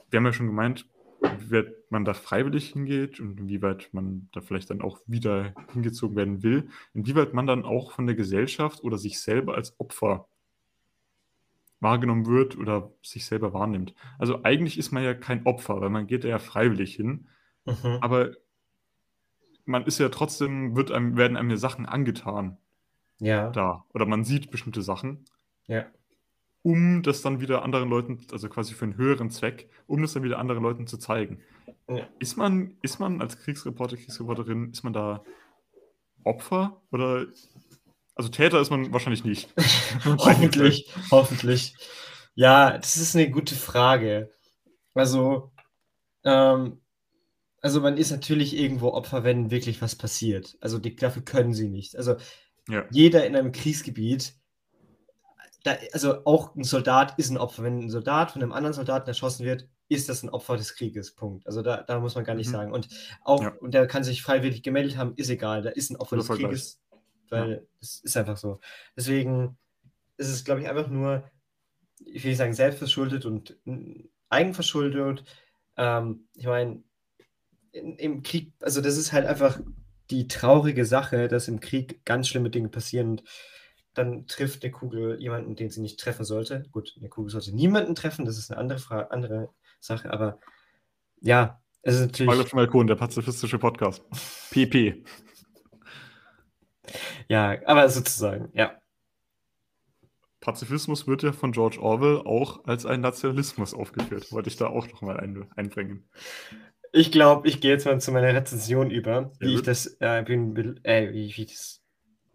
Wir 0.10 0.18
haben 0.18 0.26
ja 0.26 0.34
schon 0.34 0.48
gemeint, 0.48 0.88
wie 1.24 1.52
weit 1.52 1.74
man 1.90 2.06
da 2.06 2.14
freiwillig 2.14 2.70
hingeht 2.70 3.20
und 3.20 3.40
inwieweit 3.40 3.90
man 3.94 4.30
da 4.32 4.42
vielleicht 4.42 4.70
dann 4.70 4.82
auch 4.82 5.00
wieder 5.06 5.54
hingezogen 5.72 6.16
werden 6.16 6.44
will, 6.44 6.70
inwieweit 6.94 7.34
man 7.34 7.48
dann 7.48 7.64
auch 7.66 7.92
von 7.92 8.06
der 8.06 8.16
Gesellschaft 8.16 8.84
oder 8.84 8.98
sich 8.98 9.20
selber 9.20 9.56
als 9.56 9.80
Opfer 9.80 10.28
wahrgenommen 11.80 12.26
wird 12.26 12.58
oder 12.58 12.92
sich 13.02 13.26
selber 13.26 13.54
wahrnimmt. 13.54 13.94
Also 14.18 14.44
eigentlich 14.44 14.78
ist 14.78 14.92
man 14.92 15.04
ja 15.04 15.14
kein 15.14 15.46
Opfer, 15.46 15.82
weil 15.82 15.90
man 15.90 16.08
geht 16.08 16.24
da 16.24 16.28
ja 16.30 16.40
freiwillig 16.40 16.96
hin, 16.96 17.28
Mhm. 17.66 17.98
aber 18.02 18.32
man 19.66 19.86
ist 19.86 19.98
ja 20.00 20.10
trotzdem, 20.10 20.76
wird 20.76 20.92
einem, 20.92 21.16
werden 21.16 21.38
einem 21.38 21.50
ja 21.50 21.58
Sachen 21.58 21.86
angetan 21.86 22.58
Ja, 23.20 23.50
da 23.52 23.86
oder 23.94 24.06
man 24.06 24.26
sieht 24.26 24.52
bestimmte 24.52 24.82
Sachen, 24.82 25.26
ja. 25.68 25.86
Um 26.64 27.04
das 27.04 27.22
dann 27.22 27.42
wieder 27.42 27.62
anderen 27.64 27.90
Leuten, 27.90 28.20
also 28.32 28.50
quasi 28.50 28.74
für 28.74 28.86
einen 28.86 28.98
höheren 28.98 29.30
Zweck, 29.30 29.70
um 29.86 30.02
das 30.02 30.14
dann 30.14 30.24
wieder 30.24 30.40
anderen 30.40 30.64
Leuten 30.64 30.88
zu 30.88 30.98
zeigen. 30.98 31.42
Ja. 31.88 32.08
Ist 32.20 32.38
man, 32.38 32.78
ist 32.82 33.00
man 33.00 33.22
als 33.22 33.38
Kriegsreporter, 33.38 33.98
Kriegsreporterin, 33.98 34.72
ist 34.72 34.84
man 34.84 34.94
da 34.94 35.24
Opfer 36.24 36.82
oder 36.92 37.28
also 38.16 38.30
Täter 38.30 38.62
ist 38.62 38.70
man 38.70 38.94
wahrscheinlich 38.94 39.24
nicht. 39.26 39.54
hoffentlich, 40.06 40.94
hoffentlich. 41.12 41.76
Ja, 42.36 42.78
das 42.78 42.98
ist 42.98 43.16
eine 43.16 43.30
gute 43.30 43.56
Frage. 43.56 44.30
Also, 44.94 45.52
ähm, 46.24 46.82
also 47.62 47.82
man 47.82 47.98
ist 47.98 48.12
natürlich 48.12 48.56
irgendwo 48.56 48.90
Opfer, 48.90 49.24
wenn 49.24 49.52
wirklich 49.52 49.82
was 49.82 49.96
passiert. 49.96 50.56
Also 50.62 50.80
die, 50.80 50.96
dafür 50.96 51.24
können 51.24 51.54
sie 51.54 51.70
nicht. 51.70 51.96
Also 51.98 52.16
Ja. 52.70 52.86
jeder 52.92 53.26
in 53.26 53.36
einem 53.36 53.52
Kriegsgebiet, 53.52 54.36
da, 55.64 55.78
also 55.94 56.26
auch 56.26 56.56
ein 56.56 56.64
Soldat 56.64 57.18
ist 57.18 57.30
ein 57.30 57.38
Opfer. 57.38 57.64
Wenn 57.64 57.80
ein 57.80 57.90
Soldat 57.90 58.32
von 58.32 58.42
einem 58.44 58.52
anderen 58.52 58.74
Soldaten 58.74 59.08
erschossen 59.08 59.46
wird, 59.46 59.68
ist 59.90 60.10
das 60.10 60.24
ein 60.24 60.30
Opfer 60.30 60.58
des 60.58 60.76
Krieges. 60.76 61.16
Punkt. 61.16 61.48
Also 61.48 61.62
da, 61.62 61.84
da 61.84 62.00
muss 62.00 62.16
man 62.16 62.24
gar 62.26 62.36
nicht 62.36 62.48
Mhm. 62.48 62.52
sagen. 62.52 62.72
Und 62.74 62.90
auch, 63.22 63.42
Ja. 63.42 63.54
und 63.60 63.74
der 63.74 63.88
kann 63.88 64.04
sich 64.04 64.22
freiwillig 64.22 64.62
gemeldet 64.64 64.98
haben, 64.98 65.14
ist 65.16 65.30
egal. 65.30 65.62
Da 65.62 65.70
ist 65.70 65.90
ein 65.90 65.96
Opfer 65.98 66.18
des. 66.18 66.28
Krieges, 66.28 66.82
weil 67.30 67.66
es 67.82 68.02
ist 68.02 68.18
einfach 68.18 68.38
so. 68.38 68.60
Deswegen 68.98 69.58
ist 70.18 70.30
es, 70.30 70.44
glaube 70.44 70.62
ich, 70.62 70.70
einfach 70.70 70.90
nur, 70.90 71.24
ich 72.00 72.24
will 72.24 72.32
nicht 72.32 72.38
sagen 72.38 72.54
selbstverschuldet 72.54 73.26
und 73.26 73.58
eigenverschuldet. 74.30 75.24
Ähm, 75.78 76.28
ich 76.36 76.46
meine, 76.46 76.84
in- 77.72 77.98
im 77.98 78.24
Krieg, 78.24 78.54
also 78.62 78.82
das 78.82 78.98
ist 78.98 79.14
halt 79.14 79.26
einfach 79.26 79.60
die 80.10 80.28
traurige 80.28 80.86
Sache, 80.86 81.28
dass 81.28 81.48
im 81.48 81.60
Krieg 81.60 82.04
ganz 82.06 82.28
schlimme 82.28 82.50
Dinge 82.50 82.70
passieren. 82.70 83.10
Und 83.12 83.24
dann 83.94 84.28
trifft 84.28 84.64
eine 84.64 84.72
Kugel 84.72 85.22
jemanden, 85.22 85.56
den 85.56 85.70
sie 85.70 85.82
nicht 85.82 86.00
treffen 86.00 86.26
sollte. 86.26 86.66
Gut, 86.72 86.96
eine 87.00 87.10
Kugel 87.10 87.32
sollte 87.32 87.56
niemanden 87.56 87.96
treffen, 87.96 88.26
das 88.26 88.38
ist 88.38 88.52
eine 88.52 88.60
andere, 88.60 88.80
Frage, 88.80 89.12
andere 89.12 89.50
Sache, 89.80 90.12
aber 90.12 90.40
ja, 91.22 91.62
es 91.82 91.96
ist 91.96 92.02
natürlich. 92.02 92.48
Von 92.48 92.58
Balkon, 92.58 92.88
der 92.88 92.96
pazifistische 92.96 93.60
Podcast. 93.60 94.04
PP. 94.52 95.04
Ja, 97.28 97.58
aber 97.66 97.88
sozusagen, 97.90 98.50
ja. 98.54 98.78
Pazifismus 100.40 101.08
wird 101.08 101.24
ja 101.24 101.32
von 101.32 101.54
George 101.54 101.80
Orwell 101.82 102.18
auch 102.18 102.66
als 102.66 102.86
ein 102.86 103.00
Nationalismus 103.00 103.74
aufgeführt. 103.74 104.30
Wollte 104.34 104.50
ich 104.50 104.58
da 104.58 104.68
auch 104.68 104.88
nochmal 104.90 105.18
ein, 105.18 105.48
einbringen. 105.56 106.10
Ich 106.92 107.12
glaube, 107.12 107.48
ich 107.48 107.62
gehe 107.62 107.72
jetzt 107.72 107.86
mal 107.86 108.00
zu 108.02 108.12
meiner 108.12 108.34
Rezension 108.34 108.92
über, 108.92 109.32
wie 109.40 109.54
ja, 109.54 109.56
ich 109.56 109.62
das, 109.64 109.86
äh, 110.02 110.20
äh, 110.20 110.28
wie, 111.14 111.38
wie 111.38 111.46
das 111.46 111.83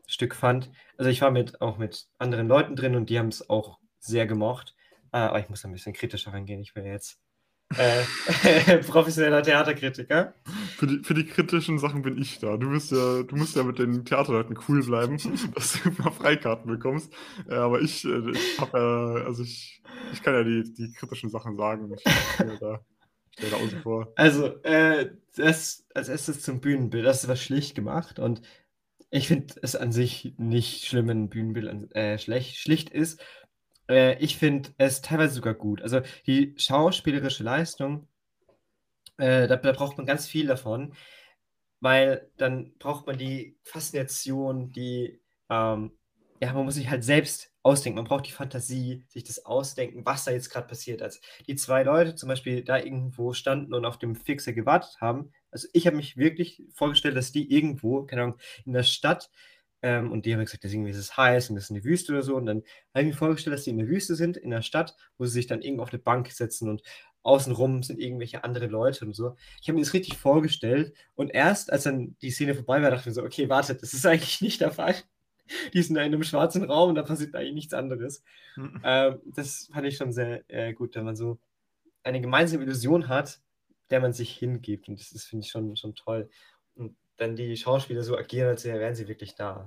Stück 0.09 0.35
fand. 0.35 0.71
Also 0.97 1.11
ich 1.11 1.21
war 1.21 1.31
mit 1.31 1.61
auch 1.61 1.79
mit 1.79 2.09
anderen 2.19 2.49
Leuten 2.49 2.75
drin 2.75 2.97
und 2.97 3.11
die 3.11 3.19
haben 3.19 3.29
es 3.29 3.49
auch 3.49 3.79
sehr 4.01 4.27
gemocht. 4.27 4.75
Äh, 5.13 5.19
aber 5.19 5.39
ich 5.39 5.49
muss 5.49 5.65
ein 5.65 5.73
bisschen 5.73 5.93
kritischer 5.93 6.33
rangehen. 6.33 6.61
Ich 6.61 6.75
bin 6.75 6.85
jetzt 6.85 7.21
äh, 7.77 8.79
professioneller 8.89 9.43
Theaterkritiker. 9.43 10.35
Für 10.77 10.87
die, 10.87 11.05
für 11.05 11.15
die 11.15 11.27
kritischen 11.27 11.79
Sachen 11.79 12.03
bin 12.03 12.17
ich 12.17 12.39
da. 12.39 12.57
Du 12.57 12.71
bist 12.71 12.91
ja, 12.91 13.23
du 13.23 13.37
musst 13.37 13.57
ja 13.57 13.63
mit 13.63 13.79
den 13.79 14.07
Theaterleuten 14.07 14.59
cool 14.69 14.83
bleiben, 14.83 15.19
dass 15.55 15.75
du 15.75 15.91
immer 15.91 16.11
Freikarten 16.11 16.71
bekommst. 16.71 17.13
Äh, 17.49 17.55
aber 17.55 17.81
ich, 17.81 18.05
äh, 18.05 18.31
ich 18.31 18.59
habe 18.59 18.79
ja, 18.79 19.25
also 19.27 19.43
ich, 19.43 19.83
ich 20.13 20.23
kann 20.23 20.35
ja 20.35 20.43
die, 20.43 20.73
die 20.73 20.93
kritischen 20.95 21.29
Sachen 21.29 21.57
sagen. 21.57 21.95
Ich 21.95 22.13
stelle 22.35 22.59
da. 22.59 22.81
Also, 24.17 24.47
äh, 24.65 25.11
das 25.37 25.87
als 25.95 26.09
erstes 26.09 26.43
zum 26.43 26.61
Bühnenbild. 26.61 27.05
Das 27.05 27.29
war 27.29 27.37
schlicht 27.37 27.75
gemacht 27.75 28.19
und 28.19 28.43
ich 29.11 29.29
finde 29.29 29.55
es 29.63 29.75
an 29.77 29.93
sich 29.93 30.35
nicht 30.37 30.85
schlimm, 30.85 31.09
wenn 31.09 31.25
ein 31.25 31.29
Bühnenbild 31.31 31.95
äh, 31.95 32.19
schlecht, 32.19 32.57
schlicht 32.57 32.91
ist. 32.91 33.21
Äh, 33.89 34.19
ich 34.23 34.37
finde 34.37 34.71
es 34.79 35.01
teilweise 35.01 35.35
sogar 35.35 35.55
gut. 35.55 35.83
Also 35.83 36.01
die 36.27 36.55
schauspielerische 36.59 37.43
Leistung, 37.43 38.07
äh, 39.17 39.49
da, 39.49 39.57
da 39.57 39.73
braucht 39.73 39.97
man 39.97 40.07
ganz 40.07 40.27
viel 40.27 40.47
davon, 40.47 40.95
weil 41.81 42.31
dann 42.37 42.73
braucht 42.79 43.07
man 43.07 43.19
die 43.19 43.57
Faszination, 43.63 44.73
die, 44.73 45.21
ähm, 45.49 45.93
ja, 46.41 46.53
man 46.53 46.65
muss 46.65 46.75
sich 46.75 46.91
halt 46.91 47.05
selbst 47.05 47.51
ausdenken. 47.63 47.97
Man 47.97 48.05
braucht 48.07 48.27
die 48.27 48.33
Fantasie, 48.33 49.05
sich 49.09 49.25
das 49.25 49.45
ausdenken, 49.45 50.05
was 50.05 50.25
da 50.25 50.33
jetzt 50.33 50.51
gerade 50.51 50.67
passiert. 50.67 51.03
Als 51.03 51.21
die 51.47 51.57
zwei 51.57 51.83
Leute 51.83 52.15
zum 52.15 52.29
Beispiel 52.29 52.63
da 52.63 52.79
irgendwo 52.79 53.33
standen 53.33 53.75
und 53.75 53.85
auf 53.85 53.99
dem 53.99 54.15
Fixer 54.15 54.53
gewartet 54.53 55.01
haben, 55.01 55.33
also 55.51 55.69
ich 55.73 55.87
habe 55.87 55.97
mich 55.97 56.17
wirklich 56.17 56.63
vorgestellt, 56.73 57.17
dass 57.17 57.33
die 57.33 57.53
irgendwo, 57.53 58.05
keine 58.05 58.23
Ahnung, 58.23 58.39
in 58.65 58.73
der 58.73 58.83
Stadt 58.83 59.31
ähm, 59.83 60.11
und 60.11 60.27
die 60.27 60.33
haben 60.33 60.41
gesagt, 60.41 60.65
das 60.65 60.73
irgendwie 60.73 60.91
ist 60.91 60.97
es 60.97 61.17
heiß 61.17 61.51
und 61.51 61.57
das 61.57 61.65
ist 61.65 61.71
eine 61.71 61.85
Wüste 61.85 62.13
oder 62.13 62.23
so. 62.23 62.37
Und 62.37 62.47
dann 62.47 62.63
habe 62.95 63.03
ich 63.03 63.07
mir 63.07 63.15
vorgestellt, 63.15 63.55
dass 63.55 63.65
die 63.65 63.71
in 63.71 63.79
der 63.79 63.89
Wüste 63.89 64.15
sind, 64.15 64.37
in 64.37 64.51
der 64.51 64.63
Stadt, 64.63 64.97
wo 65.19 65.25
sie 65.25 65.33
sich 65.33 65.47
dann 65.47 65.63
irgendwo 65.63 65.85
auf 65.85 65.93
eine 65.93 66.01
Bank 66.01 66.31
setzen 66.33 66.69
und 66.69 66.83
außenrum 67.23 67.83
sind 67.83 68.01
irgendwelche 68.01 68.43
andere 68.45 68.67
Leute 68.67 69.05
und 69.05 69.15
so. 69.15 69.37
Ich 69.61 69.69
habe 69.69 69.77
mir 69.77 69.85
das 69.85 69.95
richtig 69.95 70.17
vorgestellt. 70.17 70.95
Und 71.15 71.31
erst, 71.31 71.73
als 71.73 71.85
dann 71.85 72.17
die 72.23 72.31
Szene 72.31 72.55
vorbei 72.55 72.83
war, 72.83 72.91
dachte 72.91 73.03
ich 73.03 73.07
mir 73.07 73.13
so, 73.13 73.23
okay, 73.23 73.49
warte, 73.49 73.75
das 73.75 73.93
ist 73.93 74.07
eigentlich 74.07 74.41
nicht 74.41 74.61
der 74.61 74.73
Fall. 74.73 74.95
Die 75.73 75.83
sind 75.83 75.95
da 75.95 76.03
in 76.03 76.13
einem 76.13 76.25
schwarzen 76.25 76.65
Raum 76.65 76.91
und 76.91 76.95
da 76.97 77.03
passiert 77.03 77.35
eigentlich 77.35 77.55
nichts 77.55 77.75
anderes. 77.75 78.23
Mhm. 78.57 78.81
Ähm, 78.85 79.21
das 79.25 79.71
fand 79.73 79.87
ich 79.87 79.97
schon 79.97 80.13
sehr 80.13 80.43
äh, 80.49 80.75
gut, 80.75 80.95
wenn 80.95 81.05
man 81.05 81.17
so 81.17 81.39
eine 82.03 82.21
gemeinsame 82.21 82.65
Illusion 82.65 83.09
hat, 83.09 83.41
der 83.91 84.01
man 84.01 84.13
sich 84.13 84.37
hingibt. 84.37 84.89
Und 84.89 85.01
das, 85.01 85.11
das 85.11 85.25
finde 85.25 85.45
ich 85.45 85.51
schon, 85.51 85.77
schon 85.77 85.95
toll. 85.95 86.29
Und 86.75 86.97
dann 87.17 87.37
die 87.37 87.57
Schauspieler 87.57 88.03
so 88.03 88.17
agieren, 88.17 88.49
als 88.49 88.65
wären 88.65 88.95
sie 88.95 89.09
wirklich 89.09 89.35
da. 89.35 89.67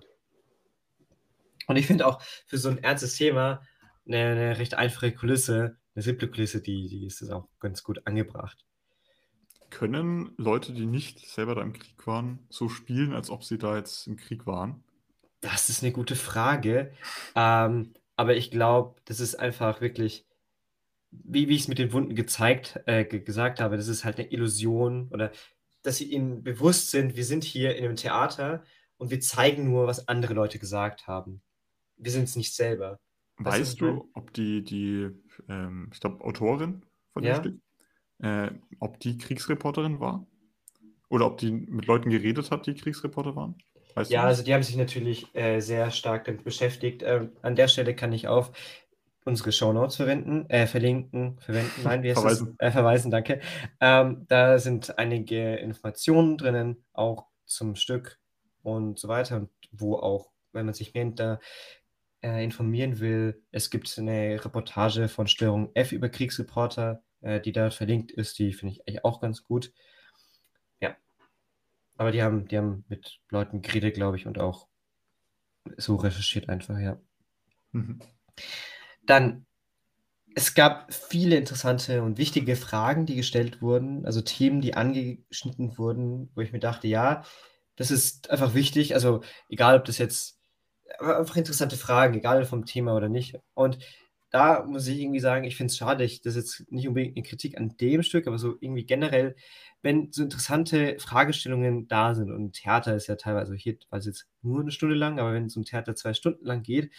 Und 1.67 1.75
ich 1.75 1.87
finde 1.87 2.07
auch 2.07 2.21
für 2.47 2.57
so 2.57 2.69
ein 2.69 2.83
ernstes 2.83 3.15
Thema 3.15 3.61
eine, 4.07 4.17
eine, 4.17 4.57
recht 4.57 4.73
einfache 4.73 5.13
Kulisse, 5.13 5.77
eine 5.95 6.03
simple 6.03 6.29
Kulisse, 6.29 6.61
die, 6.61 6.87
die 6.87 7.05
ist 7.05 7.21
auch 7.29 7.47
ganz 7.59 7.83
gut 7.83 8.05
angebracht. 8.05 8.65
Können 9.69 10.33
Leute, 10.37 10.73
die 10.73 10.85
nicht 10.85 11.29
selber 11.29 11.55
da 11.55 11.61
im 11.61 11.73
Krieg 11.73 12.05
waren, 12.05 12.45
so 12.49 12.67
spielen, 12.67 13.13
als 13.13 13.29
ob 13.29 13.43
sie 13.43 13.57
da 13.57 13.77
jetzt 13.77 14.07
im 14.07 14.17
Krieg 14.17 14.45
waren? 14.45 14.83
Das 15.39 15.69
ist 15.69 15.81
eine 15.81 15.93
gute 15.93 16.15
Frage. 16.15 16.93
Ähm, 17.35 17.93
aber 18.15 18.35
ich 18.35 18.51
glaube, 18.51 18.99
das 19.05 19.19
ist 19.19 19.35
einfach 19.35 19.81
wirklich, 19.81 20.25
wie, 21.11 21.49
wie 21.49 21.55
ich 21.55 21.61
es 21.61 21.67
mit 21.67 21.77
den 21.77 21.93
Wunden 21.93 22.15
gezeigt, 22.15 22.79
äh, 22.85 23.05
gesagt 23.05 23.59
habe, 23.59 23.77
das 23.77 23.87
ist 23.87 24.05
halt 24.05 24.17
eine 24.17 24.31
Illusion 24.31 25.09
oder 25.11 25.31
dass 25.83 25.97
sie 25.97 26.11
ihnen 26.11 26.43
bewusst 26.43 26.91
sind, 26.91 27.15
wir 27.15 27.25
sind 27.25 27.43
hier 27.43 27.75
in 27.75 27.85
einem 27.85 27.95
Theater 27.95 28.63
und 28.97 29.11
wir 29.11 29.19
zeigen 29.19 29.65
nur, 29.65 29.87
was 29.87 30.07
andere 30.07 30.33
Leute 30.33 30.59
gesagt 30.59 31.07
haben. 31.07 31.41
Wir 31.97 32.11
sind 32.11 32.23
es 32.23 32.35
nicht 32.35 32.55
selber. 32.55 32.99
Weißt 33.37 33.81
du, 33.81 34.09
ob 34.13 34.33
die, 34.33 34.63
die 34.63 35.09
ähm, 35.49 35.89
ich 35.91 35.99
glaube, 35.99 36.23
Autorin 36.23 36.85
von 37.13 37.23
dem 37.23 37.29
ja? 37.29 37.39
Stück, 37.39 37.59
äh, 38.19 38.51
ob 38.79 38.99
die 38.99 39.17
Kriegsreporterin 39.17 39.99
war? 39.99 40.27
Oder 41.09 41.25
ob 41.25 41.39
die 41.39 41.51
mit 41.51 41.87
Leuten 41.87 42.09
geredet 42.09 42.51
hat, 42.51 42.67
die 42.67 42.75
Kriegsreporter 42.75 43.35
waren? 43.35 43.57
Weißt 43.95 44.11
ja, 44.11 44.23
also 44.23 44.43
die 44.43 44.53
haben 44.53 44.63
sich 44.63 44.77
natürlich 44.77 45.33
äh, 45.35 45.59
sehr 45.59 45.91
stark 45.91 46.25
damit 46.25 46.43
beschäftigt. 46.43 47.03
Ähm, 47.03 47.31
an 47.41 47.55
der 47.55 47.67
Stelle 47.67 47.95
kann 47.95 48.13
ich 48.13 48.27
auf 48.27 48.51
unsere 49.25 49.51
Shownotes 49.51 49.95
verwenden, 49.95 50.49
äh, 50.49 50.67
verlinken, 50.67 51.39
verwenden, 51.39 51.83
nein, 51.83 52.03
wie 52.03 52.09
heißt 52.09 52.21
verweisen. 52.21 52.55
Äh, 52.59 52.71
verweisen, 52.71 53.11
danke. 53.11 53.39
Ähm, 53.79 54.25
da 54.27 54.57
sind 54.59 54.97
einige 54.97 55.55
Informationen 55.55 56.37
drinnen, 56.37 56.83
auch 56.93 57.27
zum 57.45 57.75
Stück 57.75 58.19
und 58.63 58.99
so 58.99 59.07
weiter, 59.07 59.37
und 59.37 59.49
wo 59.71 59.95
auch, 59.95 60.31
wenn 60.53 60.65
man 60.65 60.73
sich 60.73 60.93
mehr 60.93 61.05
da 61.05 61.39
äh, 62.23 62.43
informieren 62.43 62.99
will, 62.99 63.41
es 63.51 63.69
gibt 63.69 63.97
eine 63.97 64.43
Reportage 64.43 65.07
von 65.07 65.27
Störung 65.27 65.71
F 65.73 65.91
über 65.91 66.09
Kriegsreporter, 66.09 67.03
äh, 67.21 67.39
die 67.39 67.51
da 67.51 67.69
verlinkt 67.69 68.11
ist, 68.11 68.39
die 68.39 68.53
finde 68.53 68.73
ich 68.73 68.87
eigentlich 68.87 69.05
auch 69.05 69.21
ganz 69.21 69.43
gut. 69.43 69.71
Ja. 70.79 70.95
Aber 71.97 72.11
die 72.11 72.23
haben, 72.23 72.47
die 72.47 72.57
haben 72.57 72.85
mit 72.89 73.19
Leuten 73.29 73.61
geredet, 73.61 73.95
glaube 73.95 74.17
ich, 74.17 74.25
und 74.25 74.39
auch 74.39 74.67
so 75.77 75.95
recherchiert 75.95 76.49
einfach, 76.49 76.79
ja. 76.79 76.99
Mhm. 77.71 77.99
Dann, 79.05 79.45
es 80.35 80.53
gab 80.55 80.93
viele 80.93 81.35
interessante 81.37 82.03
und 82.03 82.17
wichtige 82.17 82.55
Fragen, 82.55 83.05
die 83.05 83.15
gestellt 83.15 83.61
wurden, 83.61 84.05
also 84.05 84.21
Themen, 84.21 84.61
die 84.61 84.75
angeschnitten 84.75 85.77
wurden, 85.77 86.31
wo 86.35 86.41
ich 86.41 86.53
mir 86.53 86.59
dachte, 86.59 86.87
ja, 86.87 87.23
das 87.75 87.91
ist 87.91 88.29
einfach 88.31 88.53
wichtig. 88.53 88.93
Also 88.95 89.21
egal, 89.49 89.77
ob 89.77 89.85
das 89.85 89.97
jetzt 89.97 90.39
einfach 90.99 91.35
interessante 91.37 91.77
Fragen, 91.77 92.15
egal 92.15 92.45
vom 92.45 92.65
Thema 92.65 92.95
oder 92.95 93.09
nicht. 93.09 93.37
Und 93.53 93.79
da 94.31 94.63
muss 94.63 94.87
ich 94.87 94.99
irgendwie 94.99 95.19
sagen, 95.19 95.43
ich 95.43 95.57
finde 95.57 95.71
es 95.71 95.77
schade, 95.77 96.03
ich, 96.05 96.21
das 96.21 96.35
ist 96.35 96.59
jetzt 96.59 96.71
nicht 96.71 96.87
unbedingt 96.87 97.17
eine 97.17 97.23
Kritik 97.23 97.57
an 97.57 97.75
dem 97.77 98.01
Stück, 98.03 98.27
aber 98.27 98.37
so 98.37 98.55
irgendwie 98.61 98.85
generell, 98.85 99.35
wenn 99.81 100.11
so 100.11 100.23
interessante 100.23 100.97
Fragestellungen 100.99 101.87
da 101.89 102.15
sind 102.15 102.31
und 102.31 102.53
Theater 102.53 102.95
ist 102.95 103.07
ja 103.07 103.15
teilweise, 103.17 103.55
hier 103.55 103.77
war 103.89 103.99
es 103.99 104.05
jetzt 104.05 104.27
nur 104.41 104.61
eine 104.61 104.71
Stunde 104.71 104.95
lang, 104.95 105.19
aber 105.19 105.33
wenn 105.33 105.49
so 105.49 105.59
ein 105.59 105.65
Theater 105.65 105.95
zwei 105.95 106.13
Stunden 106.13 106.45
lang 106.45 106.63
geht, 106.63 106.91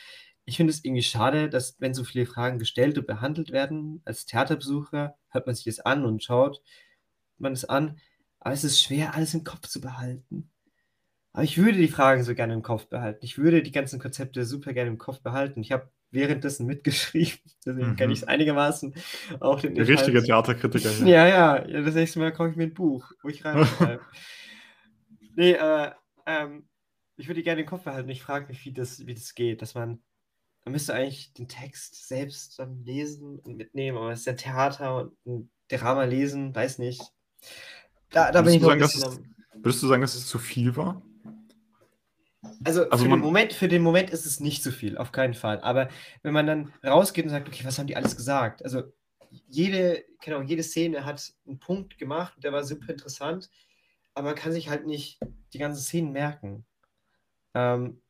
ich 0.44 0.56
finde 0.56 0.72
es 0.72 0.84
irgendwie 0.84 1.02
schade, 1.02 1.48
dass, 1.48 1.76
wenn 1.80 1.94
so 1.94 2.04
viele 2.04 2.26
Fragen 2.26 2.58
gestellt 2.58 2.98
und 2.98 3.06
behandelt 3.06 3.52
werden, 3.52 4.02
als 4.04 4.26
Theaterbesucher 4.26 5.16
hört 5.28 5.46
man 5.46 5.54
sich 5.54 5.64
das 5.64 5.80
an 5.80 6.04
und 6.04 6.22
schaut 6.22 6.62
man 7.38 7.52
es 7.52 7.64
an, 7.64 7.98
aber 8.40 8.54
es 8.54 8.64
ist 8.64 8.82
schwer, 8.82 9.14
alles 9.14 9.34
im 9.34 9.44
Kopf 9.44 9.68
zu 9.68 9.80
behalten. 9.80 10.50
Aber 11.32 11.44
ich 11.44 11.58
würde 11.58 11.78
die 11.78 11.88
Fragen 11.88 12.24
so 12.24 12.34
gerne 12.34 12.54
im 12.54 12.62
Kopf 12.62 12.86
behalten. 12.88 13.24
Ich 13.24 13.38
würde 13.38 13.62
die 13.62 13.72
ganzen 13.72 13.98
Konzepte 13.98 14.44
super 14.44 14.72
gerne 14.72 14.90
im 14.90 14.98
Kopf 14.98 15.20
behalten. 15.20 15.60
Ich 15.60 15.72
habe 15.72 15.90
währenddessen 16.10 16.66
mitgeschrieben, 16.66 17.38
deswegen 17.66 17.90
mhm. 17.90 17.96
kenne 17.96 18.12
ich 18.12 18.20
es 18.20 18.28
einigermaßen. 18.28 18.94
Auch 19.40 19.60
den 19.60 19.74
Der 19.74 19.88
richtige 19.88 20.22
Theaterkritiker. 20.22 20.90
Ja. 21.06 21.26
ja, 21.26 21.66
ja, 21.66 21.82
Das 21.82 21.94
nächste 21.94 22.18
Mal 22.18 22.32
komme 22.32 22.50
ich 22.50 22.56
mit 22.56 22.72
ein 22.72 22.74
Buch, 22.74 23.12
wo 23.22 23.28
ich 23.28 23.44
reinschreibe. 23.44 24.02
nee, 25.36 25.52
äh, 25.52 25.90
ähm, 26.26 26.68
ich 27.16 27.28
würde 27.28 27.42
gerne 27.42 27.62
im 27.62 27.66
Kopf 27.66 27.84
behalten. 27.84 28.10
Ich 28.10 28.22
frage 28.22 28.48
mich, 28.48 28.64
wie 28.64 28.72
das, 28.72 29.06
wie 29.06 29.14
das 29.14 29.34
geht, 29.34 29.62
dass 29.62 29.74
man 29.74 30.02
man 30.64 30.72
müsste 30.72 30.94
eigentlich 30.94 31.32
den 31.32 31.48
Text 31.48 32.06
selbst 32.08 32.58
dann 32.58 32.84
lesen 32.84 33.38
und 33.40 33.56
mitnehmen, 33.56 33.98
aber 33.98 34.12
es 34.12 34.20
ist 34.20 34.26
ja 34.26 34.32
Theater 34.34 34.96
und 34.96 35.16
ein 35.26 35.50
Drama 35.68 36.04
lesen, 36.04 36.54
weiß 36.54 36.78
nicht. 36.78 37.02
Da, 38.10 38.30
da 38.30 38.42
bin 38.42 38.54
ich 38.54 38.60
noch 38.60 38.68
sagen, 38.68 38.82
es, 38.82 39.20
Würdest 39.54 39.82
du 39.82 39.86
sagen, 39.86 40.02
dass 40.02 40.14
es 40.14 40.26
zu 40.26 40.38
viel 40.38 40.76
war? 40.76 41.02
Also, 42.64 42.88
also 42.90 43.04
für, 43.04 43.10
den 43.10 43.20
Moment, 43.20 43.52
für 43.52 43.68
den 43.68 43.82
Moment 43.82 44.10
ist 44.10 44.26
es 44.26 44.40
nicht 44.40 44.62
zu 44.62 44.72
viel, 44.72 44.98
auf 44.98 45.12
keinen 45.12 45.34
Fall. 45.34 45.60
Aber 45.60 45.88
wenn 46.22 46.34
man 46.34 46.46
dann 46.46 46.72
rausgeht 46.84 47.24
und 47.24 47.30
sagt, 47.30 47.48
okay, 47.48 47.64
was 47.64 47.78
haben 47.78 47.86
die 47.86 47.96
alles 47.96 48.16
gesagt? 48.16 48.64
Also 48.64 48.82
jede, 49.48 50.04
genau, 50.20 50.42
jede 50.42 50.62
Szene 50.62 51.04
hat 51.04 51.32
einen 51.46 51.58
Punkt 51.58 51.98
gemacht, 51.98 52.34
der 52.42 52.52
war 52.52 52.64
super 52.64 52.90
interessant, 52.90 53.50
aber 54.14 54.28
man 54.28 54.36
kann 54.36 54.52
sich 54.52 54.68
halt 54.68 54.86
nicht 54.86 55.18
die 55.52 55.58
ganzen 55.58 55.80
Szenen 55.80 56.12
merken. 56.12 56.64
Ähm, 57.54 58.01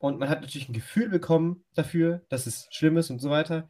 und 0.00 0.18
man 0.18 0.28
hat 0.28 0.40
natürlich 0.40 0.68
ein 0.68 0.74
Gefühl 0.74 1.08
bekommen 1.08 1.64
dafür, 1.74 2.22
dass 2.28 2.46
es 2.46 2.66
schlimm 2.70 2.96
ist 2.96 3.10
und 3.10 3.20
so 3.20 3.30
weiter. 3.30 3.68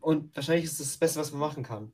Und 0.00 0.34
wahrscheinlich 0.36 0.64
ist 0.64 0.80
das 0.80 0.88
das 0.88 0.96
Beste, 0.98 1.20
was 1.20 1.32
man 1.32 1.40
machen 1.40 1.62
kann. 1.62 1.92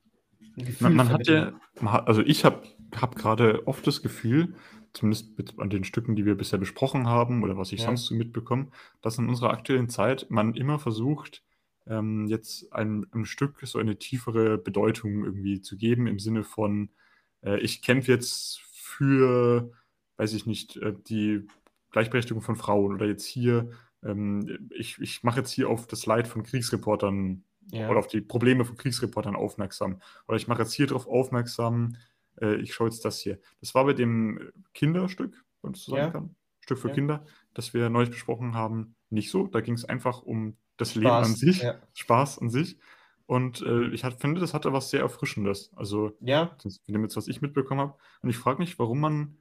Man, 0.81 0.95
man 0.95 1.11
hat 1.11 1.27
ja, 1.27 1.53
also 1.81 2.23
ich 2.23 2.45
habe 2.45 2.63
habe 2.95 3.17
gerade 3.17 3.67
oft 3.67 3.85
das 3.87 4.03
Gefühl, 4.03 4.55
zumindest 4.93 5.59
an 5.59 5.69
den 5.71 5.83
Stücken, 5.83 6.15
die 6.15 6.25
wir 6.25 6.37
bisher 6.37 6.61
besprochen 6.61 7.09
haben 7.09 7.43
oder 7.43 7.57
was 7.57 7.73
ich 7.73 7.81
Ja. 7.81 7.87
sonst 7.87 8.07
so 8.07 8.15
mitbekomme, 8.15 8.69
dass 9.03 9.19
in 9.19 9.29
unserer 9.29 9.51
aktuellen 9.51 9.89
Zeit 9.89 10.27
man 10.31 10.55
immer 10.55 10.79
versucht, 10.79 11.43
ähm, 11.89 12.27
jetzt 12.29 12.73
einem, 12.73 13.07
einem 13.11 13.25
Stück 13.25 13.59
so 13.65 13.79
eine 13.81 13.99
tiefere 13.99 14.59
Bedeutung 14.59 15.25
irgendwie 15.25 15.61
zu 15.61 15.77
geben, 15.77 16.07
im 16.07 16.21
Sinne 16.21 16.45
von, 16.45 16.91
äh, 17.43 17.59
ich 17.59 17.83
kämpfe 17.83 18.13
jetzt 18.13 18.61
für, 18.63 19.73
weiß 20.17 20.35
ich 20.35 20.47
nicht, 20.47 20.77
äh, 20.77 20.95
die 21.09 21.49
Gleichberechtigung 21.95 22.43
von 22.43 22.57
Frauen 22.57 22.93
oder 22.95 23.07
jetzt 23.07 23.25
hier, 23.25 23.71
ähm, 24.03 24.69
ich, 24.71 24.99
ich 25.01 25.23
mache 25.23 25.39
jetzt 25.39 25.53
hier 25.53 25.69
auf 25.71 25.87
das 25.87 26.07
Leid 26.07 26.27
von 26.29 26.43
Kriegsreportern 26.43 27.45
Ja. 27.71 27.89
oder 27.89 28.01
auf 28.01 28.09
die 28.09 28.21
Probleme 28.21 28.65
von 28.65 28.77
Kriegsreportern 28.77 29.37
aufmerksam. 29.37 30.01
Oder 30.27 30.37
ich 30.37 30.49
mache 30.49 30.63
jetzt 30.63 30.73
hier 30.75 30.89
drauf 30.89 31.07
aufmerksam, 31.07 31.95
äh, 32.43 32.57
ich 32.57 32.75
schaue 32.75 32.89
jetzt 32.89 33.05
das 33.05 33.21
hier. 33.21 33.39
Das 33.61 33.75
war 33.77 33.85
bei 33.85 33.93
dem 33.93 34.51
Kinderstück, 34.75 35.45
wenn 35.63 35.73
das 35.73 35.83
so 35.85 35.93
sagen 35.93 36.07
Ja. 36.07 36.11
kann, 36.11 36.37
Stück 36.61 36.79
für 36.79 36.89
Ja. 36.89 36.95
Kinder, 36.95 37.25
das 37.55 37.73
wir 37.75 37.89
neulich 37.91 38.11
besprochen 38.11 38.55
haben, 38.55 38.97
nicht 39.09 39.31
so. 39.31 39.47
Da 39.47 39.61
ging 39.61 39.75
es 39.75 39.85
einfach 39.85 40.23
um 40.23 40.57
das 40.77 40.97
Leben 40.97 41.07
an 41.07 41.25
Spaß, 41.27 41.39
sich. 41.39 41.65
Spaß 41.95 42.39
an 42.41 42.51
sich. 42.51 42.77
Und 43.27 43.63
äh, 43.63 43.87
ich 43.95 44.03
hat, 44.05 44.21
finde, 44.21 44.41
das 44.41 44.53
hatte 44.53 44.73
was 44.73 44.91
sehr 44.91 45.01
Erfrischendes. 45.01 45.71
Also, 45.77 46.17
Ja, 46.21 46.57
das 46.63 46.77
ist 46.77 46.83
jetzt, 46.89 47.17
was 47.17 47.29
ich 47.29 47.41
mitbekommen 47.41 47.81
habe. 47.81 47.95
Und 48.21 48.29
ich 48.31 48.37
frage 48.37 48.59
mich, 48.59 48.79
warum 48.79 49.01
man 49.01 49.39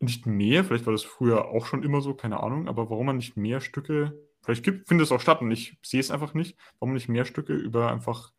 nicht 0.00 0.26
mehr, 0.26 0.64
vielleicht 0.64 0.86
war 0.86 0.92
das 0.92 1.04
früher 1.04 1.48
auch 1.48 1.66
schon 1.66 1.82
immer 1.82 2.00
so, 2.00 2.14
keine 2.14 2.42
Ahnung, 2.42 2.68
aber 2.68 2.90
warum 2.90 3.06
man 3.06 3.16
nicht 3.16 3.36
mehr 3.36 3.60
Stücke, 3.60 4.18
vielleicht 4.42 4.64
gibt, 4.64 4.88
findet 4.88 5.06
es 5.06 5.12
auch 5.12 5.20
statt 5.20 5.42
und 5.42 5.50
ich 5.50 5.78
sehe 5.84 6.00
es 6.00 6.10
einfach 6.10 6.34
nicht, 6.34 6.56
warum 6.78 6.90
man 6.90 6.94
nicht 6.94 7.08
mehr 7.08 7.24
Stücke 7.24 7.52
über 7.54 7.90
einfach, 7.92 8.32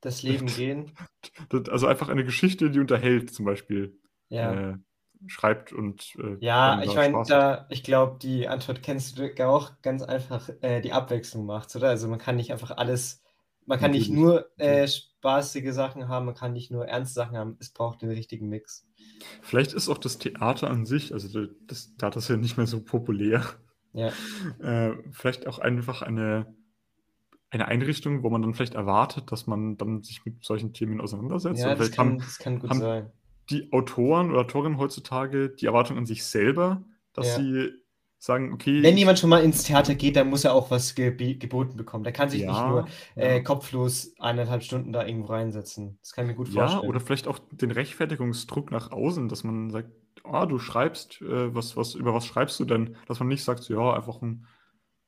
das 0.00 0.22
Leben 0.22 0.46
gehen. 0.56 0.92
also 1.70 1.86
einfach 1.86 2.08
eine 2.08 2.24
Geschichte, 2.24 2.70
die 2.70 2.78
unterhält, 2.80 3.32
zum 3.32 3.44
Beispiel, 3.44 3.98
Ja. 4.28 4.52
äh, 4.52 4.74
schreibt 5.26 5.72
und 5.72 6.16
äh, 6.18 6.36
Ja, 6.40 6.80
ich 6.82 6.94
meine, 6.94 7.22
da, 7.26 7.66
ich 7.70 7.82
glaube, 7.82 8.18
die 8.18 8.48
Antwort 8.48 8.82
kennst 8.82 9.18
du 9.18 9.46
auch 9.46 9.72
ganz 9.82 10.02
einfach, 10.02 10.48
äh, 10.62 10.80
die 10.80 10.92
Abwechslung 10.92 11.44
macht's, 11.44 11.76
oder? 11.76 11.88
Also 11.88 12.08
man 12.08 12.18
kann 12.18 12.36
nicht 12.36 12.52
einfach 12.52 12.70
alles, 12.70 13.22
man 13.70 13.78
kann 13.78 13.92
nicht 13.92 14.10
nur 14.10 14.50
äh, 14.58 14.86
spaßige 14.88 15.72
Sachen 15.72 16.08
haben, 16.08 16.26
man 16.26 16.34
kann 16.34 16.52
nicht 16.52 16.70
nur 16.70 16.86
ernste 16.86 17.14
Sachen 17.14 17.36
haben, 17.36 17.56
es 17.60 17.70
braucht 17.70 18.02
den 18.02 18.10
richtigen 18.10 18.48
Mix. 18.48 18.86
Vielleicht 19.42 19.72
ist 19.72 19.88
auch 19.88 19.98
das 19.98 20.18
Theater 20.18 20.68
an 20.68 20.86
sich, 20.86 21.12
also 21.12 21.46
das 21.66 21.94
Theater 21.96 22.18
ist 22.18 22.28
ja 22.28 22.36
nicht 22.36 22.56
mehr 22.56 22.66
so 22.66 22.82
populär, 22.82 23.44
Ja, 23.92 24.08
äh, 24.60 24.92
vielleicht 25.12 25.46
auch 25.46 25.58
einfach 25.60 26.02
eine, 26.02 26.52
eine 27.50 27.68
Einrichtung, 27.68 28.22
wo 28.22 28.30
man 28.30 28.42
dann 28.42 28.54
vielleicht 28.54 28.74
erwartet, 28.74 29.30
dass 29.32 29.46
man 29.46 29.76
dann 29.76 30.02
sich 30.02 30.24
mit 30.24 30.44
solchen 30.44 30.72
Themen 30.72 31.00
auseinandersetzt. 31.00 31.62
ja 31.62 31.74
das 31.74 31.92
kann, 31.92 32.08
haben 32.08 32.18
das 32.18 32.38
kann 32.38 32.58
gut 32.58 32.74
sein. 32.74 33.10
die 33.50 33.72
Autoren 33.72 34.30
oder 34.30 34.40
Autorinnen 34.40 34.78
heutzutage 34.78 35.50
die 35.50 35.66
Erwartung 35.66 35.96
an 35.96 36.06
sich 36.06 36.24
selber, 36.24 36.82
dass 37.12 37.28
Ja. 37.28 37.36
sie 37.42 37.70
sagen, 38.20 38.52
okay, 38.52 38.82
Wenn 38.82 38.98
jemand 38.98 39.18
schon 39.18 39.30
mal 39.30 39.42
ins 39.42 39.62
Theater 39.62 39.94
geht, 39.94 40.14
dann 40.14 40.28
muss 40.28 40.44
er 40.44 40.52
auch 40.54 40.70
was 40.70 40.94
gebe- 40.94 41.36
geboten 41.36 41.76
bekommen. 41.76 42.04
Der 42.04 42.12
kann 42.12 42.28
sich 42.28 42.42
nicht 42.42 42.50
ja, 42.54 42.68
nur 42.68 42.86
äh, 43.16 43.36
ja, 43.36 43.40
kopflos 43.40 44.12
eineinhalb 44.18 44.62
Stunden 44.62 44.92
da 44.92 45.06
irgendwo 45.06 45.32
reinsetzen. 45.32 45.98
Das 46.02 46.12
kann 46.12 46.26
ich 46.26 46.32
mir 46.32 46.36
gut 46.36 46.48
ja, 46.48 46.68
vorstellen. 46.68 46.90
oder 46.90 47.00
vielleicht 47.00 47.26
auch 47.26 47.38
den 47.50 47.70
Rechtfertigungsdruck 47.70 48.70
nach 48.70 48.92
außen, 48.92 49.30
dass 49.30 49.42
man 49.42 49.70
sagt, 49.70 49.88
ah, 50.22 50.44
du 50.44 50.58
schreibst, 50.58 51.22
äh, 51.22 51.54
was, 51.54 51.78
was, 51.78 51.94
über 51.94 52.12
was 52.12 52.26
schreibst 52.26 52.60
du 52.60 52.66
denn? 52.66 52.94
Dass 53.08 53.20
man 53.20 53.28
nicht 53.28 53.42
sagt, 53.42 53.62
so, 53.62 53.72
ja, 53.72 53.94
einfach 53.94 54.20
ein 54.20 54.46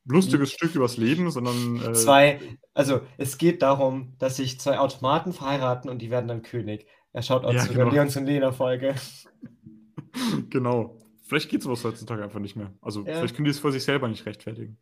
lustiges 0.06 0.50
Stück 0.50 0.74
übers 0.74 0.96
Leben, 0.96 1.30
sondern 1.30 1.82
äh, 1.82 1.92
Zwei, 1.92 2.40
also 2.72 3.02
es 3.18 3.36
geht 3.36 3.60
darum, 3.60 4.14
dass 4.18 4.36
sich 4.38 4.58
zwei 4.58 4.78
Automaten 4.78 5.34
verheiraten 5.34 5.90
und 5.90 6.00
die 6.00 6.10
werden 6.10 6.28
dann 6.28 6.40
König. 6.40 6.86
Er 7.12 7.20
schaut 7.20 7.44
auch 7.44 7.52
Ja, 7.52 7.60
zu 7.60 7.74
der 7.74 7.84
genau. 7.84 7.94
Leons 7.94 8.16
und 8.16 8.24
Lena 8.24 8.52
Folge. 8.52 8.94
genau. 10.48 10.96
Vielleicht 11.32 11.48
geht 11.48 11.62
sowas 11.62 11.82
heutzutage 11.82 12.22
einfach 12.22 12.40
nicht 12.40 12.56
mehr. 12.56 12.74
Also 12.82 13.06
Ja. 13.06 13.14
vielleicht 13.14 13.34
können 13.36 13.46
die 13.46 13.52
es 13.52 13.58
vor 13.58 13.72
sich 13.72 13.82
selber 13.84 14.06
nicht 14.06 14.26
rechtfertigen. 14.26 14.76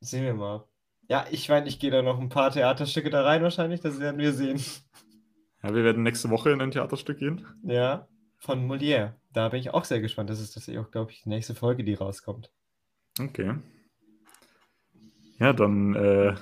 Sehen 0.00 0.22
wir 0.24 0.34
mal. 0.34 0.64
Ja, 1.08 1.24
ich 1.30 1.48
meine, 1.48 1.66
ich 1.66 1.78
gehe 1.78 1.90
da 1.90 2.02
noch 2.02 2.20
ein 2.20 2.28
paar 2.28 2.50
Theaterstücke 2.50 3.08
da 3.08 3.22
rein 3.22 3.42
wahrscheinlich, 3.42 3.80
das 3.80 3.98
werden 4.00 4.18
wir 4.20 4.34
sehen. 4.34 4.60
Ja, 5.62 5.74
wir 5.74 5.82
werden 5.82 6.02
nächste 6.02 6.28
Woche 6.28 6.50
in 6.50 6.60
ein 6.60 6.72
Theaterstück 6.72 7.18
gehen. 7.20 7.46
Ja, 7.62 8.06
von 8.36 8.66
Molière. 8.70 9.14
Da 9.32 9.48
bin 9.48 9.60
ich 9.60 9.70
auch 9.72 9.84
sehr 9.86 10.02
gespannt. 10.02 10.28
Das 10.28 10.40
ist 10.40 10.52
tatsächlich 10.52 10.84
auch, 10.84 10.90
glaube 10.90 11.10
ich, 11.10 11.22
die 11.22 11.30
nächste 11.30 11.54
Folge, 11.54 11.84
die 11.84 11.94
rauskommt. 11.94 12.52
Okay. 13.18 13.54
Ja, 15.38 15.54
dann 15.54 15.94
äh, 15.94 16.34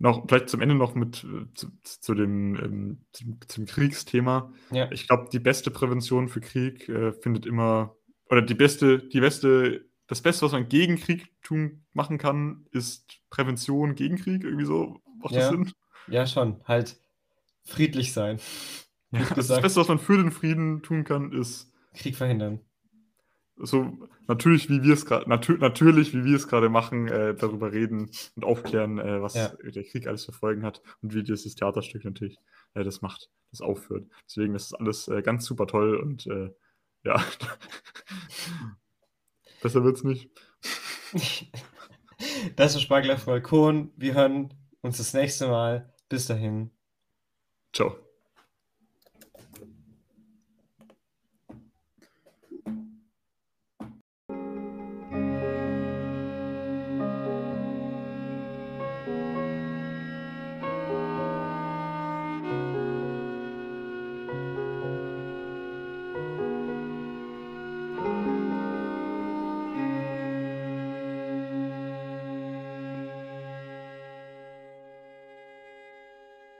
noch 0.00 0.26
vielleicht 0.26 0.48
zum 0.48 0.60
Ende 0.60 0.74
noch 0.74 0.94
mit 0.96 1.22
äh, 1.24 1.46
zu, 1.54 1.68
zu 1.84 2.14
dem 2.14 2.56
ähm, 2.56 3.04
zum, 3.12 3.38
zum 3.46 3.66
Kriegsthema. 3.66 4.52
Ja, 4.72 4.90
Ich 4.90 5.06
glaube, 5.06 5.28
die 5.32 5.38
beste 5.38 5.70
Prävention 5.70 6.28
für 6.28 6.40
Krieg 6.40 6.88
äh, 6.88 7.12
findet 7.12 7.46
immer 7.46 7.94
oder 8.30 8.42
die 8.42 8.54
beste, 8.54 8.98
die 8.98 9.20
beste, 9.20 9.86
das 10.06 10.22
Beste, 10.22 10.44
was 10.46 10.52
man 10.52 10.68
gegen 10.68 10.96
Krieg 10.96 11.28
tun 11.42 11.84
machen 11.92 12.18
kann, 12.18 12.66
ist 12.72 13.20
Prävention 13.30 13.94
gegen 13.94 14.16
Krieg. 14.16 14.44
Irgendwie 14.44 14.64
so 14.64 15.00
macht 15.22 15.34
das 15.34 15.44
Ja. 15.44 15.50
Sinn. 15.50 15.72
ja, 16.08 16.26
schon. 16.26 16.60
Halt 16.64 16.96
friedlich 17.64 18.12
sein. 18.12 18.38
Ja, 19.10 19.20
das. 19.34 19.48
Beste, 19.48 19.80
was 19.80 19.88
man 19.88 19.98
für 19.98 20.16
den 20.16 20.30
Frieden 20.32 20.82
tun 20.82 21.04
kann, 21.04 21.32
ist 21.32 21.72
Krieg 21.94 22.16
verhindern. 22.16 22.60
so 23.56 23.98
natürlich, 24.28 24.68
wie 24.70 24.82
wir 24.82 24.92
es 24.94 25.04
gerade, 25.06 25.28
natür 25.28 25.58
natürlich, 25.58 26.14
wie 26.14 26.24
wir 26.24 26.36
es 26.36 26.46
gerade 26.46 26.68
machen, 26.68 27.08
äh, 27.08 27.34
darüber 27.34 27.72
reden 27.72 28.10
und 28.36 28.44
aufklären, 28.44 28.98
äh, 28.98 29.20
was 29.20 29.34
Ja. 29.34 29.48
der 29.64 29.82
Krieg 29.84 30.06
alles 30.06 30.24
für 30.26 30.32
Folgen 30.32 30.62
hat 30.62 30.80
und 31.02 31.14
wie 31.14 31.22
dieses 31.22 31.54
Theaterstück 31.54 32.04
natürlich 32.04 32.36
äh, 32.74 32.84
das 32.84 33.00
macht, 33.02 33.30
das 33.50 33.60
aufführt. 33.62 34.06
Deswegen 34.26 34.54
ist 34.54 34.70
das 34.72 34.78
alles 34.78 35.08
äh, 35.08 35.22
ganz 35.22 35.44
super 35.46 35.66
toll 35.66 35.96
und 35.96 36.26
äh, 36.26 36.50
ja, 37.04 37.22
besser 39.62 39.84
wird's 39.84 40.04
nicht. 40.04 40.30
Das 42.56 42.74
ist 42.74 42.82
Spargel 42.82 43.12
auf 43.12 43.26
Balkon. 43.26 43.92
Wir 43.96 44.14
hören 44.14 44.52
uns 44.80 44.98
das 44.98 45.14
nächste 45.14 45.48
Mal. 45.48 45.94
Bis 46.08 46.26
dahin. 46.26 46.70
Ciao. 47.72 47.96